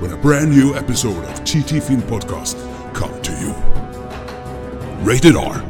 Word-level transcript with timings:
when 0.00 0.12
a 0.12 0.16
brand 0.16 0.50
new 0.50 0.76
episode 0.76 1.24
of 1.24 1.44
TT 1.44 1.80
Film 1.80 2.02
Podcast 2.02 2.56
come 2.94 3.22
to 3.22 3.32
you. 3.32 3.52
Rated 5.04 5.36
R. 5.36 5.62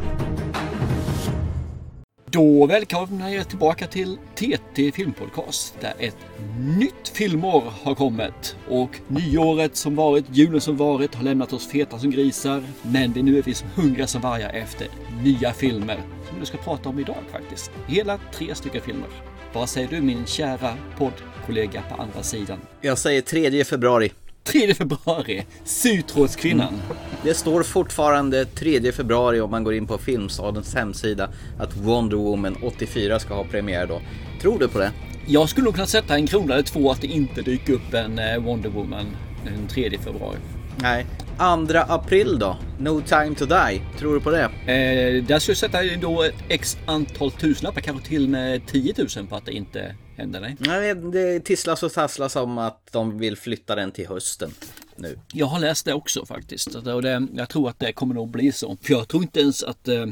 Då 2.31 2.67
välkomnar 2.67 3.29
jag 3.29 3.49
tillbaka 3.49 3.87
till 3.87 4.19
TT 4.35 4.93
Filmpodcast 4.93 5.81
där 5.81 5.95
ett 5.99 6.17
nytt 6.59 7.09
filmår 7.09 7.65
har 7.83 7.95
kommit. 7.95 8.57
Och 8.69 9.01
nyåret 9.09 9.77
som 9.77 9.97
varit, 9.97 10.25
julen 10.33 10.61
som 10.61 10.77
varit 10.77 11.15
har 11.15 11.25
lämnat 11.25 11.53
oss 11.53 11.67
feta 11.67 11.99
som 11.99 12.11
grisar. 12.11 12.63
Men 12.83 13.13
det 13.13 13.23
nu 13.23 13.39
är 13.39 13.43
vi 13.43 13.55
som 13.55 13.69
hungriga 13.75 14.07
som 14.07 14.21
vargar 14.21 14.51
efter 14.51 14.89
nya 15.23 15.53
filmer 15.53 16.01
som 16.29 16.41
vi 16.41 16.47
ska 16.47 16.59
prata 16.59 16.89
om 16.89 16.99
idag 16.99 17.23
faktiskt. 17.33 17.71
Hela 17.87 18.19
tre 18.33 18.55
stycken 18.55 18.83
filmer. 18.83 19.09
Vad 19.53 19.69
säger 19.69 19.89
du 19.89 20.01
min 20.01 20.27
kära 20.27 20.75
podd? 20.99 21.13
Poddkollega 21.49 21.83
på 21.89 22.03
andra 22.03 22.23
sidan? 22.23 22.59
Jag 22.81 22.99
säger 22.99 23.21
3 23.23 23.65
februari. 23.65 24.11
3 24.45 24.75
februari, 24.75 25.45
Sytrådskvinnan. 25.65 26.69
Mm. 26.69 26.97
Det 27.23 27.35
står 27.35 27.63
fortfarande 27.63 28.45
3 28.45 28.93
februari 28.93 29.41
om 29.41 29.51
man 29.51 29.65
går 29.65 29.75
in 29.75 29.87
på 29.87 29.99
Filmstadens 29.99 30.75
hemsida 30.75 31.31
att 31.59 31.77
Wonder 31.77 32.17
Woman 32.17 32.57
84 32.63 33.19
ska 33.19 33.35
ha 33.35 33.45
premiär 33.45 33.87
då. 33.87 34.01
Tror 34.41 34.59
du 34.59 34.69
på 34.69 34.79
det? 34.79 34.93
Jag 35.27 35.49
skulle 35.49 35.65
nog 35.65 35.75
kunna 35.75 35.87
sätta 35.87 36.15
en 36.15 36.27
krona 36.27 36.55
eller 36.55 36.63
två 36.63 36.91
att 36.91 37.01
det 37.01 37.07
inte 37.07 37.43
dyker 37.43 37.73
upp 37.73 37.95
en 37.95 38.19
eh, 38.19 38.39
Wonder 38.39 38.71
Woman 38.71 39.07
den 39.45 39.69
3 39.69 39.99
februari. 39.99 40.39
Nej. 40.77 41.07
2 41.39 41.45
april 41.89 42.39
då? 42.39 42.57
No 42.79 43.01
time 43.01 43.35
to 43.35 43.47
die. 43.47 43.81
Tror 43.99 44.15
du 44.15 44.21
på 44.21 44.31
det? 44.31 44.45
Eh, 44.45 45.25
där 45.25 45.39
skulle 45.39 45.53
jag 45.53 45.57
sätta 45.57 45.79
då 46.01 46.23
ett 46.23 46.45
x 46.49 46.79
antal 46.87 47.31
tusenlappar, 47.31 47.81
kanske 47.81 48.09
till 48.09 48.29
med 48.29 48.67
10 48.67 48.95
000 49.17 49.27
på 49.27 49.37
att 49.37 49.47
det 49.47 49.53
inte 49.53 49.95
händer. 50.19 50.41
Nej, 50.41 50.57
nej 50.59 50.95
det 50.95 51.41
tisslas 51.41 51.83
och 51.83 51.93
tasslas 51.93 52.37
om 52.37 52.59
att 52.59 52.93
de 52.93 53.19
vill 53.19 53.37
flytta 53.37 53.75
den 53.75 53.93
till 53.93 54.09
hösten. 54.09 54.51
Nu. 54.97 55.19
Jag 55.33 55.47
har 55.47 55.61
läst 55.61 55.85
det 55.85 55.93
också 55.93 56.27
faktiskt. 56.27 56.75
Och 56.75 57.03
det, 57.03 57.27
jag 57.35 57.49
tror 57.49 57.69
att 57.69 57.79
det 57.79 57.93
kommer 57.93 58.15
nog 58.15 58.29
bli 58.29 58.53
så. 58.53 58.77
För 58.83 58.93
jag 58.93 59.09
tror 59.09 59.23
inte 59.23 59.41
ens 59.41 59.63
att 59.63 59.89
eh, 59.89 60.07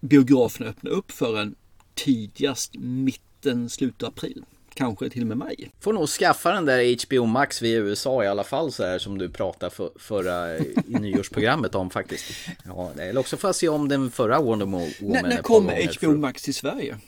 biografen 0.00 0.66
öppnar 0.66 0.90
upp 0.90 1.12
förrän 1.12 1.54
tidigast 1.94 2.74
mitten, 2.74 3.70
slutet 3.70 4.08
april 4.08 4.44
kanske 4.76 5.10
till 5.10 5.22
och 5.22 5.28
med 5.28 5.36
maj. 5.36 5.70
Får 5.80 5.92
nog 5.92 6.08
skaffa 6.08 6.52
den 6.52 6.64
där 6.64 7.06
HBO 7.06 7.26
Max 7.26 7.62
via 7.62 7.78
USA 7.78 8.24
i 8.24 8.26
alla 8.26 8.44
fall 8.44 8.72
så 8.72 8.84
här 8.84 8.98
som 8.98 9.18
du 9.18 9.28
pratade 9.28 9.74
för, 9.74 9.90
förra 9.96 10.58
i 10.58 10.74
nyårsprogrammet 10.86 11.74
om 11.74 11.90
faktiskt. 11.90 12.24
Ja, 12.64 12.92
eller 12.98 13.20
också 13.20 13.36
får 13.36 13.48
jag 13.48 13.54
se 13.54 13.68
om 13.68 13.88
den 13.88 14.10
förra 14.10 14.40
Wonder 14.40 14.66
Woman. 14.66 14.88
När, 15.00 15.22
när 15.22 15.42
kommer 15.42 15.98
HBO 15.98 16.16
Max 16.16 16.42
till 16.42 16.54
Sverige? 16.54 16.98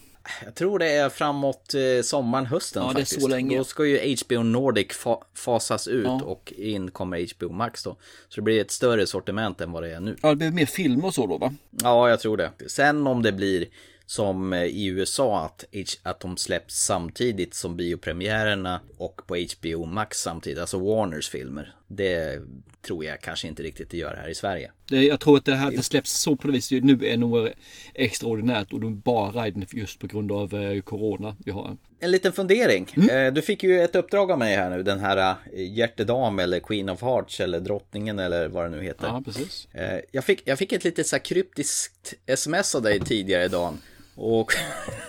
Jag 0.45 0.55
tror 0.55 0.79
det 0.79 0.91
är 0.91 1.09
framåt 1.09 1.75
eh, 1.75 2.03
sommaren, 2.03 2.47
hösten 2.47 2.83
ja, 2.83 2.89
faktiskt. 2.89 3.11
Det 3.11 3.19
är 3.19 3.21
så 3.21 3.29
länge. 3.29 3.59
Då 3.59 3.65
ska 3.65 3.87
ju 3.87 4.17
HBO 4.25 4.43
Nordic 4.43 4.93
fa 4.93 5.23
fasas 5.34 5.89
ut 5.89 6.05
ja. 6.05 6.23
och 6.23 6.53
in 6.57 6.91
kommer 6.91 7.37
HBO 7.37 7.53
Max 7.53 7.83
då. 7.84 7.97
Så 8.29 8.34
det 8.34 8.43
blir 8.43 8.61
ett 8.61 8.71
större 8.71 9.06
sortiment 9.06 9.61
än 9.61 9.73
vad 9.73 9.83
det 9.83 9.95
är 9.95 10.01
nu. 10.01 10.17
Ja, 10.23 10.29
det 10.29 10.37
blir 10.37 10.51
mer 10.51 10.67
film 10.67 11.05
och 11.05 11.15
så 11.15 11.27
då 11.27 11.39
va? 11.39 11.55
Ja, 11.71 12.09
jag 12.11 12.21
tror 12.21 12.37
det. 12.37 12.51
Sen 12.67 13.06
om 13.06 13.23
det 13.23 13.33
blir 13.33 13.67
som 14.06 14.53
eh, 14.53 14.62
i 14.62 14.87
USA 14.87 15.44
att, 15.44 15.65
att 16.03 16.21
de 16.21 16.37
släpps 16.37 16.75
samtidigt 16.75 17.55
som 17.55 17.77
biopremiärerna 17.77 18.81
och 18.97 19.21
på 19.27 19.37
HBO 19.37 19.84
Max 19.84 20.19
samtidigt, 20.19 20.59
alltså 20.59 20.78
Warners 20.78 21.28
filmer. 21.28 21.75
Det 21.88 22.41
tror 22.82 23.04
jag 23.04 23.21
kanske 23.21 23.49
inte 23.49 23.62
riktigt 23.62 23.91
det 23.91 23.97
gör 23.97 24.15
här 24.15 24.28
i 24.28 24.34
Sverige. 24.34 24.71
Jag 24.91 25.21
tror 25.21 25.37
att 25.37 25.44
det 25.44 25.54
här 25.54 25.71
det 25.71 25.82
släpps 25.82 26.12
så 26.12 26.37
på 26.37 26.47
det 26.47 26.53
viset 26.53 26.84
nu 26.84 27.06
är 27.06 27.16
nog 27.16 27.49
extraordinärt 27.94 28.72
och 28.72 28.81
de 28.81 29.00
bara 29.00 29.49
just 29.49 29.99
på 29.99 30.06
grund 30.06 30.32
av 30.32 30.54
eh, 30.54 30.81
Corona 30.81 31.37
vi 31.44 31.50
har. 31.50 31.76
En 32.00 32.10
liten 32.10 32.32
fundering. 32.32 32.88
Mm. 32.97 33.26
Eh, 33.26 33.32
du 33.32 33.43
fick 33.43 33.62
ju 33.62 33.81
ett 33.81 33.97
uppdrag 33.97 34.31
av 34.31 34.38
mig 34.38 34.56
här 34.56 34.71
nu, 34.71 34.82
den 34.82 35.00
här 35.00 35.37
Hjärtedam 35.54 36.38
eller 36.38 36.60
Queen 36.60 36.88
of 36.88 37.03
Hearts 37.03 37.41
eller 37.41 37.60
Drottningen 37.60 38.19
eller 38.19 38.49
vad 38.49 38.65
det 38.65 38.76
nu 38.76 38.82
heter. 38.82 39.06
Ja, 39.06 39.22
precis. 39.25 39.69
Jag 40.10 40.25
fick, 40.25 40.43
jag 40.44 40.59
fick 40.59 40.72
ett 40.72 40.84
lite 40.84 41.05
så 41.05 41.19
kryptiskt 41.19 42.15
sms 42.26 42.75
av 42.75 42.82
dig 42.82 43.00
tidigare 43.00 43.44
idag. 43.44 43.75
Och 44.15 44.53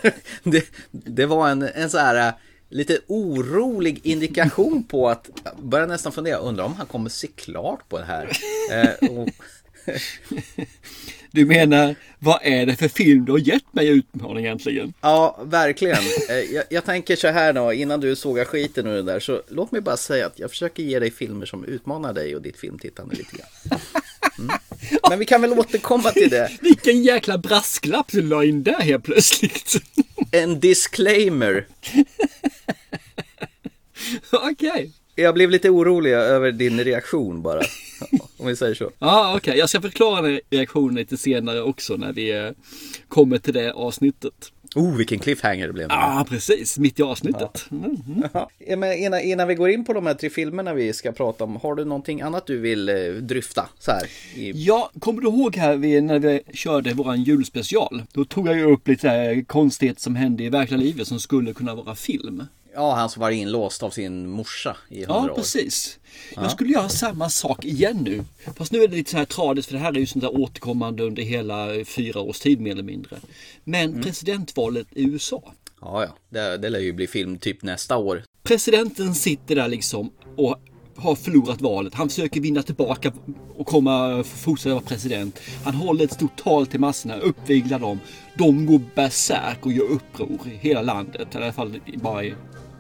det, 0.44 0.66
det 0.92 1.26
var 1.26 1.50
en, 1.50 1.62
en 1.62 1.90
så 1.90 1.98
här 1.98 2.34
lite 2.70 3.00
orolig 3.08 4.00
indikation 4.04 4.84
på 4.84 5.10
att 5.10 5.30
börja 5.62 5.86
nästan 5.86 6.12
fundera, 6.12 6.38
undrar 6.38 6.64
om 6.64 6.74
han 6.74 6.86
kommer 6.86 7.10
se 7.10 7.28
klart 7.28 7.90
på 7.90 7.98
det 7.98 8.06
här. 8.06 8.32
Eh, 8.72 9.10
och... 9.10 9.30
Du 11.32 11.46
menar, 11.46 11.96
vad 12.20 12.40
är 12.42 12.66
det 12.66 12.76
för 12.76 12.88
film 12.88 13.26
du 13.26 13.32
har 13.32 13.40
gett 13.40 13.74
mig 13.74 13.88
utmaning 13.88 14.46
egentligen? 14.46 14.94
Ja, 15.02 15.40
verkligen. 15.44 15.98
Eh, 16.30 16.36
jag, 16.36 16.64
jag, 16.70 16.86
tänker 16.86 17.16
så 17.16 17.28
här 17.28 17.54
då, 17.54 17.74
innan 17.74 18.00
du 18.00 18.16
sågar 18.16 18.46
skiten 18.46 18.88
ur 18.88 18.94
det 18.94 19.02
där, 19.02 19.20
så 19.20 19.42
låt 19.48 19.72
mig 19.72 19.82
bara 19.82 19.98
säga 19.98 20.26
att 20.26 20.40
jag 20.40 20.50
försöker 20.50 20.84
ge 20.84 21.00
dig 21.00 21.12
filmer 21.12 21.46
som 21.46 21.66
utmanar 21.66 22.14
dig 22.14 22.36
och 22.36 22.42
ditt 22.42 22.58
filmtittande 22.58 23.16
lite 23.16 23.38
grann. 23.38 23.80
Mm. 24.40 24.56
Men 25.10 25.20
vi 25.20 25.26
kan 25.26 25.42
väl 25.42 25.54
återkomma 25.54 26.12
till 26.12 26.30
det. 26.30 26.52
Vilken 26.62 27.04
jäkla 27.04 27.38
brasklapp 27.38 28.12
du 28.12 28.22
la 28.22 28.44
in 28.44 28.64
där 28.64 28.82
helt 28.82 29.04
plötsligt. 29.04 29.76
En 30.32 30.60
disclaimer. 30.60 31.68
Okej. 34.32 34.70
Okay. 34.70 34.90
Jag 35.16 35.34
blev 35.34 35.50
lite 35.50 35.70
orolig 35.70 36.12
över 36.12 36.52
din 36.52 36.84
reaktion 36.84 37.42
bara. 37.42 37.62
Om 38.38 38.48
vi 38.48 38.56
säger 38.56 38.76
så. 38.76 38.84
Ja, 38.84 38.92
ah, 39.00 39.30
okej. 39.30 39.38
Okay. 39.38 39.60
Jag 39.60 39.70
ska 39.70 39.82
förklara 39.82 40.40
reaktionen 40.50 40.96
lite 40.96 41.18
senare 41.18 41.62
också 41.62 41.96
när 41.96 42.14
vi 42.14 42.32
eh, 42.32 42.52
kommer 43.08 43.38
till 43.38 43.54
det 43.54 43.74
avsnittet. 43.74 44.52
Oh, 44.76 44.96
vilken 44.96 45.20
cliffhanger 45.20 45.68
det 45.68 45.74
blev. 45.74 45.88
Ja, 45.90 46.20
ah, 46.20 46.26
precis. 46.30 46.78
Mitt 46.78 47.00
i 47.00 47.04
avsnittet. 47.04 47.66
Ja. 47.70 47.78
Mm. 47.78 48.24
Ja, 48.68 48.76
men 48.78 48.94
innan, 48.94 49.20
innan, 49.20 49.48
vi 49.48 49.56
går 49.56 49.70
in 49.70 49.86
på 49.86 49.94
de 49.94 50.06
här 50.06 50.14
tre 50.14 50.30
filmerna 50.30 50.74
vi 50.74 50.94
ska 50.94 51.12
prata 51.12 51.44
om, 51.44 51.56
har 51.56 51.76
du 51.76 51.86
någonting 51.86 52.22
annat 52.22 52.48
du 52.48 52.60
vill 52.60 52.90
eh, 52.90 52.96
dryfta? 53.22 53.70
Så 53.80 53.92
här, 53.92 54.04
i... 54.36 54.52
Ja, 54.56 54.92
kommer 55.00 55.22
du 55.22 55.28
ihåg 55.28 55.56
här 55.56 55.76
vi, 55.76 56.02
när 56.02 56.20
vi 56.20 56.42
körde 56.54 56.94
våran 56.94 57.24
julspecial? 57.24 58.04
Då 58.14 58.26
tog 58.26 58.48
jag 58.48 58.58
ju 58.58 58.64
upp 58.64 58.88
lite 58.88 59.44
konstigheter 59.48 60.02
som 60.02 60.16
hände 60.16 60.44
i 60.44 60.50
verkliga 60.50 60.80
livet 60.80 61.08
som 61.08 61.20
skulle 61.20 61.54
kunna 61.54 61.76
vara 61.76 61.96
film. 61.96 62.44
Ja, 62.74 62.96
han 62.96 63.10
som 63.10 63.22
var 63.22 63.32
inlåst 63.32 63.84
av 63.84 63.90
sin 63.90 64.30
morsa 64.30 64.78
i 64.90 65.06
hundra 65.06 65.22
år. 65.22 65.28
Ja, 65.28 65.36
precis. 65.36 65.99
Ja. 66.36 66.42
Jag 66.42 66.52
skulle 66.52 66.74
göra 66.74 66.90
samma 66.90 67.30
sak 67.30 67.66
igen 67.66 67.98
nu. 67.98 68.26
Fast 68.56 68.72
nu 68.72 68.84
är 68.84 68.88
det 68.88 68.96
lite 68.96 69.12
så 69.12 69.18
här 69.18 69.26
tradigt 69.26 69.66
för 69.66 69.74
det 69.74 69.80
här 69.80 69.94
är 69.96 70.00
ju 70.00 70.06
sånt 70.06 70.22
där 70.22 70.42
återkommande 70.42 71.04
under 71.04 71.24
hela 71.24 71.68
fyra 71.86 72.20
års 72.20 72.40
tid 72.40 72.62
mer 72.62 72.72
eller 72.72 72.84
mindre. 72.84 73.18
Men 73.64 73.90
mm. 73.90 74.02
presidentvalet 74.02 74.88
i 74.92 75.04
USA. 75.04 75.54
Ja, 75.82 76.04
ja. 76.04 76.18
Det, 76.30 76.58
det 76.58 76.70
lär 76.70 76.80
ju 76.80 76.94
bli 76.94 77.08
film 77.08 77.38
typ 77.38 77.64
nästa 77.64 77.98
år. 77.98 78.24
Presidenten 78.44 79.16
sitter 79.16 79.56
där 79.56 79.68
liksom 79.68 80.12
och 80.36 80.56
har 80.96 81.16
förlorat 81.16 81.62
valet. 81.62 81.94
Han 81.94 82.10
försöker 82.10 82.42
vinna 82.42 82.64
tillbaka 82.64 83.14
och 83.56 83.68
komma, 83.68 84.24
fortsätta 84.24 84.74
vara 84.74 84.84
president. 84.84 85.40
Han 85.64 85.74
håller 85.74 86.06
ett 86.06 86.14
stort 86.14 86.44
tal 86.44 86.68
till 86.68 86.80
massorna, 86.80 87.18
uppviglar 87.18 87.80
dem. 87.80 88.00
De 88.38 88.66
går 88.66 88.82
bärsärk 88.96 89.66
och 89.66 89.72
gör 89.72 89.92
uppror 89.92 90.40
i 90.46 90.56
hela 90.56 90.82
landet. 90.82 91.36
I 91.36 91.38
alla 91.38 91.54
fall 91.54 91.80
bara 92.02 92.24
i 92.24 92.34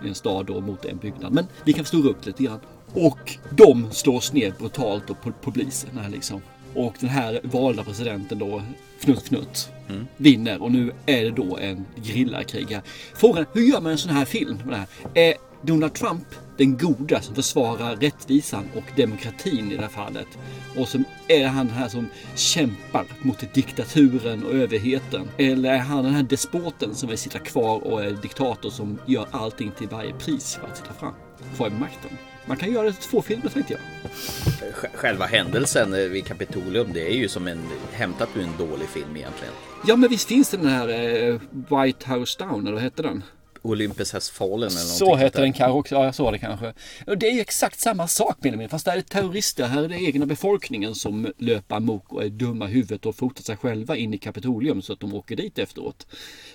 i 0.05 0.07
en 0.07 0.15
stad 0.15 0.45
då 0.45 0.61
mot 0.61 0.85
en 0.85 0.97
byggnad. 0.97 1.33
Men 1.33 1.45
vi 1.65 1.73
kan 1.73 1.85
förstora 1.85 2.09
upp 2.09 2.25
lite 2.25 2.43
grann. 2.43 2.59
Och 2.93 3.37
de 3.49 3.91
slås 3.91 4.33
ner 4.33 4.53
brutalt 4.59 5.07
på 5.07 5.31
polisen 5.41 5.97
här 5.97 6.09
liksom. 6.09 6.41
Och 6.73 6.95
den 6.99 7.09
här 7.09 7.39
valda 7.43 7.83
presidenten 7.83 8.39
då, 8.39 8.61
Fnutt 8.99 9.23
Fnutt, 9.23 9.69
mm. 9.89 10.07
vinner. 10.17 10.61
Och 10.61 10.71
nu 10.71 10.91
är 11.05 11.23
det 11.23 11.31
då 11.31 11.57
en 11.57 11.85
gerillakrig 11.95 12.67
här. 12.69 12.81
Frågan 13.13 13.45
hur 13.53 13.61
gör 13.61 13.81
man 13.81 13.91
en 13.91 13.97
sån 13.97 14.11
här 14.11 14.25
film? 14.25 14.57
Är 15.13 15.33
Donald 15.61 15.93
Trump 15.93 16.25
den 16.57 16.77
goda 16.77 17.21
som 17.21 17.35
försvarar 17.35 17.95
rättvisan 17.95 18.69
och 18.75 18.83
demokratin 18.95 19.71
i 19.71 19.75
det 19.75 19.81
här 19.81 19.89
fallet? 19.89 20.27
Och 20.77 20.87
som 20.87 21.03
är 21.27 21.47
han 21.47 21.69
här 21.69 21.87
som 21.87 22.07
kämpar 22.35 23.05
mot 23.21 23.53
diktaturen 23.53 24.43
och 24.43 24.53
överheten? 24.53 25.29
Eller 25.37 25.73
är 25.73 25.77
han 25.77 26.03
den 26.03 26.13
här 26.13 26.23
despoten 26.23 26.95
som 26.95 27.09
vill 27.09 27.17
sitta 27.17 27.39
kvar 27.39 27.87
och 27.87 28.03
är 28.03 28.11
diktator 28.11 28.69
som 28.69 28.99
gör 29.05 29.27
allting 29.31 29.71
till 29.77 29.87
varje 29.87 30.13
pris 30.13 30.55
för 30.55 30.67
att 30.67 30.77
sitta 30.77 30.93
fram, 30.93 31.13
kvar 31.55 31.69
vid 31.69 31.79
makten? 31.79 32.11
Man 32.49 32.57
kan 32.57 32.71
göra 32.71 32.91
två 32.91 33.21
filmer 33.21 33.49
tänkte 33.49 33.73
jag. 33.73 33.81
Själva 34.93 35.25
händelsen 35.25 36.11
vid 36.11 36.25
Kapitolium, 36.25 36.93
det 36.93 37.11
är 37.11 37.15
ju 37.15 37.27
som 37.27 37.47
en 37.47 37.59
hämtat 37.91 38.29
ur 38.35 38.41
en 38.41 38.57
dålig 38.57 38.89
film 38.89 39.17
egentligen. 39.17 39.53
Ja, 39.87 39.95
men 39.95 40.09
visst 40.09 40.27
finns 40.27 40.49
det 40.49 40.57
den 40.57 40.67
här 40.67 40.89
eh, 40.89 41.39
White 41.51 42.13
House 42.13 42.39
Down, 42.39 42.61
eller 42.61 42.73
vad 42.73 42.81
hette 42.81 43.01
den? 43.01 43.23
Olympus 43.61 44.13
Has 44.13 44.29
Fallen 44.29 44.69
eller 44.69 44.79
Så 44.79 45.17
sånt 45.17 45.33
den 45.33 45.53
kanske 45.53 45.79
också. 45.79 45.95
Ja, 45.95 46.05
jag 46.05 46.15
såg 46.15 46.33
det 46.33 46.39
kanske. 46.39 46.73
Och 47.07 47.17
det 47.17 47.27
är 47.27 47.31
ju 47.31 47.41
exakt 47.41 47.79
samma 47.79 48.07
sak 48.07 48.37
med 48.41 48.59
det. 48.59 48.69
Fast 48.69 48.85
det 48.85 48.91
är 48.91 49.01
terrorister. 49.01 49.67
Här 49.67 49.83
är 49.83 49.87
det 49.87 50.03
egna 50.03 50.25
befolkningen 50.25 50.95
som 50.95 51.33
löper 51.37 51.75
amok 51.75 52.13
och 52.13 52.23
är 52.23 52.29
dumma 52.29 52.69
i 52.69 52.71
huvudet 52.71 53.05
och 53.05 53.15
fotar 53.15 53.43
sig 53.43 53.57
själva 53.57 53.95
in 53.95 54.13
i 54.13 54.17
Kapitolium 54.17 54.81
så 54.81 54.93
att 54.93 54.99
de 54.99 55.13
åker 55.13 55.35
dit 55.35 55.59
efteråt. 55.59 56.07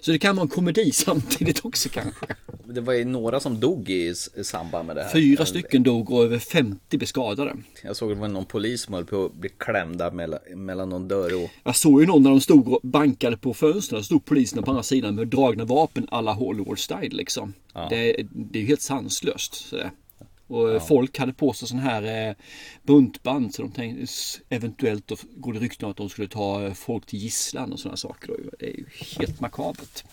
Så 0.04 0.10
det 0.10 0.18
kan 0.18 0.36
vara 0.36 0.42
en 0.42 0.48
komedi 0.48 0.90
samtidigt 0.92 1.64
också 1.64 1.88
kanske. 1.88 2.26
Det 2.64 2.80
var 2.80 2.92
ju 2.92 3.04
några 3.04 3.40
som 3.40 3.60
dog 3.60 3.90
i 3.90 4.14
samband 4.42 4.86
med 4.86 4.96
det 4.96 5.02
här. 5.02 5.10
Fyra 5.10 5.46
stycken 5.46 5.82
dog 5.82 6.10
och 6.10 6.24
över 6.24 6.38
50 6.38 6.98
beskadade. 6.98 7.56
Jag 7.82 7.96
såg 7.96 8.10
det 8.10 8.14
var 8.14 8.28
någon 8.28 8.44
polis 8.44 8.82
som 8.82 8.94
höll 8.94 9.04
på 9.04 9.24
att 9.24 9.34
bli 9.34 9.50
klämda 9.58 10.10
mellan, 10.10 10.38
mellan 10.54 10.88
någon 10.88 11.08
dörr 11.08 11.44
och... 11.44 11.50
Jag 11.64 11.76
såg 11.76 12.00
ju 12.00 12.06
någon 12.06 12.22
när 12.22 12.30
de 12.30 12.40
stod 12.40 12.68
och 12.68 12.80
bankade 12.82 13.36
på 13.36 13.54
fönstren. 13.54 14.00
Så 14.00 14.04
stod 14.04 14.24
poliserna 14.24 14.62
på 14.62 14.70
andra 14.70 14.82
sidan 14.82 15.14
med 15.14 15.28
dragna 15.28 15.64
vapen 15.64 16.06
alla 16.10 16.32
Hollywood-style 16.32 17.14
liksom. 17.14 17.52
Det, 17.90 18.26
det 18.30 18.58
är 18.58 18.62
ju 18.62 18.68
helt 18.68 18.82
sanslöst. 18.82 19.54
Sådär. 19.54 19.90
Och 20.46 20.88
folk 20.88 21.18
hade 21.18 21.32
på 21.32 21.52
sig 21.52 21.68
sån 21.68 21.78
här 21.78 22.28
eh, 22.28 22.34
buntband 22.82 23.54
så 23.54 23.62
de 23.62 23.70
tänkte 23.70 24.12
eventuellt 24.48 25.06
då 25.06 25.16
går 25.36 25.52
det 25.52 25.58
rykten 25.58 25.84
om 25.86 25.90
att 25.90 25.96
de 25.96 26.08
skulle 26.08 26.28
ta 26.28 26.66
eh, 26.66 26.72
folk 26.72 27.06
till 27.06 27.18
gisslan 27.18 27.72
och 27.72 27.80
sådana 27.80 27.96
saker. 27.96 28.30
Och 28.30 28.38
Det 28.58 28.66
är 28.66 28.76
ju 28.76 28.86
helt 29.18 29.40
makabert. 29.40 30.04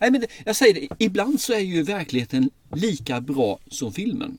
Nej, 0.00 0.10
men 0.10 0.24
jag 0.44 0.56
säger 0.56 0.74
det, 0.74 0.88
ibland 0.98 1.40
så 1.40 1.52
är 1.52 1.58
ju 1.58 1.82
verkligheten 1.82 2.50
lika 2.74 3.20
bra 3.20 3.58
som 3.66 3.92
filmen. 3.92 4.38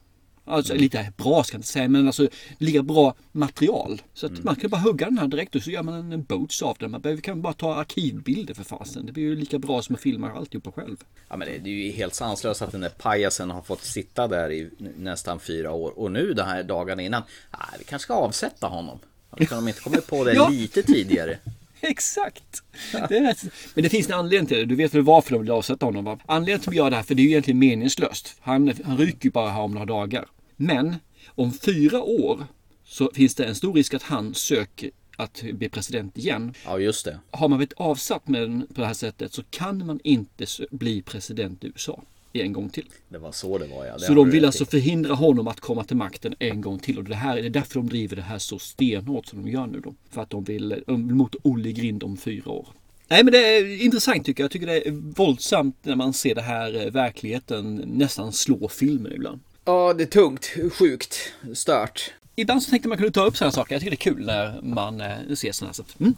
Alltså 0.52 0.74
lite 0.74 1.14
bra 1.18 1.44
ska 1.44 1.56
jag 1.56 1.60
inte 1.60 1.68
säga, 1.68 1.88
men 1.88 2.08
alltså 2.08 2.28
lika 2.58 2.84
bra 2.84 3.16
material. 3.32 4.02
Så 4.14 4.26
att 4.26 4.44
man 4.44 4.56
kan 4.56 4.70
bara 4.70 4.82
hugga 4.82 5.06
den 5.06 5.18
här 5.18 5.28
direkt 5.28 5.56
och 5.56 5.64
så 5.64 5.72
gör 5.72 5.84
man 5.84 6.12
en, 6.12 6.24
boats 6.24 6.62
av 6.62 6.78
den. 6.80 6.92
Man 6.92 7.02
behöver, 7.02 7.22
kan 7.22 7.42
bara 7.42 7.54
ta 7.54 7.76
arkivbilder 7.76 8.54
för 8.54 8.64
fasen. 8.64 9.06
Det 9.06 9.12
blir 9.12 9.24
ju 9.24 9.36
lika 9.36 9.60
bra 9.60 9.82
som 9.82 9.96
att 9.96 10.02
filma 10.02 10.32
alltihopa 10.32 10.72
själv. 10.72 10.98
Ja 11.30 11.38
men 11.38 11.48
det, 11.48 11.58
det 11.58 11.70
är 11.70 11.74
ju 11.74 11.92
helt 11.92 12.14
sanslöst 12.14 12.62
att 12.62 12.72
den 12.72 12.82
där 12.82 12.90
pajasen 12.90 13.52
har 13.52 13.62
fått 13.62 13.84
sitta 13.84 14.28
där 14.28 14.52
i 14.52 14.70
nästan 14.98 15.40
fyra 15.40 15.72
år. 15.72 16.00
Och 16.00 16.12
nu 16.12 16.34
de 16.34 16.42
här 16.42 16.64
dagarna 16.64 17.02
innan, 17.02 17.24
nej 17.52 17.80
vi 17.80 17.84
kanske 17.86 18.04
ska 18.04 18.14
avsätta 18.14 18.68
honom. 18.68 19.00
Kan 19.38 19.48
de 19.58 19.68
inte 19.68 19.82
kommit 19.82 20.08
på 20.08 20.24
det 20.24 20.34
Ja. 20.36 20.50
lite 20.50 20.84
tidigare? 20.84 21.38
Exakt! 21.82 22.64
Det 23.10 23.20
rätt. 23.20 23.44
Men 23.74 23.84
det 23.84 23.90
finns 23.90 24.08
en 24.08 24.14
anledning 24.14 24.48
till 24.48 24.58
det. 24.58 24.66
Du 24.66 24.76
vet 24.76 24.94
väl 24.94 25.02
varför 25.02 25.32
de 25.32 25.42
vill 25.42 25.52
avsätta 25.52 25.86
honom 25.86 26.06
va? 26.06 26.20
Anledningen 26.26 26.60
till 26.60 26.70
att 26.70 26.74
de 26.74 26.78
gör 26.78 26.90
det 26.90 26.96
här, 26.96 27.04
för 27.04 27.16
det 27.16 27.22
är 27.22 27.24
ju 27.24 27.30
egentligen 27.30 27.60
meningslöst. 27.60 28.36
Han, 28.40 28.74
han 28.86 28.98
ryker 28.98 29.26
ju 29.26 29.32
bara 29.32 29.50
här 29.50 29.62
om 29.62 29.72
några 29.72 29.86
dagar. 29.86 30.26
Men 30.62 30.96
om 31.28 31.52
fyra 31.52 32.02
år 32.02 32.46
så 32.84 33.12
finns 33.14 33.36
det 33.36 33.46
en 33.46 33.56
stor 33.56 33.74
risk 33.74 33.94
att 33.94 34.04
han 34.04 34.34
söker 34.34 34.92
att 35.18 35.44
bli 35.54 35.70
president 35.70 36.18
igen. 36.18 36.54
Ja 36.66 36.80
just 36.80 37.06
det. 37.06 37.20
Har 37.32 37.48
man 37.48 37.58
blivit 37.58 37.74
avsatt 37.74 38.28
med 38.28 38.42
den 38.42 38.68
på 38.68 38.82
det 38.82 38.88
här 38.88 38.94
sättet 38.94 39.34
så 39.34 39.44
kan 39.44 39.86
man 39.86 40.00
inte 40.04 40.46
bli 40.72 41.02
president 41.02 41.64
i 41.64 41.68
USA 41.68 42.04
en 42.34 42.54
gång 42.54 42.70
till. 42.70 42.86
Det 43.10 43.18
var 43.18 43.32
så 43.32 43.58
det 43.58 43.68
var 43.68 43.86
ja. 43.86 43.94
Det 43.94 44.00
Så 44.00 44.14
de 44.14 44.30
vill 44.30 44.46
alltså 44.46 44.66
förhindra 44.66 45.14
honom 45.14 45.48
att 45.48 45.60
komma 45.60 45.84
till 45.84 45.98
makten 45.98 46.36
en 46.40 46.62
gång 46.62 46.80
till. 46.80 46.98
Och 46.98 47.04
det, 47.04 47.16
här, 47.16 47.36
det 47.36 47.46
är 47.46 47.50
därför 47.50 47.76
de 47.76 47.90
driver 47.90 48.16
det 48.16 48.22
här 48.22 48.38
så 48.38 48.60
stenhårt 48.60 49.26
som 49.26 49.46
de 49.46 49.52
gör 49.52 49.68
nu 49.68 49.80
då. 49.80 49.96
För 50.10 50.22
att 50.22 50.30
de 50.30 50.44
vill, 50.44 50.84
mot 50.88 51.36
Olle 51.44 51.72
grind 51.72 52.04
om 52.04 52.18
fyra 52.18 52.52
år. 52.52 52.68
Nej 53.08 53.24
men 53.24 53.32
det 53.32 53.58
är 53.58 53.84
intressant 53.84 54.26
tycker 54.26 54.44
jag. 54.44 54.46
Jag 54.46 54.52
tycker 54.52 54.68
det 54.68 54.88
är 54.88 54.92
våldsamt 54.92 55.76
när 55.84 55.96
man 55.96 56.14
ser 56.14 56.36
det 56.36 56.42
här 56.42 56.86
eh, 56.86 56.92
verkligheten 56.92 57.76
nästan 57.76 58.32
slå 58.32 58.68
filmen 58.68 59.14
ibland. 59.14 59.40
Ja 59.66 59.94
det 59.94 60.04
är 60.04 60.08
tungt, 60.08 60.52
sjukt, 60.74 61.34
stört. 61.54 62.14
Ibland 62.36 62.64
så 62.64 62.70
tänkte 62.70 62.90
man 62.90 62.98
kunde 62.98 63.12
ta 63.12 63.26
upp 63.26 63.38
sådana 63.38 63.52
saker. 63.52 63.76
Jag 63.76 63.82
tycker 63.82 63.92
det 63.92 63.96
är 63.96 64.14
kul 64.14 64.26
när 64.26 64.62
man 64.62 65.02
eh, 65.02 65.36
ser 65.36 65.52
sådana. 65.52 65.74
Så 65.74 65.84
mm. 66.00 66.16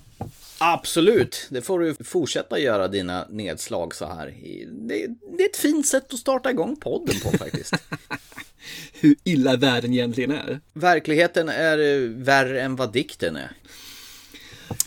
Absolut, 0.57 1.47
det 1.49 1.61
får 1.61 1.79
du 1.79 1.95
fortsätta 2.03 2.59
göra 2.59 2.87
dina 2.87 3.25
nedslag 3.29 3.95
så 3.95 4.05
här. 4.05 4.33
det 4.87 5.43
är 5.43 5.49
ett 5.49 5.57
fint 5.57 5.87
sätt 5.87 6.13
att 6.13 6.19
starta 6.19 6.51
igång 6.51 6.75
podden 6.75 7.15
på 7.23 7.37
faktiskt. 7.37 7.73
Hur 8.93 9.15
illa 9.23 9.57
världen 9.57 9.93
egentligen 9.93 10.31
är. 10.31 10.59
Verkligheten 10.73 11.49
är 11.49 11.77
eh, 11.77 12.09
värre 12.09 12.61
än 12.61 12.75
vad 12.75 12.93
dikten 12.93 13.35
är. 13.35 13.51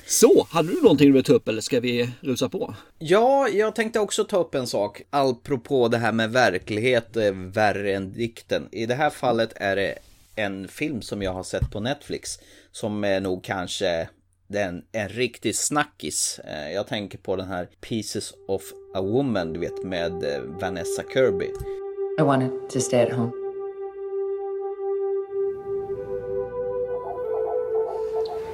Så, 0.09 0.47
hade 0.51 0.69
du 0.69 0.83
någonting 0.83 1.07
du 1.07 1.13
vill 1.13 1.25
ta 1.25 1.33
upp 1.33 1.49
eller 1.49 1.61
ska 1.61 1.81
vi 1.81 2.11
rusa 2.21 2.49
på? 2.49 2.75
Ja, 2.99 3.49
jag 3.49 3.75
tänkte 3.75 4.01
också 4.01 4.25
ta 4.25 4.39
upp 4.39 4.55
en 4.55 4.67
sak. 4.67 5.03
Apropå 5.11 5.89
det 5.89 5.99
här 5.99 6.13
med 6.13 6.31
verklighet 6.33 7.17
är 7.17 7.53
värre 7.53 7.93
än 7.95 8.13
dikten. 8.13 8.69
I 8.73 8.87
det 8.87 8.95
här 8.95 9.11
fallet 9.11 9.53
är 9.57 9.77
det 9.77 9.95
en 10.37 10.69
film 10.69 11.03
som 11.03 11.23
jag 11.23 11.33
har 11.33 11.43
sett 11.43 11.71
på 11.71 11.81
Netflix. 11.81 12.39
Som 12.73 13.05
är 13.05 13.21
nog 13.21 13.45
kanske 13.45 14.09
den, 14.49 14.83
en 14.93 15.09
riktig 15.09 15.57
snackis. 15.57 16.41
Eh, 16.45 16.73
Jag 16.73 16.87
tänker 16.87 17.19
på 17.19 17.37
den 17.37 17.47
här 17.49 17.69
Pieces 17.81 18.33
of 18.49 18.63
a 18.95 19.01
Woman, 19.01 19.53
du 19.53 19.61
vet 19.61 19.85
med 19.85 20.25
eh, 20.25 20.41
Vanessa 20.61 21.03
Kirby. 21.13 21.51
I 22.19 22.23
wanted 22.23 22.51
to 22.71 22.81
stay 22.81 23.03
at 23.03 23.13
home. 23.13 23.33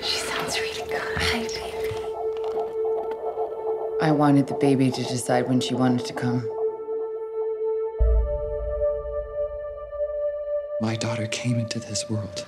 She 0.00 0.18
I 4.02 4.10
wanted 4.10 4.48
the 4.48 4.54
baby 4.54 4.90
to 4.90 5.02
decide 5.04 5.48
when 5.48 5.60
she 5.60 5.76
wanted 5.76 6.04
to 6.06 6.12
come. 6.12 6.40
My 10.80 10.96
daughter 10.96 11.28
came 11.28 11.60
into 11.60 11.78
this 11.78 12.10
world. 12.10 12.44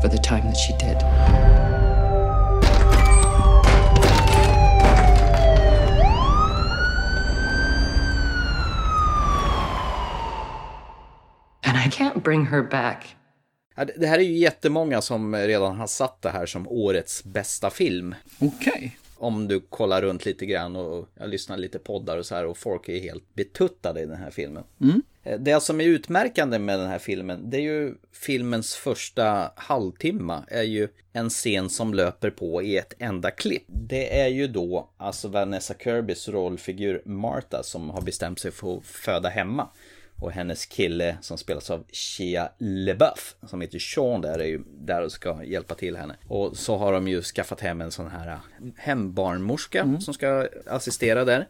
For 0.00 0.08
the 0.08 0.16
time 0.16 0.46
that 0.46 0.56
she 0.56 0.72
did. 0.78 1.02
And 11.64 11.76
I 11.76 11.88
can't 11.90 12.22
bring 12.22 12.46
her 12.46 12.62
back. 12.62 13.16
Det- 13.74 14.06
här 14.06 14.18
är 14.18 14.22
ju 14.22 14.36
jättemånga 14.38 15.00
som 15.02 15.36
redan 15.36 15.76
har 15.76 15.86
satt 15.86 16.22
det 16.22 16.30
här 16.30 16.46
som 16.46 16.68
årets 16.68 17.24
bästa 17.24 17.70
film. 17.70 18.14
Okej. 18.40 18.98
Om 19.16 19.48
du 19.48 19.60
kollar 19.60 20.02
runt 20.02 20.24
lite 20.26 20.46
grann 20.46 20.76
och 20.76 21.08
jag 21.14 21.28
lyssnar 21.28 21.56
lite 21.56 21.78
poddar 21.78 22.18
och 22.18 22.26
så 22.26 22.34
här 22.34 22.46
och 22.46 22.58
folk 22.58 22.88
är 22.88 23.00
helt 23.00 23.34
betuttade 23.34 24.00
i 24.00 24.06
den 24.06 24.16
här 24.16 24.30
filmen. 24.30 24.64
Eh, 25.24 25.38
Det 25.38 25.62
som 25.62 25.80
är 25.80 25.84
utmärkande 25.84 26.58
med 26.58 26.78
den 26.78 26.88
här 26.88 26.98
filmen, 26.98 27.50
det 27.50 27.56
är 27.56 27.60
ju 27.60 27.94
filmens 28.12 28.74
första 28.74 29.52
halvtimme 29.56 30.42
är 30.48 30.62
ju 30.62 30.88
en 31.12 31.30
scen 31.30 31.70
som 31.70 31.94
löper 31.94 32.30
på 32.30 32.62
i 32.62 32.76
ett 32.78 32.92
enda 32.98 33.30
klipp. 33.30 33.62
Det 33.66 34.20
är 34.20 34.28
ju 34.28 34.46
då 34.48 34.88
alltså 34.96 35.28
Vanessa 35.28 35.74
Kirbys 35.74 36.28
rollfigur 36.28 37.02
Martha 37.04 37.62
som 37.62 37.90
har 37.90 38.02
bestämt 38.02 38.38
sig 38.38 38.50
för 38.50 38.76
att 38.76 38.84
föda 38.86 39.28
hemma. 39.28 39.68
Och 40.18 40.32
hennes 40.32 40.66
kille 40.66 41.16
som 41.20 41.38
spelas 41.38 41.70
av 41.70 41.84
Shia 41.92 42.48
LeBeouf 42.58 43.36
som 43.46 43.60
heter 43.60 43.78
Sean 43.78 44.20
där 44.20 44.38
är 44.38 44.46
ju 44.46 44.62
där 44.66 45.02
och 45.02 45.12
ska 45.12 45.44
hjälpa 45.44 45.74
till 45.74 45.96
henne. 45.96 46.16
Och 46.28 46.56
så 46.56 46.76
har 46.76 46.92
de 46.92 47.08
ju 47.08 47.22
skaffat 47.22 47.60
hem 47.60 47.80
en 47.80 47.90
sån 47.90 48.08
här 48.08 48.38
hembarnmorska 48.76 50.00
som 50.00 50.14
ska 50.14 50.48
assistera 50.66 51.24
där. 51.24 51.48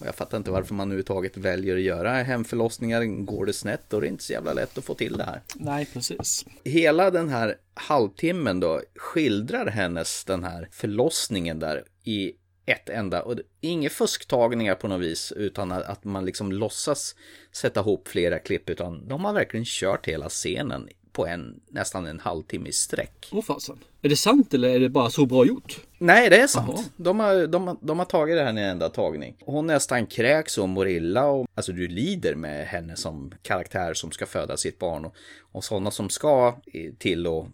Och 0.00 0.06
jag 0.06 0.14
fattar 0.14 0.38
inte 0.38 0.50
varför 0.50 0.74
man 0.74 0.88
överhuvudtaget 0.88 1.36
väljer 1.36 1.76
att 1.76 1.82
göra 1.82 2.12
hemförlossningar. 2.12 3.04
Går 3.04 3.46
det 3.46 3.52
snett 3.52 3.80
då 3.88 3.96
är 3.96 4.00
det 4.00 4.06
inte 4.06 4.24
så 4.24 4.32
jävla 4.32 4.52
lätt 4.52 4.78
att 4.78 4.84
få 4.84 4.94
till 4.94 5.16
det 5.16 5.24
här. 5.24 5.40
Nej, 5.54 5.86
precis. 5.92 6.46
Hela 6.64 7.10
den 7.10 7.28
här 7.28 7.56
halvtimmen 7.74 8.60
då 8.60 8.80
skildrar 8.96 9.66
hennes 9.66 10.24
den 10.24 10.44
här 10.44 10.68
förlossningen 10.72 11.58
där 11.58 11.84
i 12.04 12.32
ett 12.70 12.88
enda. 12.88 13.22
Och 13.22 13.34
inga 13.60 13.90
fusktagningar 13.90 14.74
på 14.74 14.88
något 14.88 15.00
vis 15.00 15.32
utan 15.36 15.72
att 15.72 16.04
man 16.04 16.24
liksom 16.24 16.52
låtsas 16.52 17.14
sätta 17.52 17.80
ihop 17.80 18.08
flera 18.08 18.38
klipp 18.38 18.70
utan 18.70 19.08
de 19.08 19.24
har 19.24 19.32
verkligen 19.32 19.64
kört 19.66 20.08
hela 20.08 20.28
scenen 20.28 20.88
på 21.12 21.26
en 21.26 21.60
nästan 21.68 22.06
en 22.06 22.20
halvtimme 22.20 22.68
i 22.68 22.72
sträck. 22.72 23.28
Åh 23.32 23.42
fasen. 23.42 23.78
Är 24.02 24.08
det 24.08 24.16
sant 24.16 24.54
eller 24.54 24.68
är 24.68 24.80
det 24.80 24.88
bara 24.88 25.10
så 25.10 25.26
bra 25.26 25.46
gjort? 25.46 25.80
Nej, 25.98 26.30
det 26.30 26.40
är 26.40 26.46
sant. 26.46 26.92
De 26.96 27.20
har, 27.20 27.46
de, 27.46 27.78
de 27.82 27.98
har 27.98 28.06
tagit 28.06 28.36
det 28.36 28.42
här 28.42 28.48
i 28.48 28.50
en 28.50 28.58
enda 28.58 28.88
tagning. 28.88 29.36
Hon 29.40 29.66
nästan 29.66 30.06
kräks 30.06 30.58
och 30.58 30.68
mår 30.68 30.88
illa. 30.88 31.26
Och, 31.26 31.46
alltså 31.54 31.72
du 31.72 31.88
lider 31.88 32.34
med 32.34 32.66
henne 32.66 32.96
som 32.96 33.32
karaktär 33.42 33.94
som 33.94 34.10
ska 34.10 34.26
föda 34.26 34.56
sitt 34.56 34.78
barn. 34.78 35.04
Och, 35.04 35.14
och 35.52 35.64
sådana 35.64 35.90
som 35.90 36.08
ska 36.10 36.60
till 36.98 37.26
och 37.26 37.48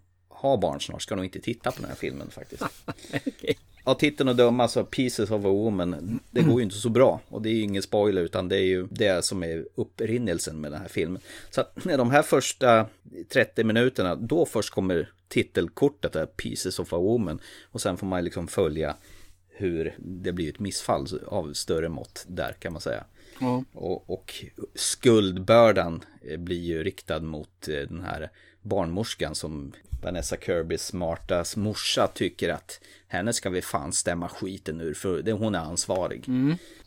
ha 0.47 0.57
barn 0.57 0.81
snart 0.81 1.03
ska 1.03 1.17
nog 1.17 1.25
inte 1.25 1.41
titta 1.41 1.71
på 1.71 1.81
den 1.81 1.89
här 1.89 1.97
filmen 1.97 2.31
faktiskt. 2.31 2.63
Okej. 3.27 3.59
Av 3.85 3.95
titeln 3.95 4.29
att 4.29 4.37
döma 4.37 4.69
så 4.69 4.85
Pieces 4.85 5.31
of 5.31 5.45
a 5.45 5.49
Woman, 5.49 6.21
det 6.31 6.43
går 6.43 6.61
ju 6.61 6.65
inte 6.65 6.77
så 6.77 6.89
bra. 6.89 7.21
Och 7.29 7.43
det 7.43 7.49
är 7.49 7.53
ju 7.53 7.61
ingen 7.61 7.83
spoiler 7.83 8.23
utan 8.23 8.49
det 8.49 8.57
är 8.57 8.65
ju 8.65 8.87
det 8.91 9.25
som 9.25 9.43
är 9.43 9.67
upprinnelsen 9.75 10.61
med 10.61 10.73
den 10.73 10.81
här 10.81 10.89
filmen. 10.89 11.23
Så 11.51 11.61
att 11.61 11.85
när 11.85 11.99
de 11.99 12.11
här 12.11 12.23
första 12.23 12.87
30 13.29 13.65
minuterna, 13.65 14.15
då 14.15 14.47
först 14.47 14.71
kommer 14.71 15.11
titelkortet 15.29 16.13
där, 16.13 16.27
Pieces 16.27 16.79
of 16.79 16.93
a 16.93 16.99
Woman. 16.99 17.41
Och 17.71 17.81
sen 17.81 17.97
får 17.97 18.07
man 18.07 18.25
liksom 18.25 18.49
följa 18.49 18.97
hur 19.49 19.95
det 19.99 20.33
blir 20.33 20.49
ett 20.49 20.59
missfall 20.59 21.07
av 21.27 21.53
större 21.53 21.89
mått 21.89 22.25
där 22.29 22.53
kan 22.53 22.73
man 22.73 22.83
säga. 22.83 23.05
Ja. 23.41 23.65
Och, 23.73 24.11
och 24.11 24.45
skuldbördan 24.75 26.05
eh, 26.23 26.39
blir 26.39 26.61
ju 26.61 26.85
riktad 26.85 27.21
mot 27.21 27.69
eh, 27.69 27.75
den 27.75 28.01
här 28.01 28.31
barnmorskan 28.63 29.35
som 29.35 29.73
Vanessa 30.07 30.37
Kirbys 30.37 30.83
smartas 30.87 31.57
morsa 31.57 32.07
tycker 32.07 32.49
att 32.49 32.81
henne 33.09 33.33
ska 33.33 33.51
vi 33.51 33.63
fan 33.63 33.93
stämma 33.93 34.29
skiten 34.29 34.81
ur 34.81 34.95
för 34.95 35.33
hon 35.33 35.55
är 35.55 35.59
ansvarig. 35.59 36.25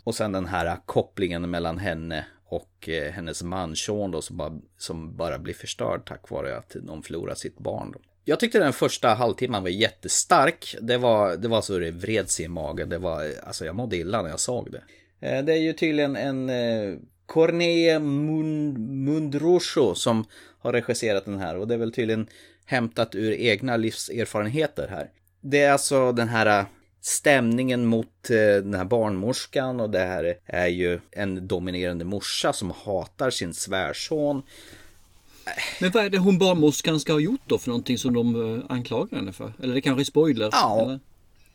Och 0.03 0.15
sen 0.15 0.31
den 0.31 0.45
här 0.45 0.77
kopplingen 0.85 1.49
mellan 1.49 1.77
henne 1.77 2.25
och 2.45 2.89
eh, 2.89 3.11
hennes 3.11 3.43
man 3.43 3.75
Sean 3.75 4.11
då 4.11 4.21
som 4.21 4.37
bara, 4.37 4.59
som 4.77 5.15
bara 5.17 5.39
blir 5.39 5.53
förstörd 5.53 6.05
tack 6.05 6.29
vare 6.29 6.57
att 6.57 6.75
de 6.81 7.03
förlorar 7.03 7.35
sitt 7.35 7.57
barn. 7.59 7.91
Då. 7.91 7.99
Jag 8.25 8.39
tyckte 8.39 8.59
den 8.59 8.73
första 8.73 9.07
halvtimman 9.13 9.63
var 9.63 9.69
jättestark. 9.69 10.75
Det 10.81 10.97
var, 10.97 11.37
det 11.37 11.47
var 11.47 11.61
så 11.61 11.79
det 11.79 11.91
vred 11.91 12.29
sig 12.29 12.45
i 12.45 12.47
magen. 12.47 12.89
Det 12.89 12.97
var, 12.97 13.25
alltså 13.43 13.65
jag 13.65 13.75
mådde 13.75 13.97
illa 13.97 14.21
när 14.21 14.29
jag 14.29 14.39
såg 14.39 14.71
det. 14.71 14.81
Eh, 15.27 15.43
Det 15.43 15.53
är 15.53 15.57
ju 15.57 15.73
tydligen 15.73 16.15
en 16.15 16.49
eh, 16.49 16.97
Cornelia 17.25 17.99
Mun- 17.99 18.77
Mundrosho 18.77 19.95
som 19.95 20.25
har 20.59 20.73
regisserat 20.73 21.25
den 21.25 21.39
här 21.39 21.57
och 21.57 21.67
det 21.67 21.73
är 21.73 21.77
väl 21.77 21.91
tydligen 21.93 22.27
hämtat 22.69 23.15
ur 23.15 23.33
egna 23.33 23.77
livserfarenheter 23.77 24.87
här. 24.87 25.09
Det 25.41 25.61
är 25.61 25.71
alltså 25.71 26.11
den 26.11 26.29
här 26.29 26.65
stämningen 27.01 27.85
mot 27.85 28.29
eh, 28.29 28.35
den 28.37 28.73
här 28.73 28.85
barnmorskan 28.85 29.79
och 29.79 29.89
det 29.89 29.99
här 29.99 30.35
är 30.45 30.67
ju 30.67 30.99
en 31.11 31.47
dominerande 31.47 32.05
morsa 32.05 32.53
som 32.53 32.73
hatar 32.85 33.29
sin 33.29 33.53
svärson. 33.53 34.43
Men 35.79 35.91
vad 35.91 36.05
är 36.05 36.09
det 36.09 36.17
hon 36.17 36.37
barnmorskan 36.37 36.99
ska 36.99 37.13
ha 37.13 37.19
gjort 37.19 37.41
då 37.45 37.57
för 37.57 37.69
någonting 37.69 37.97
som 37.97 38.13
de 38.13 38.63
anklagar 38.69 39.17
henne 39.17 39.33
för? 39.33 39.53
Eller 39.63 39.73
det 39.73 39.81
kanske 39.81 40.01
är 40.01 40.05
spoiler? 40.05 40.49
Ja. 40.51 40.81
Eller? 40.81 40.99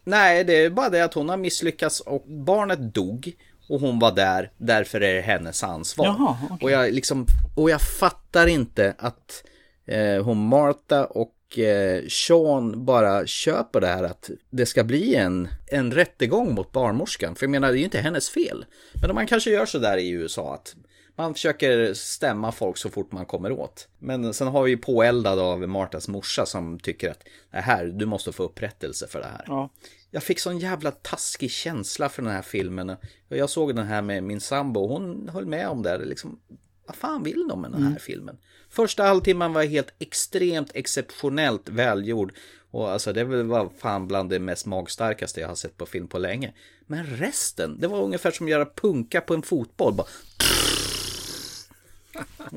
Nej, 0.05 0.45
det 0.45 0.65
är 0.65 0.71
bara 0.71 0.89
det 0.89 1.05
att 1.05 1.15
hon 1.15 1.29
har 1.29 1.37
misslyckats 1.37 2.01
och 2.01 2.25
barnet 2.27 2.95
dog 2.95 3.33
och 3.69 3.81
hon 3.81 3.99
var 3.99 4.13
där, 4.13 4.51
därför 4.57 5.01
är 5.01 5.15
det 5.15 5.21
hennes 5.21 5.65
ansvar. 5.65 6.07
Jaha, 6.07 6.37
okej. 6.51 6.65
och, 6.65 6.71
jag 6.71 6.93
liksom, 6.93 7.27
och 7.55 7.71
jag 7.71 7.81
fattar 7.81 8.47
inte 8.47 8.95
att 8.99 9.45
eh, 9.87 10.25
hon 10.25 10.49
Martha 10.49 11.05
och 11.05 11.59
eh, 11.59 12.03
Sean 12.09 12.85
bara 12.85 13.27
köper 13.27 13.81
det 13.81 13.87
här 13.87 14.05
att 14.05 14.31
det 14.51 14.67
ska 14.67 14.85
bli 14.85 15.15
en, 15.15 15.49
en 15.67 15.93
rättegång 15.93 16.55
mot 16.55 16.73
barnmorskan. 16.73 17.35
För 17.35 17.47
jag 17.47 17.51
menar, 17.51 17.69
det 17.69 17.75
är 17.75 17.79
ju 17.79 17.85
inte 17.85 17.99
hennes 17.99 18.31
fel. 18.31 18.65
Men 19.03 19.15
man 19.15 19.27
kanske 19.27 19.51
gör 19.51 19.67
så 19.67 19.79
där 19.79 19.97
i 19.97 20.11
USA 20.11 20.55
att 20.55 20.75
man 21.17 21.35
försöker 21.35 21.95
stämma 21.95 22.53
folk 22.53 22.77
så 22.77 22.91
fort 22.91 23.13
man 23.13 23.27
kommer 23.27 23.53
åt. 23.53 23.89
Men 23.99 24.35
sen 24.35 24.49
har 24.49 24.63
vi 24.63 24.71
ju 24.71 24.77
påeldad 24.77 25.39
av 25.39 25.69
Martas 25.69 26.09
morsa 26.09 26.47
som 26.47 26.79
tycker 26.79 27.11
att 27.11 27.25
det 27.51 27.61
här, 27.61 27.85
du 27.85 28.07
måste 28.07 28.33
få 28.33 28.43
upprättelse 28.43 29.07
för 29.07 29.19
det 29.19 29.27
här. 29.27 29.45
Ja. 29.47 29.71
Jag 30.11 30.23
fick 30.23 30.39
sån 30.39 30.59
jävla 30.59 30.91
taskig 30.91 31.51
känsla 31.51 32.09
för 32.09 32.23
den 32.23 32.33
här 32.33 32.43
filmen. 32.43 32.97
Jag 33.29 33.51
såg 33.51 33.77
den 33.77 33.87
här 33.87 34.03
med 34.03 34.23
min 34.23 34.41
sambo 34.41 34.81
och 34.81 34.89
hon 34.89 35.29
höll 35.29 35.47
med 35.47 35.69
om 35.69 35.83
det. 35.83 35.99
Liksom, 35.99 36.41
vad 36.87 36.97
fan 36.97 37.23
vill 37.23 37.49
de 37.49 37.61
med 37.61 37.71
den 37.71 37.83
här 37.83 37.99
filmen? 37.99 38.39
Första 38.75 39.03
halvtimman 39.03 39.53
var 39.53 39.65
helt 39.65 39.95
extremt 39.99 40.71
exceptionellt 40.75 41.69
välgjord. 41.69 42.33
Och 42.71 42.91
alltså 42.91 43.13
det 43.13 43.25
var 43.25 43.71
fan 43.79 44.09
bland 44.09 44.31
det 44.31 44.39
mest 44.39 44.67
magstarkaste 44.67 45.41
jag 45.41 45.49
har 45.49 45.55
sett 45.55 45.77
på 45.77 45.87
film 45.87 46.09
på 46.09 46.19
länge. 46.19 46.53
Men 46.87 47.07
resten, 47.07 47.81
det 47.81 47.87
var 47.87 48.03
ungefär 48.03 48.31
som 48.31 48.47
att 48.47 48.51
göra 48.51 48.67
punka 48.67 49.21
på 49.21 49.35
en 49.35 49.43
fotboll. 49.43 49.95
Bara... 49.95 50.07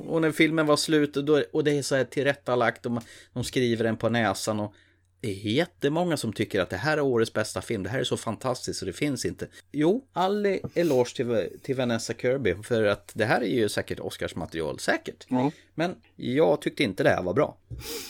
Och 0.07 0.21
när 0.21 0.31
filmen 0.31 0.65
var 0.65 0.77
slut 0.77 1.13
då, 1.13 1.43
och 1.51 1.63
det 1.63 1.77
är 1.77 1.81
så 1.81 1.95
här 1.95 2.03
tillrättalagt 2.03 2.85
och 2.85 2.91
man, 2.91 3.03
de 3.33 3.43
skriver 3.43 3.83
den 3.83 3.97
på 3.97 4.09
näsan 4.09 4.59
och 4.59 4.73
det 5.21 5.27
är 5.27 5.33
jättemånga 5.33 6.17
som 6.17 6.33
tycker 6.33 6.61
att 6.61 6.69
det 6.69 6.77
här 6.77 6.97
är 6.97 7.01
årets 7.01 7.33
bästa 7.33 7.61
film. 7.61 7.83
Det 7.83 7.89
här 7.89 7.99
är 7.99 8.03
så 8.03 8.17
fantastiskt 8.17 8.79
så 8.79 8.85
det 8.85 8.93
finns 8.93 9.25
inte. 9.25 9.47
Jo, 9.71 10.07
all 10.13 10.45
eloge 10.73 11.15
till, 11.15 11.49
till 11.63 11.75
Vanessa 11.75 12.13
Kirby 12.13 12.55
för 12.63 12.83
att 12.83 13.11
det 13.13 13.25
här 13.25 13.41
är 13.41 13.55
ju 13.55 13.69
säkert 13.69 13.99
Oscarsmaterial, 13.99 14.79
säkert. 14.79 15.25
Ja. 15.27 15.51
Men 15.75 15.95
jag 16.15 16.61
tyckte 16.61 16.83
inte 16.83 17.03
det 17.03 17.09
här 17.09 17.23
var 17.23 17.33
bra. 17.33 17.57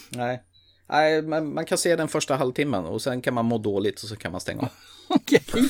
Nej. 0.09 0.43
Nej, 0.89 1.21
man, 1.21 1.53
man 1.53 1.65
kan 1.65 1.77
se 1.77 1.95
den 1.95 2.07
första 2.07 2.35
halvtimmen 2.35 2.85
och 2.85 3.01
sen 3.01 3.21
kan 3.21 3.33
man 3.33 3.45
må 3.45 3.57
dåligt 3.57 4.03
och 4.03 4.09
så 4.09 4.15
kan 4.15 4.31
man 4.31 4.41
stänga 4.41 4.61
av. 4.61 4.69
Okej. 5.07 5.43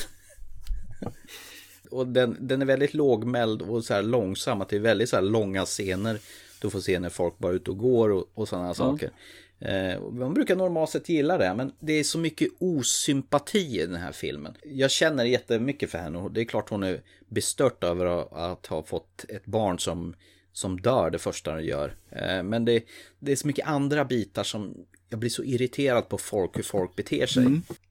Och 1.90 2.06
den, 2.06 2.36
den 2.40 2.62
är 2.62 2.66
väldigt 2.66 2.94
lågmäld 2.94 3.62
och 3.62 3.84
så 3.84 3.94
här 3.94 4.02
långsam. 4.02 4.60
Att 4.60 4.68
det 4.68 4.76
är 4.76 4.80
väldigt 4.80 5.08
så 5.08 5.16
här 5.16 5.22
långa 5.22 5.64
scener. 5.64 6.18
Du 6.60 6.70
får 6.70 6.80
se 6.80 6.98
när 6.98 7.08
folk 7.08 7.38
bara 7.38 7.52
är 7.52 7.56
ute 7.56 7.70
och 7.70 7.78
går 7.78 8.10
och, 8.10 8.30
och 8.34 8.48
sådana 8.48 8.74
saker. 8.74 9.10
Eh, 9.60 10.00
man 10.00 10.34
brukar 10.34 10.56
normalt 10.56 10.90
sett 10.90 11.08
gilla 11.08 11.38
det, 11.38 11.54
men 11.54 11.72
det 11.80 11.92
är 11.92 12.04
så 12.04 12.18
mycket 12.18 12.48
osympati 12.58 13.80
i 13.80 13.86
den 13.86 13.94
här 13.94 14.12
filmen. 14.12 14.54
Jag 14.62 14.90
känner 14.90 15.24
jättemycket 15.24 15.90
för 15.90 15.98
henne 15.98 16.18
och 16.18 16.32
det 16.32 16.40
är 16.40 16.44
klart 16.44 16.70
hon 16.70 16.82
är 16.82 17.02
bestört 17.28 17.84
över 17.84 18.06
att, 18.52 18.66
ha 18.66 18.82
fått 18.82 19.24
ett 19.28 19.46
barn 19.46 19.78
som, 19.78 20.14
som 20.52 20.80
dör 20.80 21.10
det 21.10 21.18
första 21.18 21.52
hon 21.52 21.64
gör. 21.64 21.94
Eh, 22.10 22.42
men 22.42 22.64
det, 22.64 22.84
det 23.18 23.32
är 23.32 23.36
så 23.36 23.46
mycket 23.46 23.66
andra 23.66 24.04
bitar 24.04 24.42
som 24.42 24.74
jag 25.08 25.20
blir 25.20 25.30
så 25.30 25.44
irriterad 25.44 26.08
på 26.08 26.18
folk, 26.18 26.58
hur 26.58 26.62
folk 26.62 26.96
beter 26.96 27.26
sig. 27.26 27.44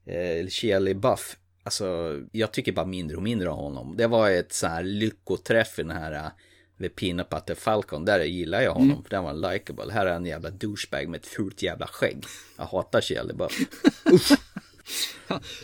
Eh, 0.06 0.46
Shia 0.48 0.78
LaBeouf 0.78 1.36
Alltså, 1.62 2.20
jag 2.32 2.52
tycker 2.52 2.72
bara 2.72 2.86
mindre 2.86 3.16
och 3.16 3.22
mindre 3.22 3.48
om 3.48 3.58
honom. 3.58 3.96
Det 3.96 4.06
var 4.06 4.30
ett 4.30 4.52
så 4.52 4.66
här 4.66 4.82
lyckoträff 4.82 5.78
i 5.78 5.82
den 5.82 5.90
här 5.90 6.30
The 6.78 6.88
Peanut 6.88 7.28
Butter 7.28 7.54
Falcon. 7.54 8.04
Där 8.04 8.24
gillar 8.24 8.60
jag 8.60 8.72
honom, 8.72 9.02
för 9.02 9.10
den 9.10 9.24
var 9.24 9.52
likable. 9.52 9.92
Här 9.92 10.06
är 10.06 10.16
en 10.16 10.26
jävla 10.26 10.50
douchebag 10.50 11.08
med 11.08 11.20
ett 11.20 11.26
fult 11.26 11.62
jävla 11.62 11.86
skägg. 11.86 12.24
Jag 12.56 12.64
hatar 12.64 13.00
Shia 13.00 13.22
LaBeouf. 13.22 13.58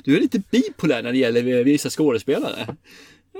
Du 0.04 0.16
är 0.16 0.20
lite 0.20 0.38
bipolär 0.38 1.02
när 1.02 1.12
det 1.12 1.18
gäller 1.18 1.64
vissa 1.64 1.90
skådespelare. 1.90 2.76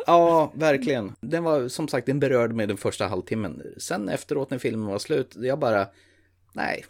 Ja, 0.07 0.53
verkligen. 0.55 1.13
Den 1.21 1.45
var 1.45 1.69
som 1.69 1.89
sagt, 1.89 2.07
den 2.07 2.21
berörde 2.21 2.55
mig 2.55 2.67
den 2.67 2.77
första 2.77 3.07
halvtimmen. 3.07 3.63
Sen 3.77 4.09
efteråt 4.09 4.51
när 4.51 4.59
filmen 4.59 4.87
var 4.87 4.99
slut, 4.99 5.37
jag 5.37 5.59
bara, 5.59 5.87
nej. 6.53 6.85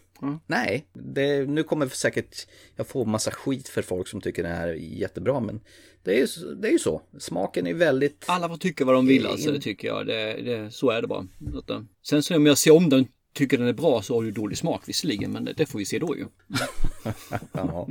Nej, 0.46 0.86
det, 0.92 1.48
nu 1.48 1.62
kommer 1.62 1.88
säkert 1.88 2.46
jag 2.76 2.86
få 2.86 3.04
massa 3.04 3.30
skit 3.30 3.68
för 3.68 3.82
folk 3.82 4.08
som 4.08 4.20
tycker 4.20 4.42
det 4.42 4.48
här 4.48 4.68
är 4.68 4.74
jättebra, 4.74 5.40
men 5.40 5.60
det 6.04 6.10
är 6.14 6.18
ju 6.18 6.54
det 6.54 6.68
är 6.68 6.78
så. 6.78 7.02
Smaken 7.18 7.66
är 7.66 7.74
väldigt... 7.74 8.24
Alla 8.26 8.48
får 8.48 8.56
tycka 8.56 8.84
vad 8.84 8.94
de 8.94 9.06
vill 9.06 9.26
alltså, 9.26 9.50
det 9.52 9.60
tycker 9.60 9.88
jag. 9.88 10.06
Det, 10.06 10.42
det, 10.42 10.70
så 10.70 10.90
är 10.90 11.02
det 11.02 11.08
bara. 11.08 11.26
Eh, 11.68 11.80
sen 12.06 12.22
så 12.22 12.36
om 12.36 12.46
jag 12.46 12.58
ser 12.58 12.70
om 12.74 12.88
den 12.88 13.06
tycker 13.34 13.58
den 13.58 13.66
är 13.68 13.72
bra 13.72 14.02
så 14.02 14.14
har 14.14 14.22
du 14.22 14.30
dålig 14.30 14.58
smak 14.58 14.82
visserligen, 14.86 15.32
men 15.32 15.48
det, 15.56 15.66
får 15.66 15.78
vi 15.78 15.84
se 15.84 15.98
då 15.98 16.16
ju. 16.16 16.24
Ja. 17.52 17.88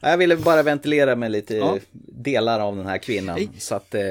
Jag 0.00 0.18
ville 0.18 0.36
bara 0.36 0.62
ventilera 0.62 1.16
med 1.16 1.32
lite 1.32 1.56
Ja. 1.56 1.78
delar 2.22 2.60
av 2.60 2.76
den 2.76 2.86
här 2.86 2.98
kvinnan. 2.98 3.36
Nej. 3.36 3.48
Så 3.58 3.74
att... 3.74 3.94
Eh, 3.94 4.02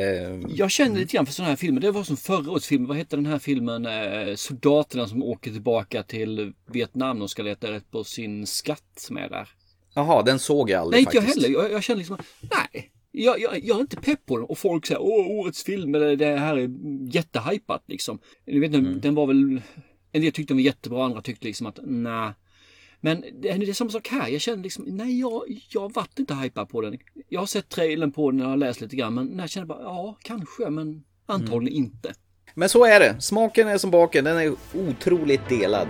Jag 0.49 0.71
känner 0.71 0.99
lite 0.99 1.13
grann 1.15 1.25
för 1.25 1.33
sådana 1.33 1.49
här 1.49 1.55
filmer. 1.57 1.81
Det 1.81 1.91
var 1.91 2.03
som 2.03 2.17
förra 2.17 2.51
årets 2.51 2.67
film. 2.67 2.85
Vad 2.85 2.97
hette 2.97 3.15
den 3.15 3.25
här 3.25 3.39
filmen? 3.39 3.85
Eh, 3.85 4.35
soldaterna 4.35 5.07
som 5.07 5.23
åker 5.23 5.51
tillbaka 5.51 6.03
till 6.03 6.53
Vietnam 6.71 7.21
och 7.21 7.29
ska 7.29 7.43
leta 7.43 7.71
rätt 7.71 7.91
på 7.91 8.03
sin 8.03 8.47
skatt 8.47 9.07
med 9.09 9.31
där. 9.31 9.49
Jaha, 9.93 10.21
den 10.23 10.39
såg 10.39 10.69
jag 10.69 10.75
Nej, 10.77 10.81
aldrig 10.81 11.01
inte 11.01 11.17
jag 11.17 11.23
faktiskt. 11.23 11.45
heller. 11.47 11.59
Jag, 11.59 11.71
jag 11.71 11.83
känner 11.83 11.97
liksom, 11.97 12.17
nej. 12.41 12.91
Jag, 13.17 13.39
jag, 13.39 13.63
jag 13.63 13.77
är 13.77 13.81
inte 13.81 13.97
pepp 13.97 14.25
på 14.25 14.37
den. 14.37 14.45
Och 14.45 14.57
folk 14.57 14.85
säger, 14.85 15.01
åh, 15.01 15.27
årets 15.27 15.63
film, 15.63 15.95
eller 15.95 16.15
det 16.15 16.37
här 16.37 16.57
är 16.57 16.69
jättehypat 17.15 17.83
liksom. 17.87 18.19
Jag 18.45 18.59
vet 18.59 18.73
inte, 18.73 18.99
den 18.99 19.15
var 19.15 19.27
väl, 19.27 19.61
en 20.11 20.21
del 20.21 20.31
tyckte 20.31 20.53
den 20.53 20.57
var 20.57 20.63
jättebra, 20.63 21.05
andra 21.05 21.21
tyckte 21.21 21.47
liksom 21.47 21.67
att, 21.67 21.79
nej. 21.83 22.31
Men 22.99 23.21
det 23.21 23.53
det 23.53 23.69
är 23.69 23.73
samma 23.73 23.89
sak 23.89 24.07
här. 24.07 24.27
Jag 24.27 24.41
känner 24.41 24.63
liksom, 24.63 24.85
nej, 24.87 25.19
jag, 25.19 25.41
jag 25.69 25.93
vart 25.93 26.19
inte 26.19 26.35
hypad 26.35 26.69
på 26.69 26.81
den. 26.81 26.97
Jag 27.29 27.39
har 27.39 27.47
sett 27.47 27.69
trailern 27.69 28.11
på 28.11 28.31
den 28.31 28.41
och 28.41 28.49
har 28.49 28.57
läst 28.57 28.81
lite 28.81 28.95
grann, 28.95 29.13
men 29.13 29.39
jag 29.39 29.49
känner 29.49 29.67
bara, 29.67 29.81
ja, 29.81 30.17
kanske, 30.21 30.69
men 30.69 31.03
antagligen 31.25 31.77
inte. 31.77 32.13
Men 32.53 32.69
så 32.69 32.85
är 32.85 32.99
det. 32.99 33.21
Smaken 33.21 33.67
är 33.67 33.77
som 33.77 33.91
baken. 33.91 34.23
Den 34.23 34.37
är 34.37 34.55
otroligt 34.73 35.49
delad. 35.49 35.87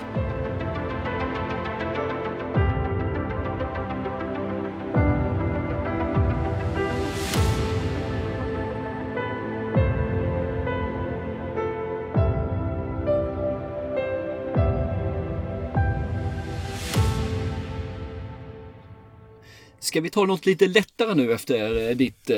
Ska 19.95 20.01
vi 20.01 20.09
ta 20.09 20.25
något 20.25 20.45
lite 20.45 20.67
lättare 20.67 21.13
nu 21.15 21.33
efter 21.33 21.89
eh, 21.89 21.95
ditt 21.95 22.29
eh, 22.29 22.37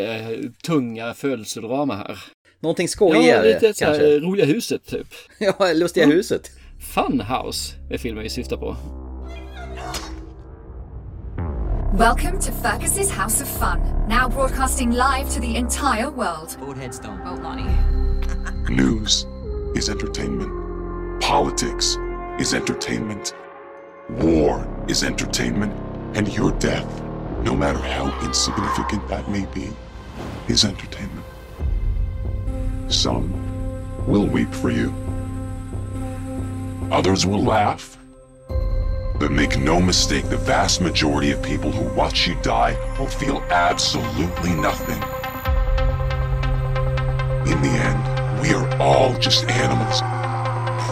tunga 0.64 1.14
födelsedrama 1.14 1.96
här? 1.96 2.20
Någonting 2.60 2.84
Ja, 2.84 2.90
skojigare 2.90 3.48
lite 3.48 3.74
så 3.74 3.86
här, 3.86 3.92
kanske. 3.92 4.16
eh, 4.16 4.22
Roliga 4.22 4.46
huset 4.46 4.86
typ. 4.86 5.08
Ja, 5.40 5.74
Lustiga 5.74 6.06
huset. 6.06 6.52
Funhouse 6.94 7.76
är 7.90 7.98
filmen 7.98 8.24
vi 8.24 8.30
syftar 8.30 8.58
på. 8.58 8.76
Welcome 11.98 12.42
to 12.42 12.52
Fergus's 12.64 13.10
House 13.24 13.44
of 13.44 13.50
Fun, 13.60 13.80
now 14.10 14.30
broadcasting 14.30 14.90
live 14.92 15.30
to 15.36 15.42
the 15.42 15.58
entire 15.58 16.10
world. 16.10 16.58
Old 16.68 16.78
headstone. 16.78 17.20
Oh, 17.26 17.44
Lonnie. 17.44 17.72
News 18.84 19.26
is 19.76 19.90
entertainment. 19.90 20.52
Politics 21.22 21.98
is 22.40 22.54
entertainment. 22.54 23.34
War 24.10 24.86
is 24.88 25.04
entertainment. 25.04 25.74
And 26.16 26.28
your 26.38 26.52
death, 26.60 26.86
no 27.48 27.56
matter 27.56 27.80
how 27.80 28.06
insignificant 28.26 29.08
that 29.08 29.26
may 29.30 29.46
be, 29.54 29.70
is 30.50 30.66
entertainment. 30.66 31.26
Some 32.90 33.32
will 34.06 34.26
weep 34.26 34.54
for 34.54 34.70
you. 34.70 34.94
Others 36.92 37.26
will 37.26 37.42
laugh. 37.42 37.98
But 39.18 39.32
make 39.32 39.58
no 39.58 39.80
mistake, 39.80 40.26
the 40.26 40.36
vast 40.36 40.82
majority 40.82 41.32
of 41.32 41.42
people 41.42 41.72
who 41.72 41.96
watch 41.96 42.28
you 42.28 42.36
die 42.42 42.76
will 43.00 43.08
feel 43.08 43.38
absolutely 43.50 44.54
nothing. 44.54 45.02
In 47.50 47.62
the 47.62 47.76
end, 47.90 48.42
we 48.42 48.54
are 48.54 48.68
all 48.78 49.18
just 49.20 49.46
animals, 49.46 50.02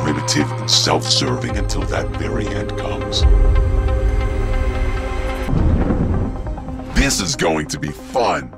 primitive 0.06 0.50
and 0.54 0.72
self 0.72 1.04
serving 1.04 1.58
until 1.58 1.82
that 1.82 2.08
very 2.12 2.48
end 2.48 2.70
comes. 2.78 3.26
This 7.06 7.22
is 7.22 7.36
going 7.36 7.68
to 7.68 7.80
be 7.80 7.92
fun! 7.92 8.50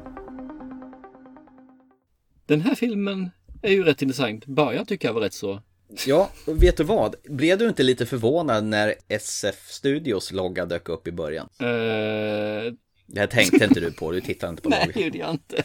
Den 2.46 2.62
här 2.62 2.76
filmen 2.76 3.30
är 3.62 3.72
ju 3.72 3.84
rätt 3.84 4.02
intressant. 4.02 4.46
Början 4.46 4.86
tycker 4.86 5.08
jag 5.08 5.14
var 5.14 5.22
rätt 5.22 5.34
så 5.34 5.62
Ja, 6.06 6.30
och 6.46 6.64
vet 6.64 6.78
du 6.78 6.84
vad? 6.84 7.16
Blev 7.24 7.58
du 7.58 7.68
inte 7.68 7.84
lite 7.84 8.06
förvånad 8.06 8.64
när 8.64 8.96
SF 9.08 9.70
Studios 9.70 10.32
logga 10.32 10.66
dök 10.66 10.90
upp 10.90 11.08
i 11.08 11.12
början? 11.12 11.50
Uh... 11.62 12.74
Det 13.08 13.20
här 13.20 13.28
tänkte 13.28 13.64
inte 13.64 13.80
du 13.80 13.92
på, 13.92 14.12
du 14.12 14.22
tittade 14.22 14.50
inte 14.50 14.62
på 14.62 14.70
Nej, 14.86 14.92
det 14.94 15.02
gjorde 15.02 15.18
jag 15.18 15.32
inte. 15.32 15.64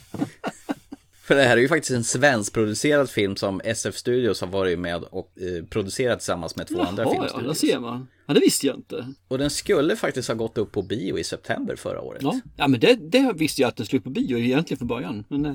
För 1.32 1.36
det 1.36 1.44
här 1.44 1.56
är 1.56 1.60
ju 1.60 1.68
faktiskt 1.68 1.90
en 1.90 2.04
svenskproducerad 2.04 3.10
film 3.10 3.36
som 3.36 3.60
SF 3.64 3.96
Studios 3.96 4.40
har 4.40 4.48
varit 4.48 4.78
med 4.78 5.02
och 5.02 5.32
eh, 5.40 5.64
producerat 5.64 6.18
tillsammans 6.18 6.56
med 6.56 6.66
två 6.66 6.74
Jaha, 6.78 6.86
andra 6.88 7.02
ja, 7.04 7.10
filmstudios. 7.10 7.60
det 7.60 7.66
ser 7.66 7.78
man. 7.80 8.08
Ja, 8.26 8.34
det 8.34 8.40
visste 8.40 8.66
jag 8.66 8.76
inte. 8.76 9.12
Och 9.28 9.38
den 9.38 9.50
skulle 9.50 9.96
faktiskt 9.96 10.28
ha 10.28 10.34
gått 10.34 10.58
upp 10.58 10.72
på 10.72 10.82
bio 10.82 11.18
i 11.18 11.24
september 11.24 11.76
förra 11.76 12.00
året. 12.00 12.22
Ja, 12.22 12.40
ja 12.56 12.68
men 12.68 12.80
det, 12.80 12.94
det 12.94 13.32
visste 13.36 13.62
jag 13.62 13.68
att 13.68 13.76
den 13.76 13.86
skulle 13.86 14.02
på 14.02 14.10
bio 14.10 14.38
egentligen 14.38 14.78
från 14.78 14.88
början. 14.88 15.24
Men 15.28 15.46
eh, 15.46 15.54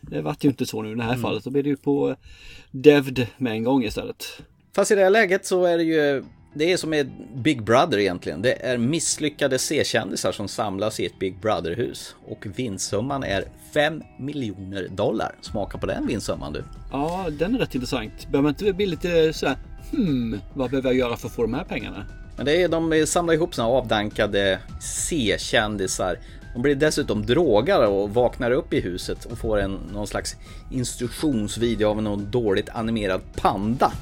det 0.00 0.22
vart 0.22 0.44
ju 0.44 0.48
inte 0.48 0.66
så 0.66 0.82
nu 0.82 0.92
i 0.92 0.94
det 0.94 1.02
här 1.02 1.10
Mm. 1.10 1.22
fallet. 1.22 1.44
Då 1.44 1.50
blir 1.50 1.62
det 1.62 1.68
ju 1.68 1.76
på 1.76 2.08
eh, 2.10 2.16
Devd 2.70 3.26
med 3.36 3.52
en 3.52 3.64
gång 3.64 3.84
istället. 3.84 4.24
Fast 4.74 4.90
i 4.90 4.94
det 4.94 5.02
här 5.02 5.10
läget 5.10 5.46
så 5.46 5.64
är 5.64 5.76
det 5.78 5.84
ju, 5.84 6.24
det 6.54 6.72
är 6.72 6.76
som 6.76 6.92
ett 6.92 7.06
Big 7.34 7.62
Brother 7.62 7.98
egentligen. 7.98 8.42
Det 8.42 8.66
är 8.66 8.78
misslyckade 8.78 9.58
C-kändisar 9.58 10.32
som 10.32 10.48
samlas 10.48 11.00
i 11.00 11.06
ett 11.06 11.18
Big 11.18 11.40
Brother-hus. 11.40 12.14
Och 12.26 12.46
vinstsumman 12.56 13.24
är 13.24 13.44
5 13.72 14.02
miljoner 14.18 14.88
dollar. 14.88 15.34
Smaka 15.40 15.78
på 15.78 15.86
den 15.86 16.06
vinstsumman 16.06 16.52
du. 16.52 16.64
Ja, 16.92 17.26
den 17.38 17.54
är 17.54 17.58
rätt 17.58 17.74
intressant. 17.74 18.12
Behöver 18.30 18.42
man 18.42 18.50
inte 18.50 18.72
bli 18.72 18.86
lite 18.86 19.32
sådär, 19.32 19.56
hmm, 19.90 20.40
vad 20.54 20.70
behöver 20.70 20.88
jag 20.88 20.98
göra 20.98 21.16
för 21.16 21.28
att 21.28 21.34
få 21.34 21.42
de 21.42 21.54
här 21.54 21.64
pengarna? 21.64 22.06
Men 22.36 22.46
det 22.46 22.62
är, 22.62 22.68
de 22.68 23.06
samlar 23.06 23.34
ihop 23.34 23.54
sina 23.54 23.66
avdankade 23.66 24.58
C-kändisar. 24.80 26.18
De 26.54 26.62
blir 26.62 26.74
dessutom 26.74 27.26
drogade 27.26 27.86
och 27.86 28.14
vaknar 28.14 28.50
upp 28.50 28.72
i 28.72 28.80
huset 28.80 29.24
och 29.24 29.38
får 29.38 29.60
en 29.60 29.78
någon 29.92 30.06
slags 30.06 30.36
instruktionsvideo 30.70 31.88
av 31.88 32.02
någon 32.02 32.30
dåligt 32.30 32.68
animerad 32.68 33.20
panda. 33.36 33.92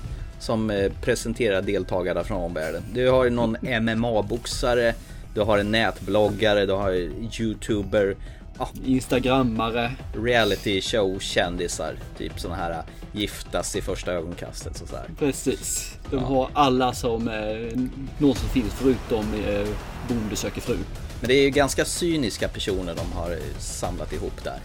Som 0.42 0.70
eh, 0.70 0.92
presenterar 1.00 1.62
deltagarna 1.62 2.24
från 2.24 2.36
omvärlden. 2.42 2.82
Du 2.94 3.10
har 3.10 3.30
någon 3.30 3.56
MMA-boxare, 3.62 4.94
du 5.34 5.40
har 5.40 5.58
en 5.58 5.70
nätbloggare, 5.70 6.66
du 6.66 6.72
har 6.72 6.90
en 6.92 7.30
YouTuber, 7.40 8.16
ja, 8.58 8.68
Instagrammare. 8.84 9.92
reality 10.24 10.80
show-kändisar. 10.80 11.94
Typ 12.18 12.40
sådana 12.40 12.56
här 12.62 12.70
eh, 12.70 12.78
giftas 13.12 13.76
i 13.76 13.80
första 13.80 14.12
ögonkastet 14.12 14.76
så 14.76 14.96
här. 14.96 15.06
Precis. 15.18 15.98
De 16.10 16.16
har 16.16 16.48
alla 16.52 16.92
som 16.92 17.28
eh, 17.28 17.78
någonsin 18.18 18.48
finns 18.48 18.72
förutom 18.72 19.34
eh, 19.46 19.68
Bonde 20.08 20.36
söker 20.36 20.60
fru. 20.60 20.76
Men 21.20 21.28
det 21.28 21.34
är 21.34 21.42
ju 21.42 21.50
ganska 21.50 21.84
cyniska 21.84 22.48
personer 22.48 22.94
de 22.94 23.12
har 23.12 23.30
eh, 23.30 23.58
samlat 23.58 24.12
ihop 24.12 24.44
där 24.44 24.58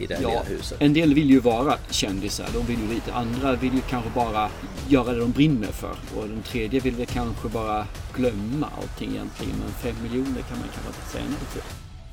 i 0.00 0.06
det 0.06 0.14
här 0.14 0.22
Ja, 0.22 0.28
lilla 0.28 0.42
huset. 0.42 0.76
en 0.82 0.92
del 0.92 1.14
vill 1.14 1.30
ju 1.30 1.40
vara 1.40 1.74
kändisar. 1.90 2.46
De 2.54 2.66
vill 2.66 2.78
ju 2.88 2.94
lite. 2.94 3.12
Andra 3.12 3.52
vill 3.56 3.74
ju 3.74 3.80
kanske 3.80 4.10
bara 4.14 4.50
göra 4.88 5.12
det 5.12 5.18
de 5.20 5.32
brinner 5.32 5.66
för. 5.72 5.96
Och 6.16 6.28
den 6.28 6.42
tredje 6.42 6.80
vill 6.80 6.94
väl 6.94 7.06
kanske 7.06 7.48
bara 7.48 7.86
glömma 8.16 8.68
allting 8.82 9.10
egentligen. 9.10 9.54
Men 9.64 9.72
fem 9.72 10.02
miljoner 10.02 10.40
kan 10.42 10.58
man 10.58 10.68
kanske 10.74 10.88
inte 10.88 11.10
säga 11.12 11.24
nej 11.28 11.38
till. 11.52 11.62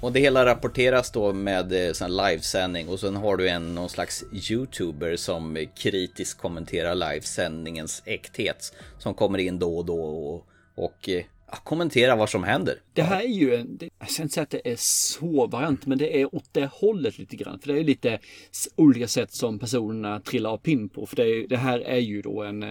Och 0.01 0.11
det 0.11 0.19
hela 0.19 0.45
rapporteras 0.45 1.11
då 1.11 1.33
med 1.33 1.87
eh, 1.87 1.93
sån 1.93 2.15
livesändning 2.17 2.87
och 2.89 2.99
sen 2.99 3.15
har 3.15 3.37
du 3.37 3.49
en 3.49 3.75
någon 3.75 3.89
slags 3.89 4.23
youtuber 4.49 5.15
som 5.15 5.57
eh, 5.57 5.67
kritiskt 5.77 6.37
kommenterar 6.41 6.95
livesändningens 6.95 8.01
äkthet. 8.05 8.73
Som 8.97 9.13
kommer 9.13 9.37
in 9.39 9.59
då 9.59 9.77
och 9.77 9.85
då 9.85 9.99
och, 10.03 10.45
och 10.75 11.09
ja, 11.51 11.57
kommenterar 11.63 12.15
vad 12.15 12.29
som 12.29 12.43
händer. 12.43 12.81
Det 12.93 13.01
här 13.01 13.21
är 13.23 13.27
ju 13.27 13.55
en, 13.55 13.77
det, 13.77 13.89
jag 13.99 14.09
ska 14.09 14.23
inte 14.23 14.33
säga 14.33 14.43
att 14.43 14.49
det 14.49 14.71
är 14.71 14.75
så 14.79 15.47
variant, 15.47 15.85
men 15.85 15.97
det 15.97 16.21
är 16.21 16.35
åt 16.35 16.49
det 16.51 16.69
hållet 16.73 17.17
lite 17.17 17.35
grann. 17.35 17.59
För 17.59 17.73
det 17.73 17.79
är 17.79 17.83
lite 17.83 18.19
s- 18.51 18.69
olika 18.75 19.07
sätt 19.07 19.33
som 19.33 19.59
personerna 19.59 20.19
trillar 20.19 20.49
av 20.49 20.57
pinn 20.57 20.89
på. 20.89 21.05
För 21.05 21.15
det, 21.15 21.23
är, 21.23 21.47
det 21.47 21.57
här 21.57 21.79
är 21.79 21.97
ju 21.99 22.21
då 22.21 22.43
en, 22.43 22.63
eh, 22.63 22.69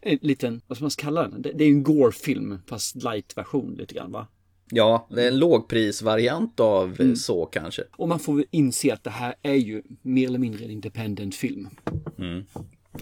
en 0.00 0.18
liten, 0.22 0.60
vad 0.66 0.78
ska 0.78 0.84
man 0.84 0.90
kalla 0.90 1.22
den? 1.28 1.42
Det, 1.42 1.52
det 1.52 1.64
är 1.64 1.68
en 1.68 1.82
gore-film, 1.82 2.58
fast 2.66 2.96
light-version 2.96 3.74
lite 3.78 3.94
grann 3.94 4.12
va? 4.12 4.26
Ja, 4.70 5.06
det 5.10 5.22
är 5.24 5.28
en 5.28 5.38
lågprisvariant 5.38 6.60
av 6.60 7.00
eh, 7.00 7.14
så 7.14 7.46
kanske. 7.46 7.82
Och 7.96 8.08
man 8.08 8.18
får 8.18 8.34
väl 8.34 8.44
inse 8.50 8.92
att 8.92 9.04
det 9.04 9.10
här 9.10 9.34
är 9.42 9.54
ju 9.54 9.82
mer 10.02 10.26
eller 10.28 10.38
mindre 10.38 10.64
en 10.64 10.70
independent 10.70 11.34
film. 11.34 11.68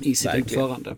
I 0.00 0.14
sitt 0.14 0.26
Verkligen. 0.26 0.44
utförande. 0.46 0.96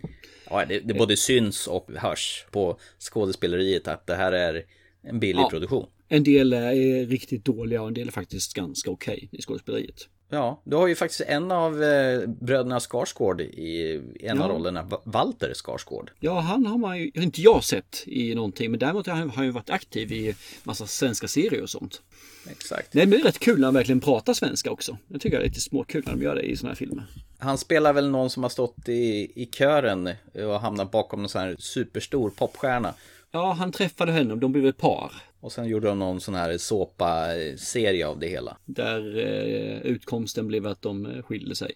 Ja, 0.51 0.65
det, 0.69 0.81
det 0.81 0.95
både 0.95 1.17
syns 1.17 1.67
och 1.67 1.91
hörs 1.97 2.47
på 2.51 2.79
skådespeleriet 2.99 3.89
att 3.89 4.07
det 4.07 4.15
här 4.15 4.33
är 4.33 4.65
en 5.03 5.21
billig 5.21 5.43
Ja. 5.43 5.51
produktion. 5.51 5.87
En 6.09 6.25
del 6.25 6.53
är 6.53 7.07
riktigt 7.07 7.45
dåliga 7.45 7.83
och 7.83 7.89
en 7.89 7.95
del 7.95 8.09
är 8.09 8.13
faktiskt 8.13 8.55
ganska 8.55 8.91
okej 8.91 9.29
i 9.33 9.43
skådespeleriet. 9.43 10.09
Ja, 10.29 10.63
du 10.65 10.77
har 10.77 10.87
ju 10.87 10.95
faktiskt 10.95 11.21
en 11.21 11.53
av 11.53 11.83
eh, 11.83 12.27
bröderna 12.29 12.81
Skarsgård 12.81 13.41
i 13.41 14.01
en 14.21 14.41
av 14.43 14.51
Ja. 14.51 14.55
rollerna, 14.57 14.83
Va- 14.83 15.03
Walter 15.05 15.53
Skarsgård. 15.55 16.11
Ja, 16.21 16.41
han 16.41 16.67
har 16.67 16.79
man 16.79 16.99
ju, 16.99 17.11
inte 17.15 17.41
jag 17.43 17.65
sett 17.65 18.03
i 18.07 18.35
någonting, 18.35 18.71
men 18.71 18.81
däremot 18.81 19.07
har 19.07 19.15
han 19.15 19.45
ju 19.45 19.51
varit 19.51 19.71
aktiv 19.71 20.13
i 20.13 20.35
massa 20.65 20.87
svenska 20.87 21.29
serier 21.29 21.63
och 21.63 21.71
sånt. 21.71 22.03
Exakt. 22.51 22.93
Det 22.93 23.03
är 23.03 23.07
rätt 23.07 23.39
kul 23.39 23.59
när 23.59 23.67
han 23.67 23.75
verkligen 23.75 24.01
pratar 24.01 24.35
svenska 24.35 24.71
också. 24.71 24.99
Jag 25.09 25.21
tycker 25.21 25.39
det 25.39 25.45
är 25.45 25.49
lite 25.49 25.61
småkul 25.61 26.03
när 26.07 26.13
de 26.13 26.23
gör 26.23 26.35
det 26.35 26.43
i 26.43 26.57
såna 26.57 26.71
här 26.71 26.77
filmer. 26.77 27.05
Han 27.39 27.59
spelar 27.59 27.93
väl 27.93 28.11
någon 28.11 28.31
som 28.31 28.43
har 28.43 28.51
stått 28.51 28.89
i, 28.89 29.33
i 29.43 29.49
kören 29.53 30.11
och 30.35 30.61
hamnat 30.61 30.91
bakom 30.91 31.23
en 31.23 31.29
sån 31.29 31.41
här 31.41 31.57
superstor 31.59 32.31
popstjärna. 32.31 32.95
Ja, 33.31 33.53
han 33.53 33.73
träffade 33.73 34.13
henne 34.13 34.33
och 34.33 34.39
de 34.39 34.53
blev 34.53 34.67
ett 34.67 34.79
par. 34.79 35.13
Och 35.41 35.53
sen 35.53 35.69
gjorde 35.69 35.89
de 35.89 35.99
någon 35.99 36.21
sån 36.21 36.35
här 36.35 36.59
såpa-serie 36.59 38.07
av 38.07 38.19
det 38.19 38.29
hela. 38.29 38.57
Där 38.65 39.19
eh, 39.19 39.81
utkomsten 39.81 40.47
blev 40.47 40.67
att 40.67 40.83
de 40.83 41.07
eh, 41.07 41.23
skilde 41.23 41.55
sig. 41.55 41.73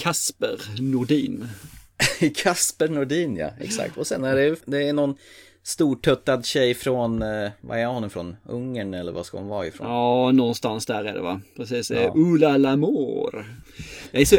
Kasper 0.00 0.80
Nordin. 0.80 1.48
Kasper 2.34 2.88
Nordin 2.88 3.36
ja, 3.36 3.50
exakt. 3.60 3.96
Och 3.96 4.06
sen 4.06 4.24
är 4.24 4.36
det, 4.36 4.56
det 4.64 4.88
är 4.88 4.92
någon 4.92 5.16
stortuttad 5.64 6.46
tjej 6.46 6.74
från, 6.74 7.22
eh, 7.22 7.50
vad 7.60 7.78
är 7.78 7.86
hon 7.86 8.04
ifrån? 8.04 8.36
Ungern 8.44 8.94
eller 8.94 9.12
vad 9.12 9.26
ska 9.26 9.38
hon 9.38 9.48
vara 9.48 9.66
ifrån? 9.66 9.86
Ja, 9.86 10.32
någonstans 10.32 10.86
där 10.86 11.04
är 11.04 11.14
det 11.14 11.20
va? 11.20 11.40
Precis. 11.56 11.90
Ja. 11.90 11.96
Ja. 12.00 12.12
Nej, 14.12 14.26
så 14.26 14.36